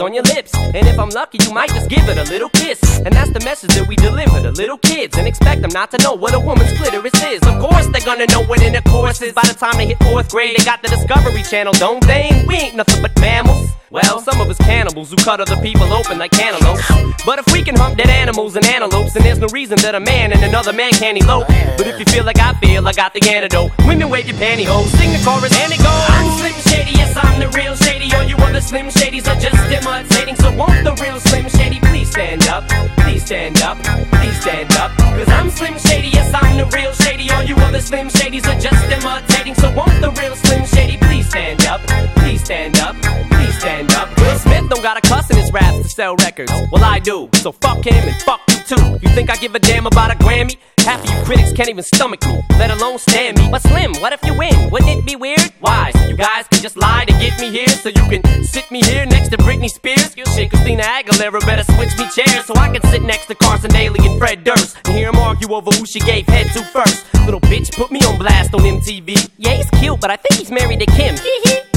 fingers 0.00 0.08
on 0.08 0.14
your 0.14 0.24
lips. 0.34 0.54
And 0.54 0.86
if 0.86 0.98
i'm 0.98 1.10
lucky 1.10 1.38
you 1.42 1.52
might 1.52 1.70
just 1.70 1.88
give 1.88 2.08
it 2.08 2.18
a 2.18 2.24
little 2.30 2.48
kiss. 2.50 2.80
And 3.00 3.12
that's 3.14 3.30
the 3.30 3.40
message 3.40 3.74
that 3.74 3.86
we 3.86 3.96
deliver 3.96 4.40
to 4.40 4.50
little 4.50 4.78
kids. 4.78 5.16
And 5.16 5.26
expect 5.26 5.62
them 5.62 5.70
not 5.72 5.90
to 5.92 5.98
know 6.02 6.14
what 6.14 6.34
a 6.34 6.40
woman's 6.40 6.72
clitoris 6.78 7.14
is. 7.24 7.40
Of 7.42 7.60
course 7.60 7.86
they're 7.88 8.04
gonna 8.04 8.26
know 8.26 8.42
what 8.44 8.62
in 8.62 8.72
the 8.72 8.82
course 8.82 9.22
is. 9.22 9.32
By 9.32 9.42
the 9.42 9.54
time 9.54 9.76
they 9.76 9.86
hit 9.86 9.98
fourth 10.02 10.30
grade 10.30 10.56
they 10.56 10.64
got 10.64 10.82
the 10.82 10.88
discovery 10.88 11.42
channel 11.42 11.72
don't 11.72 12.04
they? 12.06 12.44
We 12.46 12.56
ain't 12.56 12.76
nothing 12.76 13.02
but 13.02 13.18
mammals. 13.20 13.70
Well, 13.90 14.20
some 14.20 14.40
of 14.40 14.48
us 14.48 14.58
cannibals 14.58 15.10
who 15.10 15.16
cut 15.16 15.40
other 15.40 15.60
people 15.60 15.92
open 15.92 16.18
like 16.18 16.30
cantaloupes. 16.30 16.86
But 17.26 17.40
if 17.40 17.52
we 17.52 17.62
can 17.62 17.74
hump 17.74 17.96
dead 17.96 18.08
animals 18.08 18.54
and 18.54 18.64
antelopes 18.64 19.14
Then 19.14 19.24
there's 19.24 19.40
no 19.40 19.48
reason 19.52 19.78
that 19.82 19.94
a 19.94 20.00
man 20.00 20.32
and 20.32 20.42
another 20.44 20.72
man 20.72 20.92
can't 20.92 21.18
elope. 21.18 21.48
But 21.76 21.86
if 21.88 21.98
you 21.98 22.04
feel 22.04 22.24
like 22.24 22.38
I 22.38 22.54
feel, 22.60 22.86
I 22.86 22.92
got 22.92 23.12
the 23.14 23.22
antidote. 23.28 23.72
Women 23.86 24.08
wave 24.08 24.28
your 24.28 24.38
pantyhose, 24.38 24.90
sing 24.96 25.10
the 25.12 25.20
chorus 25.24 25.52
and 25.58 25.72
it 25.72 25.78
goes. 25.78 26.04
I'm 26.14 26.38
Slim 26.38 26.54
Shady, 26.70 26.92
yes 26.96 27.16
I'm 27.16 27.40
the 27.40 27.48
real 27.48 27.74
Shady 27.74 27.99
all 28.20 28.28
you 28.28 28.36
other 28.36 28.60
Slim 28.60 28.86
Shadys 28.86 29.26
are 29.28 29.40
just 29.40 29.62
imitating 29.72 30.36
So 30.36 30.54
won't 30.54 30.84
the 30.84 30.94
real 31.02 31.18
Slim 31.20 31.48
Shady 31.48 31.80
please 31.80 32.10
stand 32.10 32.46
up? 32.48 32.68
Please 32.98 33.24
stand 33.24 33.62
up, 33.62 33.78
please 34.12 34.40
stand 34.40 34.72
up. 34.72 34.90
Cause 34.98 35.28
I'm 35.28 35.50
Slim 35.50 35.78
Shady, 35.78 36.08
yes 36.08 36.32
I'm 36.34 36.56
the 36.56 36.66
real 36.76 36.92
Shady. 36.92 37.30
All 37.30 37.42
you 37.42 37.56
other 37.56 37.80
Slim 37.80 38.08
Shadys 38.08 38.46
are 38.46 38.60
just 38.60 38.84
imitating 38.84 39.54
So 39.54 39.72
won't 39.74 40.00
the 40.00 40.10
real 40.20 40.36
Slim 40.36 40.64
Shady 40.66 40.96
please 40.98 41.28
stand 41.28 41.64
up? 41.66 41.80
Please 42.16 42.44
stand 42.44 42.78
up, 42.78 42.96
please 43.30 43.58
stand 43.58 43.92
up. 43.94 44.08
Will 44.18 44.38
Smith 44.38 44.68
don't 44.68 44.82
got 44.82 44.96
a 44.98 45.08
cuss 45.08 45.30
in 45.30 45.36
his 45.36 45.52
raps 45.52 45.78
to 45.82 45.88
sell 45.88 46.16
records. 46.16 46.52
Well 46.70 46.84
I 46.84 46.98
do, 46.98 47.28
so 47.34 47.52
fuck 47.52 47.84
him 47.84 48.08
and 48.08 48.22
fuck 48.22 48.40
you 48.48 48.76
too. 48.76 48.98
You 49.02 49.08
think 49.14 49.30
I 49.30 49.36
give 49.36 49.54
a 49.54 49.58
damn 49.58 49.86
about 49.86 50.10
a 50.10 50.16
Grammy? 50.16 50.56
Half 50.84 51.04
of 51.04 51.10
you 51.10 51.24
critics 51.24 51.52
can't 51.52 51.68
even 51.68 51.84
stomach 51.84 52.24
me 52.26 52.40
Let 52.58 52.70
alone 52.70 52.98
stand 52.98 53.38
me 53.38 53.48
But 53.50 53.62
Slim, 53.62 53.94
what 54.00 54.12
if 54.12 54.24
you 54.24 54.34
win? 54.34 54.70
Wouldn't 54.70 54.90
it 54.90 55.06
be 55.06 55.16
weird? 55.16 55.52
Why? 55.60 55.90
So 55.92 56.08
you 56.08 56.16
guys 56.16 56.48
can 56.48 56.62
just 56.62 56.76
lie 56.76 57.04
to 57.04 57.12
get 57.14 57.38
me 57.40 57.50
here 57.50 57.68
So 57.68 57.90
you 57.90 58.04
can 58.08 58.22
sit 58.44 58.70
me 58.70 58.82
here 58.82 59.04
next 59.06 59.28
to 59.30 59.36
Britney 59.36 59.68
Spears 59.68 60.14
Shit, 60.34 60.50
Christina 60.50 60.82
Aguilera 60.82 61.40
better 61.44 61.64
switch 61.64 61.96
me 61.98 62.08
chairs 62.14 62.46
So 62.46 62.54
I 62.56 62.70
can 62.72 62.82
sit 62.90 63.02
next 63.02 63.26
to 63.26 63.34
Carson 63.34 63.70
Daly 63.70 64.00
and 64.06 64.18
Fred 64.18 64.44
Durst 64.44 64.76
And 64.86 64.96
hear 64.96 65.12
them 65.12 65.20
argue 65.20 65.52
over 65.52 65.70
who 65.70 65.84
she 65.86 66.00
gave 66.00 66.26
head 66.26 66.46
to 66.54 66.62
first 66.64 67.04
Little 67.24 67.40
bitch 67.40 67.72
put 67.76 67.90
me 67.90 68.00
on 68.00 68.18
blast 68.18 68.54
on 68.54 68.60
MTV 68.60 69.30
Yeah, 69.38 69.54
he's 69.54 69.70
cute, 69.80 70.00
but 70.00 70.10
I 70.10 70.16
think 70.16 70.40
he's 70.40 70.50
married 70.50 70.80
to 70.80 70.86
Kim. 70.86 71.14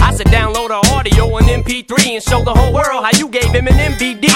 I 0.01 0.13
said 0.13 0.27
download 0.27 0.69
her 0.69 0.81
audio 0.93 1.25
on 1.35 1.43
MP3 1.43 2.15
And 2.15 2.23
show 2.23 2.43
the 2.43 2.53
whole 2.53 2.73
world 2.73 3.05
how 3.05 3.11
you 3.17 3.29
gave 3.29 3.51
him 3.51 3.67
an 3.67 3.73
MVD 3.73 4.27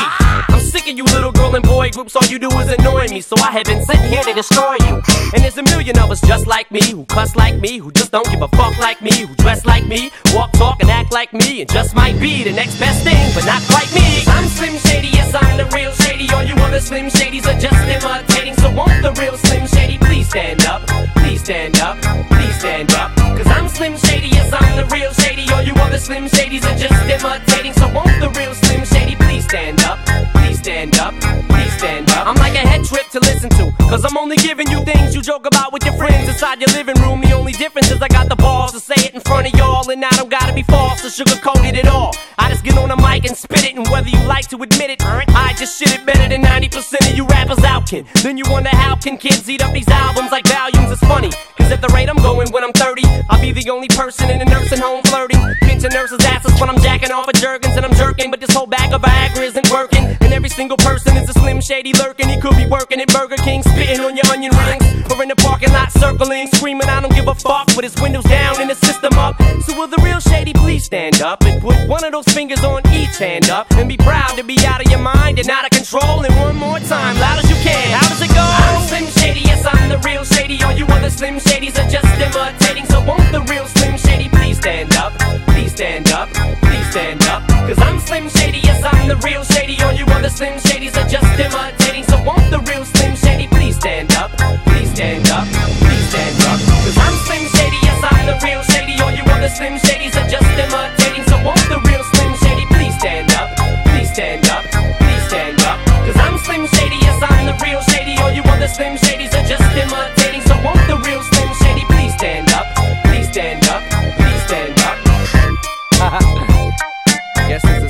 I'm 0.50 0.62
sick 0.62 0.88
of 0.90 0.98
you 0.98 1.04
little 1.04 1.32
girl 1.32 1.56
and 1.56 1.64
boy 1.64 1.90
groups 1.92 2.16
All 2.16 2.26
you 2.28 2.40
do 2.40 2.50
is 2.60 2.70
annoy 2.72 3.08
me. 3.08 3.22
So 3.22 3.36
I 3.38 3.52
have 3.52 3.66
been 3.66 3.84
sent 3.86 4.02
here 4.06 4.24
to 4.24 4.34
destroy 4.34 4.76
you. 4.88 5.02
And 5.34 5.44
there's 5.44 5.58
a 5.58 5.64
million 5.64 5.98
of 6.00 6.12
us 6.12 6.22
just 6.22 6.48
like 6.48 6.72
me 6.72 6.82
Who 6.92 7.06
cuss 7.06 7.36
like 7.36 7.60
me, 7.60 7.78
who 7.78 7.92
just 7.92 8.12
don't 8.12 8.30
give 8.30 8.42
a 8.42 8.48
fuck 8.50 8.78
like 8.80 9.02
me 9.02 9.12
Who 9.26 9.34
dress 9.36 9.66
like 9.66 9.88
me, 9.88 10.12
walk, 10.34 10.52
talk 10.54 10.82
and 10.82 10.90
act 10.90 11.12
like 11.12 11.34
me 11.34 11.62
And 11.62 11.70
just 11.70 11.96
might 11.96 12.20
be 12.20 12.44
the 12.44 12.54
next 12.54 12.80
best 12.80 13.04
thing, 13.04 13.32
but 13.34 13.46
not 13.46 13.62
quite 13.70 13.92
me. 13.94 14.24
I'm 14.28 14.46
Slim 14.48 14.78
Shady, 14.78 15.10
yes 15.10 15.34
I'm 15.34 15.58
the 15.58 15.66
real 15.76 15.92
Shady. 15.92 16.30
All 16.34 16.44
you 16.44 16.56
other 16.56 16.80
Slim 16.80 17.08
Shadys 17.08 17.46
are 17.46 17.60
just 17.60 17.82
imitating. 17.88 18.56
So 18.56 18.72
won't 18.72 19.02
the 19.02 19.12
real 19.20 19.38
Slim 19.38 19.68
Shady 19.68 19.98
please 19.98 20.30
stand 20.30 20.66
up? 20.66 21.07
stand 21.48 21.80
up 21.80 21.98
please 22.28 22.60
stand 22.60 22.94
up. 22.94 23.10
Cuz 23.38 23.48
i'm 23.48 23.70
slim 23.70 23.96
shady 23.96 24.28
yes 24.28 24.52
i'm 24.52 24.76
the 24.76 24.86
real 24.94 25.14
shady. 25.14 25.46
All 25.54 25.64
you 25.64 25.74
other 25.76 25.98
slim 25.98 26.26
shadys 26.26 26.66
are 26.70 26.78
just 26.78 27.00
imitating. 27.16 27.72
So 27.72 27.88
won't 27.96 28.20
the 28.20 28.30
real 28.40 28.54
slim 28.54 28.84
shady 28.84 29.16
please 29.16 29.46
stand 29.46 29.82
up 29.86 29.98
please 30.36 30.60
stand 30.60 31.00
up 31.00 31.14
please 31.48 31.74
stand 31.80 32.10
up? 32.12 32.28
I'm 32.28 32.37
a 32.58 32.68
head 32.68 32.84
trip 32.84 33.08
to 33.10 33.20
listen 33.20 33.50
to. 33.52 33.72
Cause 33.90 34.04
I'm 34.04 34.18
only 34.18 34.36
giving 34.38 34.70
you 34.70 34.84
things 34.84 35.16
you 35.16 35.22
joke 35.22 35.46
about 35.46 35.72
with 35.72 35.86
your 35.86 35.94
friends 35.94 36.28
inside 36.28 36.60
your 36.60 36.72
living 36.74 37.00
room. 37.02 37.22
The 37.22 37.32
only 37.34 37.54
difference 37.54 37.90
is 37.92 38.02
I 38.02 38.08
got 38.08 38.30
the 38.30 38.36
balls 38.36 38.72
to 38.74 38.80
say 38.80 38.96
it 38.98 39.14
in 39.14 39.22
front 39.22 39.48
of 39.48 39.54
y'all 39.58 39.90
And 39.90 40.04
I 40.04 40.10
don't 40.12 40.30
gotta 40.30 40.54
be 40.54 40.64
false 40.64 41.06
or 41.06 41.10
sugarcoated 41.10 41.76
at 41.78 41.88
all. 41.88 42.16
I 42.38 42.50
just 42.50 42.64
get 42.64 42.78
on 42.78 42.92
a 42.92 42.98
mic 42.98 43.26
and 43.26 43.36
spit 43.38 43.64
it 43.64 43.76
And 43.76 43.88
whether 43.90 44.10
you 44.10 44.22
like 44.26 44.48
to 44.50 44.58
admit 44.62 44.90
it 44.90 45.02
I 45.06 45.54
just 45.58 45.80
shit 45.80 45.94
it 45.94 46.06
better 46.06 46.28
than 46.28 46.42
90% 46.42 47.10
of 47.10 47.16
you 47.16 47.26
rappers 47.28 47.64
out, 47.64 47.88
kid 47.88 48.06
Then 48.24 48.38
you 48.38 48.44
wonder 48.50 48.70
how 48.70 48.96
can 48.96 49.18
kids 49.18 49.50
eat 49.50 49.64
up 49.64 49.74
these 49.74 49.88
albums 49.88 50.32
like 50.32 50.48
volumes? 50.48 50.92
It's 50.92 51.02
funny, 51.02 51.32
cause 51.58 51.72
at 51.72 51.82
the 51.82 51.90
rate 51.90 52.10
I'm 52.10 52.18
going 52.18 52.52
when 52.52 52.64
I'm 52.64 52.74
30 52.74 53.04
I'll 53.30 53.42
be 53.42 53.52
the 53.52 53.70
only 53.70 53.88
person 53.90 54.30
in 54.30 54.42
a 54.42 54.46
nursing 54.46 54.80
home 54.80 55.04
flirting. 55.04 55.40
Pinching 55.62 55.92
nurses' 55.92 56.24
asses 56.26 56.60
when 56.60 56.70
I'm 56.70 56.80
jacking 56.82 57.12
off 57.12 57.28
a 57.28 57.34
jerkins 57.34 57.76
And 57.76 57.86
I'm 57.86 57.94
jerking, 57.94 58.32
but 58.32 58.40
this 58.40 58.54
whole 58.54 58.68
bag 58.68 58.94
of 58.94 59.02
Viagra 59.02 59.44
isn't 59.44 59.70
working. 59.70 60.06
And 60.22 60.34
every 60.34 60.50
single 60.50 60.78
person 60.78 61.18
is 61.18 61.30
a 61.30 61.34
slim 61.34 61.62
shady 61.62 61.94
lurking. 61.94 62.30
He 62.30 62.40
Could 62.48 62.56
be 62.56 62.66
working 62.66 63.02
at 63.02 63.12
Burger 63.12 63.36
King 63.44 63.62
spitting 63.62 64.00
on 64.00 64.16
your 64.16 64.24
onion 64.32 64.56
rings. 64.56 65.12
Or 65.12 65.22
in 65.22 65.28
the 65.28 65.36
parking 65.36 65.74
lot 65.74 65.92
circling 65.92 66.48
Screaming 66.56 66.88
I 66.88 67.02
don't 67.02 67.14
give 67.14 67.28
a 67.28 67.36
fuck 67.36 67.68
With 67.76 67.84
his 67.84 68.02
windows 68.02 68.24
down 68.24 68.62
and 68.62 68.70
the 68.70 68.76
system 68.76 69.20
up. 69.20 69.36
So 69.68 69.76
will 69.76 69.88
the 69.88 70.00
real 70.02 70.22
shady 70.22 70.54
please 70.54 70.86
stand 70.86 71.22
up 71.22 71.44
And 71.44 71.62
put 71.62 71.76
one 71.90 72.06
of 72.06 72.14
those 72.14 72.28
fingers 72.32 72.64
on 72.64 72.88
each 72.94 73.18
hand 73.18 73.50
up 73.50 73.68
And 73.72 73.90
be 73.90 73.98
proud 73.98 74.38
to 74.38 74.46
be 74.46 74.58
out 74.66 74.80
of 74.80 74.90
your 74.90 75.02
mind 75.02 75.40
And 75.40 75.50
out 75.50 75.66
of 75.66 75.72
control? 75.72 76.24
And 76.24 76.34
one 76.40 76.56
more 76.56 76.80
time, 76.80 77.20
loud 77.20 77.44
as 77.44 77.50
you 77.50 77.58
can 77.68 77.92
How 77.92 78.08
does 78.08 78.22
it 78.22 78.32
go? 78.32 78.40
I'm 78.40 78.82
Slim 78.88 79.08
Shady, 79.08 79.42
yes 79.42 79.66
I'm 79.66 79.90
the 79.90 79.98
real 80.08 80.24
Shady. 80.24 80.64
All 80.64 80.72
you 80.72 80.86
other 80.86 81.10
Slim 81.10 81.40
Shadys 81.40 81.76
are 81.76 81.90
just 81.90 82.08
imitating. 82.16 82.86
So 82.86 83.04
won't 83.04 83.30
the 83.34 83.42
real 83.52 83.66
Slim 83.66 83.98
Shady 83.98 84.30
please 84.30 84.58
stand 84.58 84.96
up 84.96 85.12
Please 85.52 85.74
stand 85.74 86.12
up, 86.14 86.30
please 86.64 86.90
stand 86.92 87.24
up? 87.24 87.46
Cause 87.68 87.80
I'm 87.80 88.00
Slim 88.00 88.30
Shady 88.30 88.67
I'm 89.10 89.18
the 89.18 89.26
real 89.26 89.42
shady 89.46 89.82
on 89.84 89.96
you 89.96 90.04
other 90.08 90.30
slim 90.30 90.60
shady's 90.60 90.98
are 90.98 91.08
just 91.08 91.40
imitating. 91.40 92.04
So 92.04 92.22
won't 92.24 92.52
the 92.52 92.60
real 92.70 92.84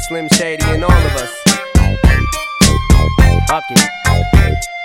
Slim 0.08 0.30
Shady 0.30 0.64
and 0.68 0.86
all 0.86 0.90
of 0.90 1.16
us. 1.18 1.44
Okay. 3.52 4.77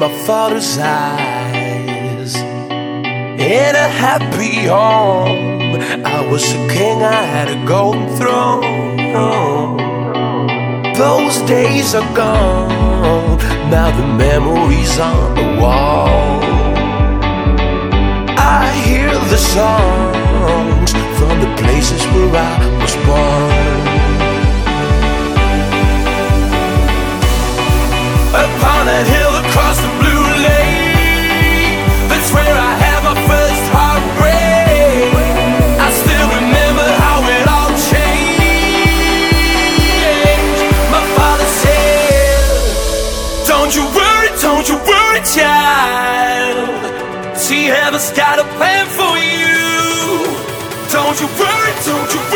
my 0.00 0.08
father's 0.24 0.78
eyes. 0.78 2.34
In 2.34 3.74
a 3.74 3.88
happy 4.04 4.64
home 4.64 5.76
I 6.06 6.26
was 6.26 6.42
a 6.52 6.68
king, 6.68 7.02
I 7.02 7.22
had 7.34 7.50
a 7.50 7.66
golden 7.66 8.08
throne. 8.16 8.96
Those 10.94 11.36
days 11.42 11.94
are 11.94 12.14
gone 12.14 13.38
Now 13.70 13.90
the 13.94 14.06
memories 14.06 14.98
on 14.98 15.34
the 15.34 15.60
wall. 15.60 16.40
I 18.38 18.72
hear 18.86 19.12
the 19.34 19.36
songs 19.36 20.92
From 21.18 21.40
the 21.44 21.52
places 21.62 22.02
where 22.12 22.36
I 22.36 22.56
was 22.80 22.96
born. 23.04 23.80
Upon 28.32 28.86
that 28.86 29.06
hill 29.06 29.34
across 29.44 29.78
the 29.80 29.89
you're 45.10 45.22
a 45.22 45.24
child 45.24 46.90
See 47.36 47.64
heaven's 47.64 48.10
got 48.12 48.38
a 48.38 48.44
plan 48.58 48.86
for 48.86 49.16
you. 49.16 50.28
Don't 50.92 51.18
you 51.20 51.26
worry, 51.40 51.72
don't 51.86 52.12
you 52.12 52.29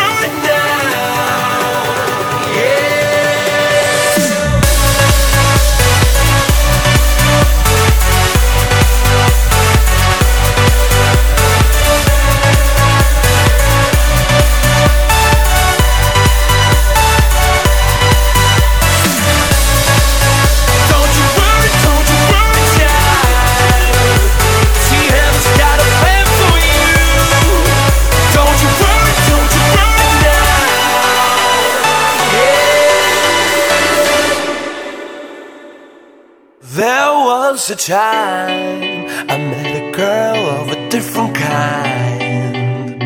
was 37.69 37.70
a 37.70 37.77
time 37.77 39.07
I 39.31 39.39
met 39.39 39.77
a 39.82 39.91
girl 39.91 40.36
of 40.36 40.69
a 40.70 40.89
different 40.91 41.35
kind. 41.35 43.01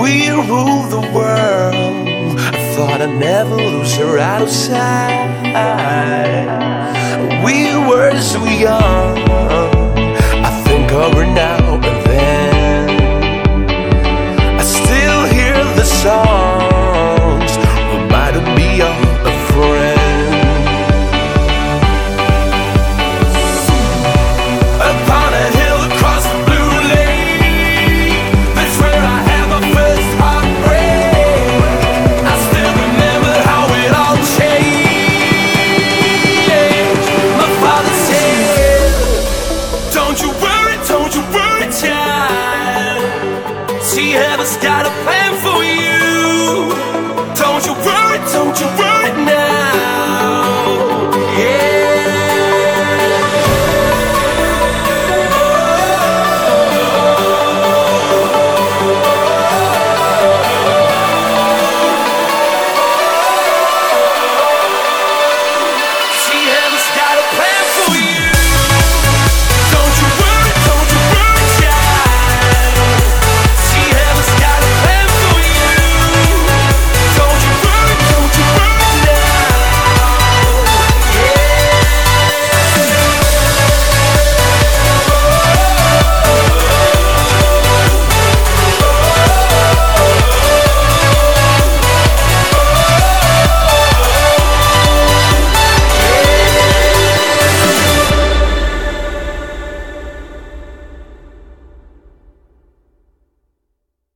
We 0.00 0.30
ruled 0.30 0.90
the 0.90 1.04
world. 1.12 2.38
I 2.38 2.74
thought 2.74 3.00
I'd 3.02 3.18
never 3.18 3.56
lose 3.56 3.96
her 3.96 4.18
outside 4.18 5.30
We 7.44 7.76
were 7.88 8.18
so 8.20 8.44
young. 8.44 9.18
I 10.48 10.62
think 10.66 10.92
of 10.92 11.14
over 11.14 11.26
now 11.26 11.74
and 11.74 12.06
then. 12.06 12.88
I 14.58 14.62
still 14.62 15.24
hear 15.26 15.56
the 15.74 15.84
song. 15.84 16.43